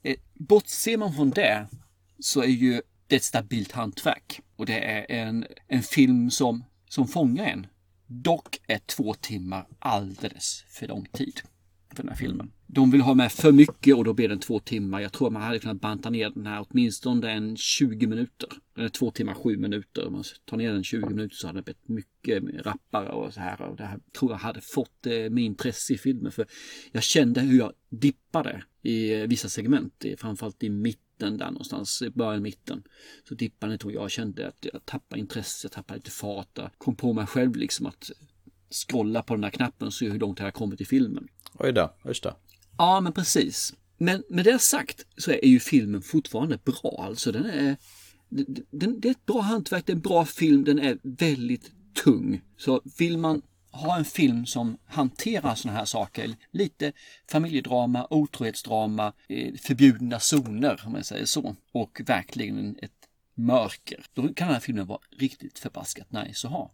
Eh, 0.03 0.15
bortser 0.33 0.97
man 0.97 1.13
från 1.13 1.29
det 1.29 1.67
så 2.19 2.41
är 2.41 2.47
ju 2.47 2.81
det 3.07 3.15
ett 3.15 3.23
stabilt 3.23 3.71
hantverk. 3.71 4.41
Och 4.55 4.65
det 4.65 4.79
är 4.79 5.05
en, 5.11 5.45
en 5.67 5.83
film 5.83 6.31
som 6.31 6.63
som 6.95 7.07
fångar 7.07 7.45
en. 7.45 7.67
Dock 8.07 8.57
är 8.67 8.77
två 8.77 9.13
timmar 9.13 9.67
alldeles 9.79 10.63
för 10.67 10.87
lång 10.87 11.05
tid 11.05 11.41
för 11.89 12.03
den 12.03 12.09
här 12.09 12.15
filmen. 12.15 12.51
De 12.67 12.91
vill 12.91 13.01
ha 13.01 13.13
med 13.13 13.31
för 13.31 13.51
mycket 13.51 13.95
och 13.95 14.03
då 14.03 14.13
blir 14.13 14.29
den 14.29 14.39
två 14.39 14.59
timmar. 14.59 14.99
Jag 15.01 15.13
tror 15.13 15.29
man 15.29 15.41
hade 15.41 15.59
kunnat 15.59 15.81
banta 15.81 16.09
ner 16.09 16.29
den 16.29 16.45
här 16.45 16.65
åtminstone 16.69 17.31
en 17.31 17.57
20 17.57 18.07
minuter. 18.07 18.49
Eller 18.77 18.89
två 18.89 19.11
timmar, 19.11 19.33
sju 19.33 19.57
minuter. 19.57 20.07
Om 20.07 20.13
man 20.13 20.23
tar 20.45 20.57
ner 20.57 20.73
den 20.73 20.83
20 20.83 21.09
minuter 21.09 21.35
så 21.35 21.47
hade 21.47 21.59
det 21.59 21.63
blivit 21.63 21.89
mycket 21.89 22.65
rappare 22.65 23.09
och 23.09 23.33
så 23.33 23.39
här. 23.39 23.61
Och 23.61 23.75
det 23.75 23.85
här 23.85 23.99
tror 24.19 24.31
jag 24.31 24.37
hade 24.37 24.61
fått 24.61 25.07
eh, 25.07 25.29
min 25.29 25.45
intresse 25.45 25.93
i 25.93 25.97
filmen. 25.97 26.31
För 26.31 26.47
jag 26.91 27.03
kände 27.03 27.41
hur 27.41 27.57
jag 27.57 27.73
dippade 27.89 28.63
i 28.81 29.13
eh, 29.13 29.27
vissa 29.27 29.49
segment. 29.49 30.05
Eh, 30.05 30.15
framförallt 30.17 30.63
i 30.63 30.69
mitt 30.69 31.04
mitten 31.15 31.37
där 31.37 31.51
någonstans, 31.51 32.01
i 32.01 32.09
början 32.09 32.41
mitten. 32.41 32.83
Så 33.27 33.35
dippade 33.35 33.77
den 33.77 33.87
och 33.87 33.91
jag 33.91 34.11
kände 34.11 34.47
att 34.47 34.65
jag 34.73 34.85
tappade 34.85 35.19
intresse, 35.19 35.65
jag 35.65 35.71
tappade 35.71 35.97
lite 35.97 36.11
fart. 36.11 36.49
Jag 36.53 36.69
kom 36.77 36.95
på 36.95 37.13
mig 37.13 37.27
själv 37.27 37.55
liksom 37.55 37.85
att 37.85 38.11
scrolla 38.69 39.23
på 39.23 39.35
den 39.35 39.43
här 39.43 39.51
knappen 39.51 39.87
och 39.87 39.93
se 39.93 40.09
hur 40.09 40.19
långt 40.19 40.39
jag 40.39 40.53
kommit 40.53 40.81
i 40.81 40.85
filmen. 40.85 41.27
Oj 41.53 41.71
då, 41.71 41.95
just 42.05 42.23
det. 42.23 42.35
Ja, 42.77 43.01
men 43.01 43.13
precis. 43.13 43.73
Men 43.97 44.23
med 44.29 44.45
det 44.45 44.59
sagt 44.59 45.05
så 45.17 45.31
är 45.31 45.47
ju 45.47 45.59
filmen 45.59 46.01
fortfarande 46.01 46.59
bra. 46.65 47.05
Alltså 47.07 47.31
den 47.31 47.45
är... 47.45 47.77
Den, 48.71 48.99
det 48.99 49.07
är 49.07 49.11
ett 49.11 49.25
bra 49.25 49.41
hantverk, 49.41 49.85
det 49.85 49.91
är 49.91 49.95
en 49.95 50.01
bra 50.01 50.25
film, 50.25 50.63
den 50.63 50.79
är 50.79 50.97
väldigt 51.03 51.71
tung. 52.03 52.41
Så 52.57 52.81
vill 52.97 53.17
man 53.17 53.41
ha 53.75 53.97
en 53.97 54.05
film 54.05 54.45
som 54.45 54.77
hanterar 54.85 55.55
sådana 55.55 55.79
här 55.79 55.85
saker, 55.85 56.35
lite 56.51 56.91
familjedrama, 57.31 58.07
otrohetsdrama, 58.09 59.13
eh, 59.29 59.53
förbjudna 59.53 60.19
zoner 60.19 60.83
om 60.85 60.91
man 60.91 61.03
säger 61.03 61.25
så, 61.25 61.55
och 61.71 62.01
verkligen 62.05 62.77
ett 62.81 62.91
mörker. 63.35 64.05
Då 64.13 64.21
kan 64.21 64.47
den 64.47 64.53
här 64.53 64.59
filmen 64.59 64.85
vara 64.87 64.99
riktigt 65.17 65.59
förbaskat 65.59 66.11
nice 66.11 66.47
att 66.47 66.53
ha. 66.53 66.73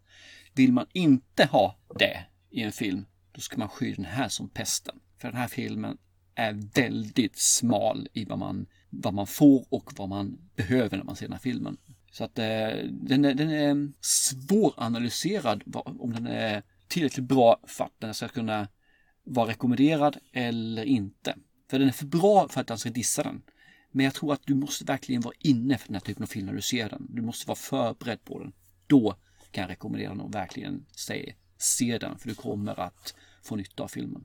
Vill 0.54 0.72
man 0.72 0.86
inte 0.92 1.44
ha 1.44 1.78
det 1.98 2.24
i 2.50 2.62
en 2.62 2.72
film, 2.72 3.06
då 3.32 3.40
ska 3.40 3.56
man 3.58 3.68
sky 3.68 3.94
den 3.94 4.04
här 4.04 4.28
som 4.28 4.48
pesten. 4.48 5.00
För 5.18 5.28
den 5.28 5.36
här 5.36 5.48
filmen 5.48 5.98
är 6.34 6.52
väldigt 6.74 7.38
smal 7.38 8.08
i 8.12 8.24
vad 8.24 8.38
man, 8.38 8.66
vad 8.90 9.14
man 9.14 9.26
får 9.26 9.66
och 9.68 9.92
vad 9.96 10.08
man 10.08 10.50
behöver 10.56 10.96
när 10.96 11.04
man 11.04 11.16
ser 11.16 11.26
den 11.26 11.32
här 11.32 11.40
filmen. 11.40 11.76
Så 12.12 12.24
att 12.24 12.38
eh, 12.38 12.68
den, 12.90 13.24
är, 13.24 13.34
den 13.34 13.50
är 13.50 13.92
svåranalyserad 14.00 15.62
om 15.84 16.12
den 16.12 16.26
är 16.26 16.62
tillräckligt 16.92 17.26
bra 17.26 17.60
för 17.66 17.84
att 17.84 17.92
den 17.98 18.14
ska 18.14 18.28
kunna 18.28 18.68
vara 19.24 19.48
rekommenderad 19.48 20.16
eller 20.32 20.84
inte. 20.84 21.36
För 21.70 21.78
den 21.78 21.88
är 21.88 21.92
för 21.92 22.06
bra 22.06 22.48
för 22.48 22.60
att 22.60 22.66
den 22.66 22.78
ska 22.78 22.90
dissa 22.90 23.22
den. 23.22 23.42
Men 23.90 24.04
jag 24.04 24.14
tror 24.14 24.32
att 24.32 24.40
du 24.44 24.54
måste 24.54 24.84
verkligen 24.84 25.20
vara 25.20 25.34
inne 25.38 25.78
för 25.78 25.86
den 25.86 25.94
här 25.94 26.00
typen 26.00 26.22
av 26.22 26.26
film 26.26 26.46
när 26.46 26.52
du 26.52 26.62
ser 26.62 26.88
den. 26.88 27.06
Du 27.10 27.22
måste 27.22 27.48
vara 27.48 27.56
förberedd 27.56 28.24
på 28.24 28.38
den. 28.38 28.52
Då 28.86 29.16
kan 29.50 29.62
jag 29.62 29.70
rekommendera 29.70 30.08
den 30.08 30.20
och 30.20 30.34
verkligen 30.34 30.86
säga 30.96 31.32
se 31.58 31.98
den 31.98 32.18
för 32.18 32.28
du 32.28 32.34
kommer 32.34 32.80
att 32.80 33.14
få 33.42 33.56
nytta 33.56 33.82
av 33.82 33.88
filmen. 33.88 34.24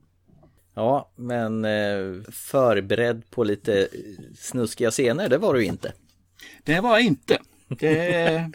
Ja, 0.74 1.12
men 1.16 1.66
eh, 1.66 2.22
förberedd 2.32 3.30
på 3.30 3.44
lite 3.44 3.88
snuskiga 4.36 4.92
scener, 4.92 5.30
det 5.30 5.38
var 5.38 5.54
du 5.54 5.66
inte. 5.66 5.94
Det 6.64 6.80
var 6.80 6.90
jag 6.90 7.02
inte. 7.02 7.42
Det 7.68 8.52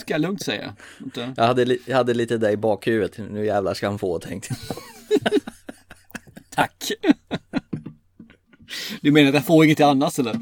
ska 0.00 0.14
jag 0.14 0.20
lugnt 0.20 0.42
säga. 0.42 0.76
Inte. 1.04 1.32
Jag, 1.36 1.44
hade, 1.44 1.78
jag 1.86 1.96
hade 1.96 2.14
lite 2.14 2.38
där 2.38 2.50
i 2.50 2.56
bakhuvudet, 2.56 3.18
nu 3.30 3.46
jävlar 3.46 3.74
ska 3.74 3.88
han 3.88 3.98
få 3.98 4.18
tänkte 4.18 4.54
Tack. 6.50 6.92
Du 9.00 9.12
menar 9.12 9.28
att 9.28 9.34
jag 9.34 9.46
får 9.46 9.64
inget 9.64 9.80
annat 9.80 10.18
eller? 10.18 10.36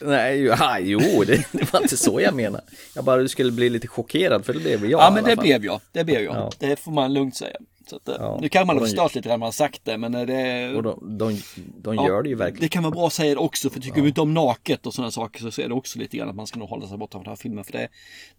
Nej, 0.00 0.42
ja, 0.42 0.78
jo, 0.80 1.24
det, 1.26 1.46
det, 1.52 1.72
var 1.72 1.82
inte 1.82 1.96
så 1.96 2.20
jag 2.20 2.34
menade. 2.34 2.64
Jag 2.94 3.04
bara 3.04 3.22
du 3.22 3.28
skulle 3.28 3.52
bli 3.52 3.70
lite 3.70 3.88
chockerad 3.88 4.46
för 4.46 4.52
det 4.52 4.60
blev 4.60 4.86
jag. 4.86 5.00
Ja, 5.00 5.10
men 5.14 5.24
det 5.24 5.36
blev 5.36 5.64
jag. 5.64 5.80
Det 5.92 6.04
blev 6.04 6.20
jag. 6.20 6.34
Ja. 6.36 6.50
Det 6.58 6.76
får 6.76 6.92
man 6.92 7.14
lugnt 7.14 7.36
säga. 7.36 7.56
Så 7.90 7.96
att, 7.96 8.02
ja. 8.18 8.38
Nu 8.40 8.48
kan 8.48 8.66
man 8.66 8.78
ha 8.78 8.84
förstått 8.84 9.14
lite 9.14 9.28
när 9.28 9.36
man 9.36 9.46
har 9.46 9.52
sagt 9.52 9.84
det, 9.84 9.98
men 9.98 10.12
det... 10.12 10.74
Och 10.74 10.82
de, 10.82 11.18
de, 11.18 11.38
de 11.82 11.94
ja, 11.94 12.08
gör 12.08 12.22
det 12.22 12.28
ju 12.28 12.34
verkligen. 12.34 12.60
Det 12.60 12.68
kan 12.68 12.82
vara 12.82 12.90
bra 12.90 13.06
att 13.06 13.12
säga 13.12 13.34
det 13.34 13.40
också, 13.40 13.70
för 13.70 13.80
tycker 13.80 13.96
ja. 13.96 14.02
vi 14.02 14.08
inte 14.08 14.20
om 14.20 14.34
naket 14.34 14.86
och 14.86 14.94
sådana 14.94 15.10
saker 15.10 15.50
så 15.50 15.62
är 15.62 15.68
det 15.68 15.74
också 15.74 15.98
lite 15.98 16.16
grann 16.16 16.28
att 16.28 16.36
man 16.36 16.46
ska 16.46 16.58
nog 16.58 16.68
hålla 16.68 16.88
sig 16.88 16.98
borta 16.98 17.12
från 17.12 17.22
den 17.22 17.30
här 17.30 17.36
filmen. 17.36 17.64
För 17.64 17.72
det, 17.72 17.88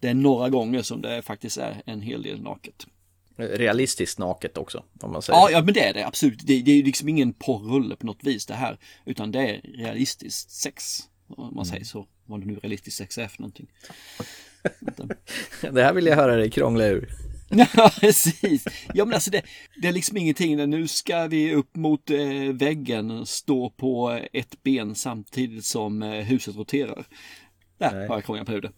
det 0.00 0.08
är 0.08 0.14
några 0.14 0.48
gånger 0.48 0.82
som 0.82 1.02
det 1.02 1.22
faktiskt 1.22 1.58
är 1.58 1.82
en 1.86 2.00
hel 2.00 2.22
del 2.22 2.42
naket. 2.42 2.86
Realistiskt 3.36 4.18
naket 4.18 4.58
också, 4.58 4.84
om 5.00 5.12
man 5.12 5.22
säger. 5.22 5.38
Ja, 5.38 5.50
ja 5.50 5.62
men 5.62 5.74
det 5.74 5.80
är 5.80 5.94
det 5.94 6.06
absolut. 6.06 6.40
Det, 6.46 6.62
det 6.62 6.70
är 6.70 6.82
liksom 6.82 7.08
ingen 7.08 7.32
porrulle 7.32 7.96
på 7.96 8.06
något 8.06 8.24
vis 8.24 8.46
det 8.46 8.54
här, 8.54 8.78
utan 9.04 9.32
det 9.32 9.40
är 9.40 9.60
realistiskt 9.78 10.50
sex. 10.50 10.98
Om 11.28 11.44
man 11.44 11.52
mm. 11.52 11.64
säger 11.64 11.84
så. 11.84 12.06
Vad 12.26 12.40
det 12.40 12.46
nu 12.46 12.56
realistiskt 12.56 12.98
sex 12.98 13.18
är 13.18 13.28
för 13.28 13.42
någonting. 13.42 13.66
det 15.72 15.82
här 15.82 15.92
vill 15.92 16.06
jag 16.06 16.16
höra 16.16 16.36
dig 16.36 16.50
krångla 16.50 16.86
ur. 16.86 17.21
Ja, 17.76 17.90
precis. 18.00 18.64
Ja, 18.94 19.04
men 19.04 19.14
alltså 19.14 19.30
det, 19.30 19.42
det 19.82 19.88
är 19.88 19.92
liksom 19.92 20.16
ingenting. 20.16 20.70
Nu 20.70 20.88
ska 20.88 21.26
vi 21.26 21.54
upp 21.54 21.76
mot 21.76 22.10
eh, 22.10 22.52
väggen 22.52 23.10
och 23.10 23.28
stå 23.28 23.70
på 23.70 24.20
ett 24.32 24.62
ben 24.62 24.94
samtidigt 24.94 25.64
som 25.64 26.02
eh, 26.02 26.10
huset 26.10 26.56
roterar. 26.56 27.04
Där 27.78 27.92
Nej. 27.94 28.08
har 28.08 28.14
jag 28.14 28.24
krånglat 28.24 28.46
på 28.46 28.60
det. 28.60 28.72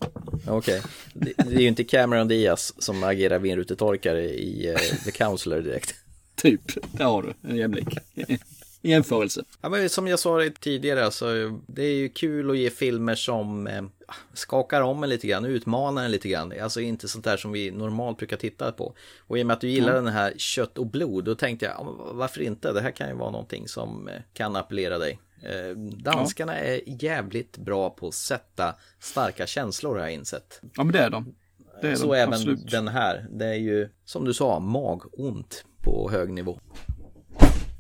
Okej. 0.47 0.79
Okay. 0.79 0.81
Det, 1.13 1.33
det, 1.37 1.55
är 1.55 1.61
ju 1.61 1.69
inte 1.69 1.85
Cameron 1.85 2.29
Diaz 2.29 2.75
som 2.79 3.05
agerar 3.05 3.39
vindrutetorkare 3.39 4.25
i 4.25 4.69
eh, 4.69 5.05
The 5.05 5.11
Counselor 5.11 5.63
direkt. 5.63 5.95
typ, 6.35 6.61
där 6.93 7.05
har 7.05 7.23
du 7.23 7.51
en 7.51 7.57
jämlik 7.57 7.89
jämförelse. 8.83 9.45
Ja, 9.61 9.69
men 9.69 9.89
som 9.89 10.07
jag 10.07 10.19
sa 10.19 10.51
tidigare, 10.61 11.05
alltså, 11.05 11.61
det 11.67 11.83
är 11.83 11.95
ju 11.95 12.09
kul 12.09 12.51
att 12.51 12.59
ge 12.59 12.71
filmer 12.71 13.15
som 13.15 13.67
skakar 14.33 14.81
om 14.81 15.03
en 15.03 15.09
lite 15.09 15.27
grann, 15.27 15.45
utmanar 15.45 16.05
en 16.05 16.11
lite 16.11 16.29
grann. 16.29 16.53
Alltså 16.63 16.81
inte 16.81 17.09
sånt 17.09 17.25
där 17.25 17.37
som 17.37 17.53
vi 17.53 17.71
normalt 17.71 18.19
brukar 18.19 18.37
titta 18.37 18.73
på. 18.73 18.95
Och 19.19 19.39
i 19.39 19.43
och 19.43 19.47
med 19.47 19.55
att 19.55 19.61
du 19.61 19.69
gillar 19.69 19.93
mm. 19.93 20.05
den 20.05 20.13
här 20.13 20.35
kött 20.37 20.79
och 20.79 20.87
blod, 20.87 21.25
då 21.25 21.35
tänkte 21.35 21.67
jag, 21.67 21.97
varför 22.13 22.41
inte? 22.41 22.73
Det 22.73 22.81
här 22.81 22.91
kan 22.91 23.09
ju 23.09 23.15
vara 23.15 23.31
någonting 23.31 23.69
som 23.69 24.09
eh, 24.09 24.15
kan 24.33 24.57
appellera 24.57 24.99
dig. 24.99 25.19
Eh, 25.43 25.77
danskarna 25.77 26.53
ja. 26.53 26.65
är 26.65 26.81
jävligt 27.05 27.57
bra 27.57 27.91
på 27.91 28.09
att 28.09 28.15
sätta 28.15 28.75
starka 28.99 29.47
känslor 29.47 29.95
har 29.95 30.01
jag 30.01 30.13
insett. 30.13 30.61
Ja 30.77 30.85
men 30.85 30.93
det 30.93 30.99
är 30.99 31.11
de. 31.11 31.35
Det 31.81 31.89
är 31.89 31.95
Så 31.95 32.13
de, 32.13 32.21
även 32.21 32.35
absolut. 32.35 32.71
den 32.71 32.89
här. 32.89 33.27
Det 33.31 33.47
är 33.47 33.55
ju 33.55 33.89
som 34.05 34.25
du 34.25 34.35
sa 34.35 34.61
magont 34.61 35.65
på 35.83 36.11
hög 36.11 36.33
nivå. 36.33 36.59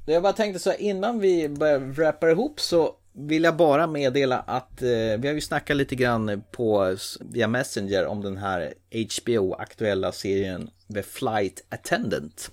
Jag 0.06 0.22
bara 0.22 0.32
tänkte 0.32 0.58
så 0.58 0.70
här, 0.70 0.80
innan 0.80 1.18
vi 1.18 1.48
börjar 1.48 1.78
wrappa 1.78 2.30
ihop 2.30 2.60
så 2.60 2.96
vill 3.14 3.44
jag 3.44 3.56
bara 3.56 3.86
meddela 3.86 4.38
att 4.38 4.82
eh, 4.82 4.88
vi 5.18 5.26
har 5.26 5.34
ju 5.34 5.40
snackat 5.40 5.76
lite 5.76 5.94
grann 5.94 6.42
på 6.50 6.96
via 7.20 7.48
Messenger 7.48 8.06
om 8.06 8.22
den 8.22 8.36
här 8.36 8.74
HBO-aktuella 8.92 10.12
serien 10.12 10.70
The 10.94 11.02
Flight 11.02 11.64
Attendant. 11.68 12.50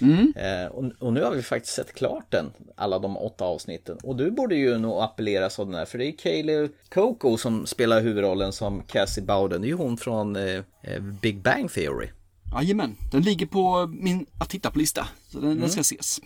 Mm. 0.00 0.32
Eh, 0.36 0.66
och, 0.66 0.84
och, 0.98 1.12
nu 1.12 1.22
har 1.22 1.30
vi 1.30 1.42
faktiskt 1.42 1.74
sett 1.74 1.92
klart 1.92 2.26
den, 2.30 2.52
alla 2.76 2.98
de 2.98 3.16
åtta 3.16 3.44
avsnitten. 3.44 3.98
Och 4.02 4.16
du 4.16 4.30
borde 4.30 4.54
ju 4.54 4.78
nog 4.78 5.02
appelleras 5.02 5.58
av 5.58 5.66
den 5.66 5.74
här, 5.74 5.84
för 5.84 5.98
det 5.98 6.06
är 6.06 6.12
Kaylee 6.12 6.68
Coco 6.88 7.36
som 7.36 7.66
spelar 7.66 8.00
huvudrollen 8.00 8.52
som 8.52 8.82
Cassie 8.82 9.24
Bowden. 9.24 9.60
Det 9.60 9.66
är 9.66 9.68
ju 9.68 9.74
hon 9.74 9.96
från 9.96 10.36
eh, 10.36 10.60
eh 10.82 11.00
Big 11.22 11.42
Bang 11.42 11.72
Theory. 11.72 12.08
Jajamän, 12.54 12.96
den 13.10 13.22
ligger 13.22 13.46
på 13.46 13.86
min 13.86 14.26
att 14.38 14.48
titta 14.48 14.70
på 14.70 14.78
lista. 14.78 15.06
Så 15.32 15.40
den, 15.40 15.50
mm. 15.50 15.60
den 15.60 15.70
ska 15.70 15.80
ses. 15.80 16.20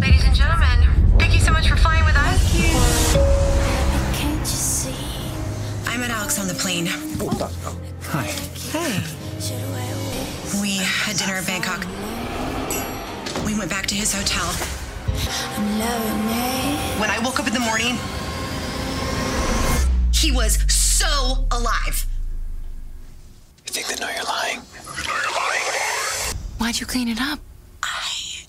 Ladies 0.00 0.24
and 0.24 0.36
gentlemen, 0.36 0.78
thank 1.18 1.34
you 1.34 1.40
so 1.40 1.52
much 1.52 1.68
for 1.68 1.76
flying 1.76 2.04
with 2.06 2.16
us. 2.16 2.54
Can't 4.20 4.40
you 4.40 4.44
see? 4.44 4.94
I 5.94 5.98
met 5.98 6.10
Alex 6.10 6.38
on 6.38 6.48
the 6.48 6.54
plane. 6.54 6.88
Hi. 8.12 8.26
Hey. 8.72 9.00
We 10.62 10.78
had 10.78 11.16
dinner 11.16 11.38
in 11.38 11.44
Bangkok. 11.44 11.86
We 13.46 13.54
went 13.58 13.70
back 13.70 13.86
to 13.86 13.94
his 13.94 14.12
hotel. 14.12 14.46
When 17.00 17.10
I 17.10 17.18
woke 17.24 17.40
up 17.40 17.46
in 17.46 17.54
the 17.54 17.60
morning, 17.60 17.98
he 20.12 20.30
was 20.30 20.58
so 20.72 21.46
alive. 21.50 22.06
You 23.74 23.82
think 23.82 23.98
they 23.98 24.06
know 24.06 24.12
you're 24.14 24.22
lying? 24.22 24.60
Why'd 26.58 26.78
you 26.78 26.86
clean 26.86 27.08
it 27.08 27.20
up? 27.20 27.40
I. 27.82 28.46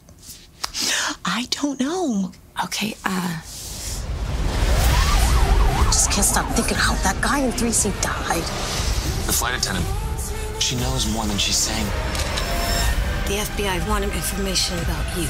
I 1.25 1.47
don't 1.49 1.79
know. 1.79 2.31
Okay, 2.63 2.95
uh. 3.03 3.41
Just 5.85 6.11
can't 6.11 6.27
stop 6.27 6.45
thinking 6.53 6.77
how 6.77 6.93
that 7.01 7.19
guy 7.23 7.39
in 7.39 7.51
3C 7.53 7.89
died. 8.03 8.43
The 9.25 9.33
flight 9.33 9.57
attendant. 9.57 9.87
She 10.61 10.75
knows 10.75 11.11
more 11.11 11.25
than 11.25 11.39
she's 11.39 11.57
saying. 11.57 11.87
The 13.25 13.41
FBI 13.49 13.89
wanted 13.89 14.13
information 14.13 14.77
about 14.77 15.17
you. 15.17 15.27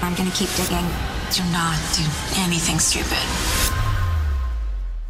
I'm 0.00 0.14
gonna 0.14 0.30
keep 0.30 0.48
digging. 0.56 0.88
Do 1.36 1.44
not 1.52 1.76
do 1.92 2.04
anything 2.40 2.78
stupid. 2.78 3.51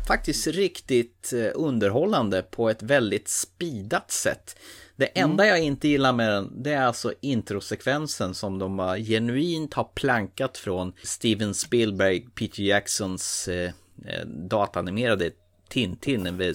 Faktiskt 0.07 0.47
riktigt 0.47 1.33
eh, 1.33 1.51
underhållande 1.55 2.43
på 2.43 2.71
ett 2.71 2.83
väldigt 2.83 3.29
speedat 3.29 4.11
sätt. 4.11 4.57
Det 4.97 5.07
enda 5.07 5.45
mm. 5.45 5.57
jag 5.57 5.67
inte 5.67 5.89
gillar 5.89 6.13
med 6.13 6.33
den, 6.33 6.63
det 6.63 6.73
är 6.73 6.83
alltså 6.83 7.13
introsekvensen 7.21 8.35
som 8.35 8.59
de 8.59 8.79
har 8.79 8.99
genuint 8.99 9.75
har 9.75 9.85
plankat 9.95 10.59
från 10.59 10.93
Steven 11.03 11.55
Spielberg, 11.55 12.21
Peter 12.21 12.63
Jacksons 12.63 13.49
eh, 13.49 13.71
eh 14.07 14.27
datanimerade 14.27 15.31
Tintin, 15.69 16.25
den 16.25 16.55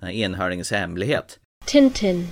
här 0.00 0.10
enhörningens 0.10 0.70
hemlighet. 0.70 1.38
Tintin. 1.66 2.28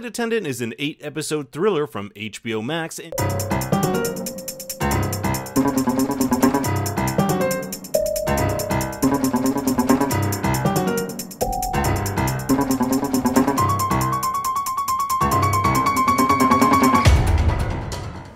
Flight 0.00 0.12
Attendant 0.12 0.46
is 0.46 0.62
an 0.62 0.72
eight 0.78 0.98
episode 1.04 1.52
thriller 1.52 1.86
from 1.86 2.10
HBO 2.16 2.62
Max. 2.62 2.98
and- 2.98 3.12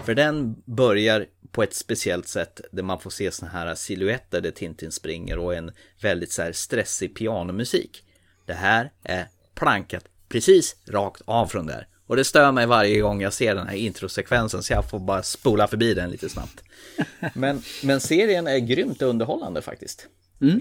För 0.04 0.14
den 0.14 0.62
börjar 0.64 1.26
på 1.50 1.62
ett 1.62 1.74
speciellt 1.74 2.28
sätt 2.28 2.60
där 2.72 2.82
man 2.82 3.00
får 3.00 3.10
se 3.10 3.30
såna 3.30 3.50
här 3.50 3.74
silhuetter 3.74 4.40
där 4.40 4.50
Tintin 4.50 4.92
springer 4.92 5.38
och 5.38 5.54
en 5.54 5.70
väldigt 6.02 6.32
så 6.32 6.42
här 6.42 6.52
stressig 6.52 7.16
pianomusik. 7.16 8.04
Det 8.46 8.54
här 8.54 8.90
är 9.02 9.28
plankat 9.54 10.04
precis 10.28 10.76
rakt 10.88 11.22
av 11.24 11.46
från 11.46 11.66
där. 11.66 11.88
Och 12.06 12.16
det 12.16 12.24
stör 12.24 12.52
mig 12.52 12.66
varje 12.66 13.00
gång 13.00 13.22
jag 13.22 13.32
ser 13.32 13.54
den 13.54 13.66
här 13.66 13.76
introsekvensen 13.76 14.62
så 14.62 14.72
jag 14.72 14.90
får 14.90 14.98
bara 14.98 15.22
spola 15.22 15.68
förbi 15.68 15.94
den 15.94 16.10
lite 16.10 16.28
snabbt. 16.28 16.64
Men, 17.34 17.62
men 17.82 18.00
serien 18.00 18.46
är 18.46 18.58
grymt 18.58 19.02
underhållande 19.02 19.62
faktiskt. 19.62 20.08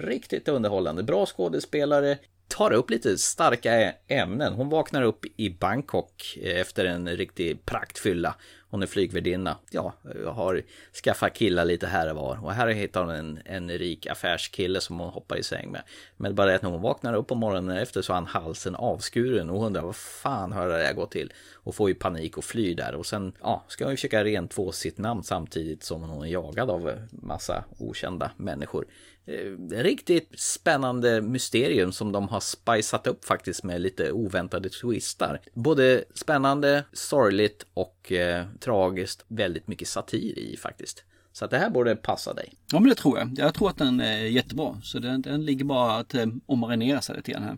Riktigt 0.03 0.47
underhållande. 0.47 1.03
Bra 1.03 1.26
skådespelare. 1.26 2.18
Tar 2.47 2.74
upp 2.74 2.89
lite 2.89 3.18
starka 3.18 3.93
ämnen. 4.07 4.53
Hon 4.53 4.70
vaknar 4.70 5.01
upp 5.01 5.26
i 5.38 5.49
Bangkok 5.49 6.38
eh, 6.41 6.61
efter 6.61 6.86
en 6.86 7.07
riktig 7.07 7.66
praktfylla. 7.66 8.36
Hon 8.74 8.84
är 8.84 8.88
flygvärdinna. 8.88 9.57
Ja, 9.71 9.93
har 10.26 10.61
skaffat 11.03 11.34
killar 11.34 11.65
lite 11.65 11.88
här 11.88 12.09
och 12.09 12.15
var. 12.15 12.45
Och 12.45 12.53
här 12.53 12.67
hittar 12.67 13.01
hon 13.01 13.09
en, 13.09 13.39
en 13.45 13.69
rik 13.69 14.07
affärskille 14.07 14.82
som 14.82 14.99
hon 14.99 15.09
hoppar 15.09 15.38
i 15.38 15.43
säng 15.43 15.71
med. 15.71 15.82
Men 16.17 16.36
bara 16.36 16.47
det 16.47 16.55
att 16.55 16.61
när 16.61 16.69
hon 16.69 16.82
vaknar 16.82 17.13
upp 17.13 17.28
på 17.28 17.36
morgonen 17.36 17.78
efter 17.78 18.01
så 18.01 18.13
har 18.13 18.15
han 18.15 18.26
halsen 18.26 18.76
avskuren 18.76 19.49
och 19.49 19.65
undrar 19.65 19.82
vad 19.82 19.95
fan 19.95 20.51
har 20.51 20.67
det 20.67 20.84
här 20.84 20.93
gått 20.93 21.11
till? 21.11 21.34
Och 21.53 21.76
får 21.76 21.89
ju 21.89 21.95
panik 21.95 22.38
och 22.38 22.43
flyr 22.43 22.76
där. 22.76 22.95
Och 22.95 23.05
sen 23.05 23.34
ja, 23.41 23.63
ska 23.67 23.84
hon 23.84 23.91
ju 23.91 23.97
försöka 23.97 24.24
rentvå 24.24 24.71
sitt 24.71 24.97
namn 24.97 25.24
samtidigt 25.24 25.84
som 25.84 26.03
hon 26.03 26.24
är 26.24 26.28
jagad 26.28 26.69
av 26.69 26.99
massa 27.11 27.63
okända 27.78 28.32
människor. 28.38 28.86
Eh, 29.26 29.84
riktigt 29.84 30.39
spännande 30.39 31.21
mysterium 31.21 31.91
som 31.91 32.11
de 32.11 32.28
har 32.28 32.39
spiceat 32.39 33.07
upp 33.07 33.26
faktiskt 33.26 33.63
med 33.63 33.82
lite 33.82 34.11
oväntade 34.11 34.69
twistar. 34.69 35.41
Både 35.53 36.03
spännande, 36.13 36.84
sorgligt 36.93 37.65
och 37.74 38.11
eh, 38.11 38.45
tragiskt. 38.64 39.26
Väldigt 39.28 39.68
mycket 39.68 39.88
satir 39.88 40.39
i 40.39 40.57
faktiskt. 40.57 41.03
Så 41.34 41.45
att 41.45 41.51
det 41.51 41.57
här 41.57 41.70
borde 41.70 41.95
passa 41.95 42.34
dig. 42.34 42.53
Ja 42.72 42.80
men 42.80 42.89
det 42.89 42.95
tror 42.95 43.20
jag. 43.20 43.30
Jag 43.38 43.53
tror 43.53 43.70
att 43.70 43.78
den 43.78 43.99
är 43.99 44.18
jättebra. 44.18 44.82
Så 44.84 44.99
den, 44.99 45.22
den 45.22 45.45
ligger 45.45 45.66
bara 45.66 45.97
att 45.97 46.14
eh, 46.14 46.26
ommarinera 46.45 47.01
sig 47.01 47.16
lite 47.16 47.32
grann 47.32 47.43
här. 47.43 47.57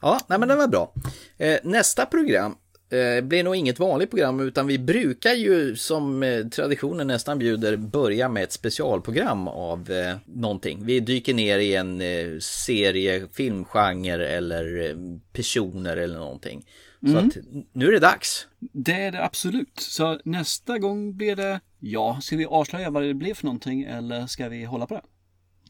Ja, 0.00 0.20
nej 0.26 0.38
men 0.38 0.48
det 0.48 0.56
var 0.56 0.68
bra. 0.68 0.92
Eh, 1.36 1.58
nästa 1.62 2.06
program 2.06 2.56
eh, 2.90 3.24
blir 3.24 3.44
nog 3.44 3.56
inget 3.56 3.78
vanligt 3.78 4.10
program 4.10 4.40
utan 4.40 4.66
vi 4.66 4.78
brukar 4.78 5.32
ju 5.32 5.76
som 5.76 6.22
eh, 6.22 6.46
traditionen 6.46 7.06
nästan 7.06 7.38
bjuder 7.38 7.76
börja 7.76 8.28
med 8.28 8.42
ett 8.42 8.52
specialprogram 8.52 9.48
av 9.48 9.90
eh, 9.90 10.16
någonting. 10.24 10.84
Vi 10.84 11.00
dyker 11.00 11.34
ner 11.34 11.58
i 11.58 11.74
en 11.74 12.00
eh, 12.00 12.38
serie, 12.40 13.28
filmgenre 13.32 14.28
eller 14.28 14.90
eh, 14.90 14.96
personer 15.32 15.96
eller 15.96 16.18
någonting. 16.18 16.66
Så 17.00 17.08
Mm. 17.08 17.26
att 17.28 17.36
nu 17.72 17.88
är 17.88 17.92
det 17.92 17.98
dags. 17.98 18.46
Det 18.58 18.92
är 18.92 19.12
det 19.12 19.24
absolut. 19.24 19.80
Så 19.80 20.20
nästa 20.24 20.78
gång 20.78 21.16
blir 21.16 21.36
det, 21.36 21.60
ja, 21.80 22.18
ska 22.22 22.36
vi 22.36 22.46
avslöja 22.46 22.90
vad 22.90 23.02
det 23.02 23.14
blir 23.14 23.34
för 23.34 23.44
någonting 23.44 23.82
eller 23.82 24.26
ska 24.26 24.48
vi 24.48 24.64
hålla 24.64 24.86
på 24.86 24.94
det? 24.94 25.02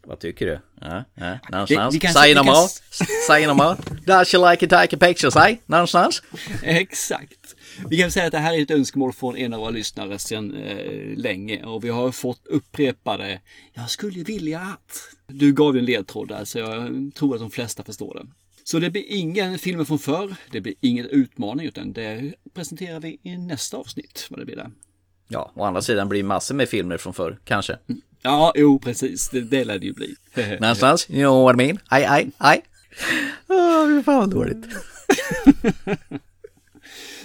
Vad 0.05 0.19
tycker 0.21 0.47
du? 0.47 0.61
Ja, 0.81 1.05
ja. 1.15 1.39
Någonstans? 1.51 1.99
Säg 2.15 2.35
något 2.35 2.47
more. 3.57 3.77
Säg. 3.77 3.97
Does 4.07 4.35
you 4.35 4.51
like 4.51 4.67
to 4.67 4.71
take 4.77 4.97
a 4.97 4.99
picture? 5.01 5.31
Säg 5.31 5.61
någonstans. 5.67 6.23
Exakt. 6.63 7.55
Vi 7.89 7.99
kan 7.99 8.11
säga 8.11 8.27
att 8.27 8.33
det 8.33 8.39
här 8.39 8.55
är 8.55 8.63
ett 8.63 8.71
önskemål 8.71 9.13
från 9.13 9.37
en 9.37 9.55
av 9.55 9.61
våra 9.61 9.71
lyssnare 9.71 10.19
sedan 10.19 10.55
eh, 10.55 11.17
länge 11.17 11.65
och 11.65 11.85
vi 11.85 11.89
har 11.89 12.13
fått 12.13 12.47
upprepade 12.47 13.41
Jag 13.73 13.91
skulle 13.91 14.23
vilja 14.23 14.61
att 14.61 15.01
Du 15.27 15.53
gav 15.53 15.77
en 15.77 15.85
ledtråd 15.85 16.29
där 16.29 16.45
så 16.45 16.59
jag 16.59 17.11
tror 17.15 17.35
att 17.35 17.41
de 17.41 17.51
flesta 17.51 17.85
förstår 17.85 18.15
den. 18.15 18.35
Så 18.71 18.79
det 18.79 18.91
blir 18.91 19.05
ingen 19.07 19.59
filmer 19.59 19.85
från 19.85 19.99
förr, 19.99 20.37
det 20.51 20.61
blir 20.61 20.75
ingen 20.81 21.07
utmaning 21.07 21.67
utan 21.67 21.93
det 21.93 22.35
presenterar 22.55 23.01
vi 23.01 23.21
i 23.23 23.37
nästa 23.37 23.77
avsnitt 23.77 24.27
vad 24.31 24.41
det 24.41 24.45
blir 24.45 24.57
där. 24.57 24.71
Ja, 25.29 25.53
å 25.55 25.65
andra 25.65 25.83
sidan 25.83 26.09
blir 26.09 26.25
massor 26.25 26.55
med 26.55 26.69
filmer 26.69 26.99
från 26.99 27.15
förr, 27.15 27.39
kanske. 27.45 27.79
Ja, 28.23 28.53
jo 28.57 28.79
precis, 28.79 29.29
det, 29.29 29.41
det 29.41 29.65
lär 29.65 29.79
det 29.79 29.87
ju 29.87 29.93
bli. 29.93 30.15
Någonstans, 30.61 31.11
you 31.11 31.21
know 31.21 31.45
what 31.45 31.55
I 31.55 31.57
mean? 31.57 31.79
Aj, 31.89 32.05
aj, 32.05 32.31
aj. 32.39 32.63
Åh, 33.49 33.87
fy 33.99 34.03
fan 34.03 34.19
vad 34.19 34.31
dåligt. 34.31 34.67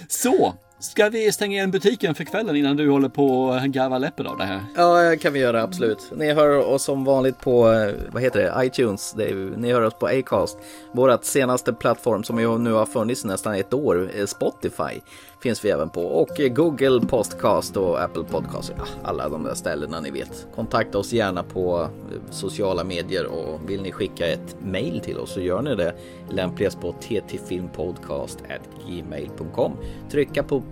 Så, 0.08 0.54
ska 0.84 1.08
vi 1.08 1.32
stänga 1.32 1.56
igen 1.56 1.70
butiken 1.70 2.14
för 2.14 2.24
kvällen 2.24 2.56
innan 2.56 2.76
du 2.76 2.90
håller 2.90 3.08
på 3.08 3.50
att 3.50 3.64
garva 3.64 3.98
läppen 3.98 4.26
av 4.26 4.38
det 4.38 4.44
här? 4.44 4.60
Ja, 4.76 5.02
det 5.02 5.16
kan 5.16 5.32
vi 5.32 5.38
göra 5.38 5.62
absolut. 5.62 6.12
Ni 6.16 6.32
hör 6.32 6.56
oss 6.56 6.82
som 6.82 7.04
vanligt 7.04 7.40
på, 7.40 7.72
eh, 7.72 7.94
vad 8.12 8.22
heter 8.22 8.42
det, 8.42 8.66
iTunes. 8.66 9.12
Det 9.12 9.24
är, 9.24 9.34
ni 9.34 9.72
hör 9.72 9.82
oss 9.82 9.94
på 9.94 10.06
Acast. 10.06 10.58
Vårat 10.92 11.24
senaste 11.24 11.72
plattform 11.72 12.24
som 12.24 12.40
ju 12.40 12.58
nu 12.58 12.72
har 12.72 12.86
funnits 12.86 13.24
i 13.24 13.28
nästan 13.28 13.54
ett 13.54 13.74
år, 13.74 14.10
eh, 14.14 14.26
Spotify, 14.26 15.00
finns 15.44 15.64
vi 15.64 15.70
även 15.70 15.90
på. 15.90 16.02
Och 16.02 16.30
Google 16.50 17.06
Podcast 17.06 17.76
och 17.76 18.02
Apple 18.02 18.24
Podcast. 18.24 18.72
Ja, 18.76 18.84
alla 19.02 19.28
de 19.28 19.42
där 19.42 19.54
ställena 19.54 20.00
ni 20.00 20.10
vet. 20.10 20.46
Kontakta 20.54 20.98
oss 20.98 21.12
gärna 21.12 21.42
på 21.42 21.80
eh, 21.80 21.88
sociala 22.30 22.84
medier 22.84 23.26
och 23.26 23.70
vill 23.70 23.82
ni 23.82 23.92
skicka 23.92 24.26
ett 24.26 24.56
mail 24.62 25.00
till 25.00 25.18
oss 25.18 25.30
så 25.30 25.40
gör 25.40 25.62
ni 25.62 25.74
det 25.74 25.94
lämpligast 26.30 26.80
på 26.80 26.92
ttfilmpodcast.gmail.com. 26.92 29.72
Trycka 30.10 30.42
på 30.42 30.62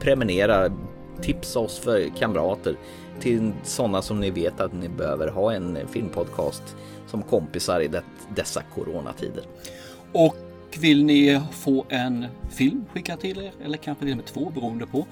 prenumerera, 0.00 0.72
tipsa 1.20 1.58
oss 1.58 1.78
för 1.78 2.16
kamrater 2.18 2.76
till 3.20 3.52
sådana 3.62 4.02
som 4.02 4.20
ni 4.20 4.30
vet 4.30 4.60
att 4.60 4.72
ni 4.72 4.88
behöver 4.88 5.28
ha 5.28 5.52
en 5.52 5.78
filmpodcast 5.88 6.76
som 7.06 7.22
kompisar 7.22 7.80
i 7.80 7.88
det, 7.88 8.02
dessa 8.34 8.62
coronatider. 8.74 9.44
Och 10.12 10.36
vill 10.78 11.04
ni 11.04 11.40
få 11.52 11.86
en 11.88 12.26
film 12.50 12.84
skickad 12.92 13.20
till 13.20 13.38
er, 13.38 13.52
eller 13.64 13.78
kanske 13.78 14.04
till 14.04 14.12
och 14.12 14.16
med 14.16 14.26
två 14.26 14.50
beroende 14.50 14.86
på, 14.86 15.06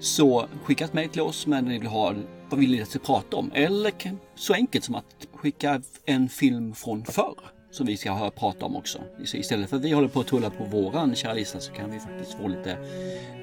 så 0.00 0.46
skicka 0.64 0.84
ett 0.84 0.92
mejl 0.92 1.08
till 1.08 1.20
oss 1.20 1.46
med 1.46 1.64
ni 1.64 1.78
vill 1.78 1.88
ha, 1.88 2.14
vad 2.50 2.60
vill 2.60 2.70
ni 2.70 2.82
att 2.82 2.88
vi 2.88 2.90
ska 2.90 2.98
prata 2.98 3.36
om? 3.36 3.50
Eller 3.54 3.92
så 4.34 4.54
enkelt 4.54 4.84
som 4.84 4.94
att 4.94 5.26
skicka 5.32 5.82
en 6.04 6.28
film 6.28 6.74
från 6.74 7.04
förr 7.04 7.34
som 7.70 7.86
vi 7.86 7.96
ska 7.96 8.12
höra 8.12 8.30
prata 8.30 8.66
om 8.66 8.76
också. 8.76 8.98
Så 9.24 9.36
istället 9.36 9.70
för 9.70 9.76
att 9.76 9.84
vi 9.84 9.92
håller 9.92 10.08
på 10.08 10.20
att 10.20 10.26
tulla 10.26 10.50
på 10.50 10.64
våran 10.64 11.14
kära 11.14 11.32
lista 11.32 11.60
så 11.60 11.72
kan 11.72 11.90
vi 11.90 12.00
faktiskt 12.00 12.34
få 12.34 12.48
lite 12.48 12.78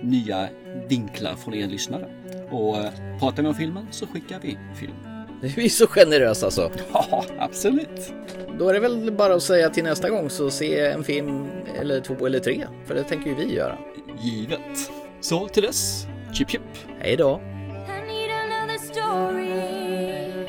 nya 0.04 0.50
vinklar 0.90 1.36
från 1.36 1.54
er 1.54 1.68
lyssnare. 1.68 2.06
Och 2.52 2.78
eh, 2.78 3.20
pratar 3.20 3.44
vi 3.44 3.50
om 3.50 3.56
filmen 3.56 3.88
så 3.92 4.08
skickar 4.08 4.40
vi 4.40 4.58
film. 4.76 5.17
Vi 5.56 5.66
är 5.66 5.70
så 5.70 5.88
generösa 5.88 6.46
alltså. 6.46 6.72
Ja, 6.94 7.26
absolut. 7.40 8.14
Då 8.60 8.70
är 8.70 8.74
det 8.74 8.80
väl 8.80 9.12
bara 9.12 9.34
att 9.34 9.44
säga 9.44 9.70
till 9.70 9.84
nästa 9.84 10.10
gång 10.10 10.30
så 10.30 10.50
se 10.50 10.80
en 10.80 11.04
film 11.04 11.48
eller 11.80 12.02
två 12.02 12.26
eller 12.26 12.40
tre. 12.40 12.68
För 12.86 12.96
det 12.96 13.04
tänker 13.04 13.30
ju 13.30 13.36
vi 13.36 13.54
göra. 13.56 13.78
Givet. 14.20 14.92
Så 15.22 15.48
till 15.48 15.64
dess, 15.64 16.08
chip 16.34 16.50
chip. 16.50 16.62
Hej 17.00 17.16
då. 17.16 17.42
need 18.08 18.32
another 18.32 18.78
story, 18.78 20.48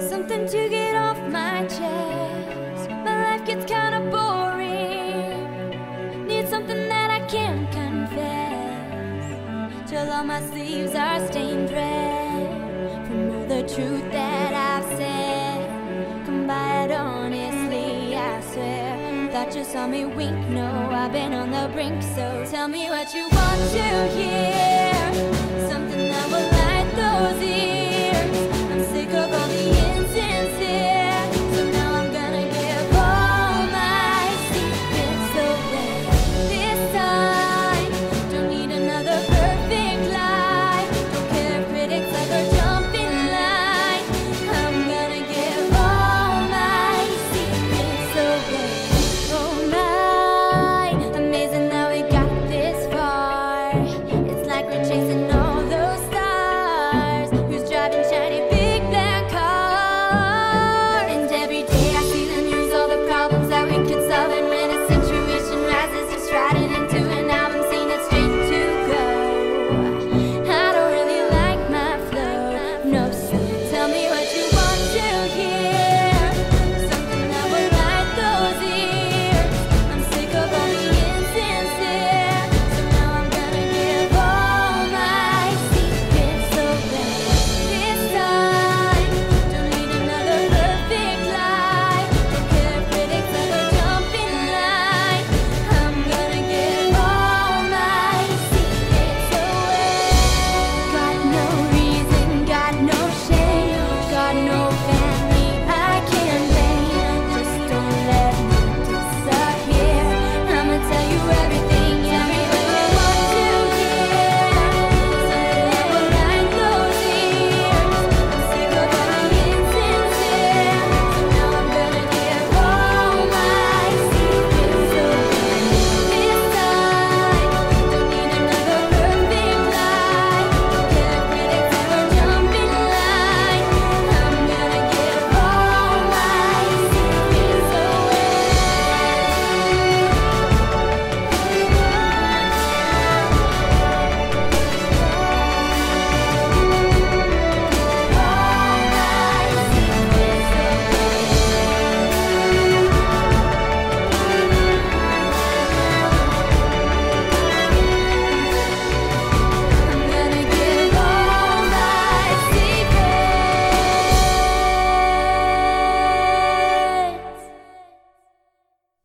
something 0.00 0.46
to 0.48 0.68
get 0.68 0.94
off 0.94 1.18
my 1.28 1.62
chest. 1.68 2.90
My 3.04 3.32
life 3.32 3.46
gets 3.46 3.64
kind 3.72 3.94
of 3.94 4.10
boring. 4.10 5.36
Need 6.26 6.48
something 6.48 6.88
that 6.88 7.10
I 7.10 7.20
can 7.28 7.66
confess. 7.72 8.50
Till 9.90 10.10
all 10.10 10.24
my 10.24 10.40
sleeves 10.40 10.94
are 10.94 11.26
stained 11.28 11.69
truth 13.74 14.10
that 14.10 14.52
I've 14.52 14.98
said. 14.98 16.26
Come 16.26 16.46
by 16.46 16.84
it 16.84 16.90
honestly, 16.90 18.16
I 18.16 18.40
swear. 18.40 19.28
Thought 19.30 19.54
you 19.54 19.64
saw 19.64 19.86
me 19.86 20.04
wink, 20.04 20.48
no, 20.48 20.90
I've 20.90 21.12
been 21.12 21.32
on 21.32 21.50
the 21.52 21.70
brink. 21.72 22.02
So 22.02 22.44
tell 22.50 22.66
me 22.66 22.88
what 22.88 23.14
you 23.14 23.28
want 23.30 23.60
to 23.76 24.08
hear. 24.16 24.92
Something 25.70 26.08
that 26.08 26.26
will 26.32 26.48
light 26.58 26.90
those 27.00 27.42
ears. 27.42 28.72
I'm 28.72 28.82
sick 28.92 29.10
of 29.10 29.32
all 29.32 29.48
the 29.48 29.64
insincere. 29.94 30.99
rising 55.00 55.30
up. 55.30 55.39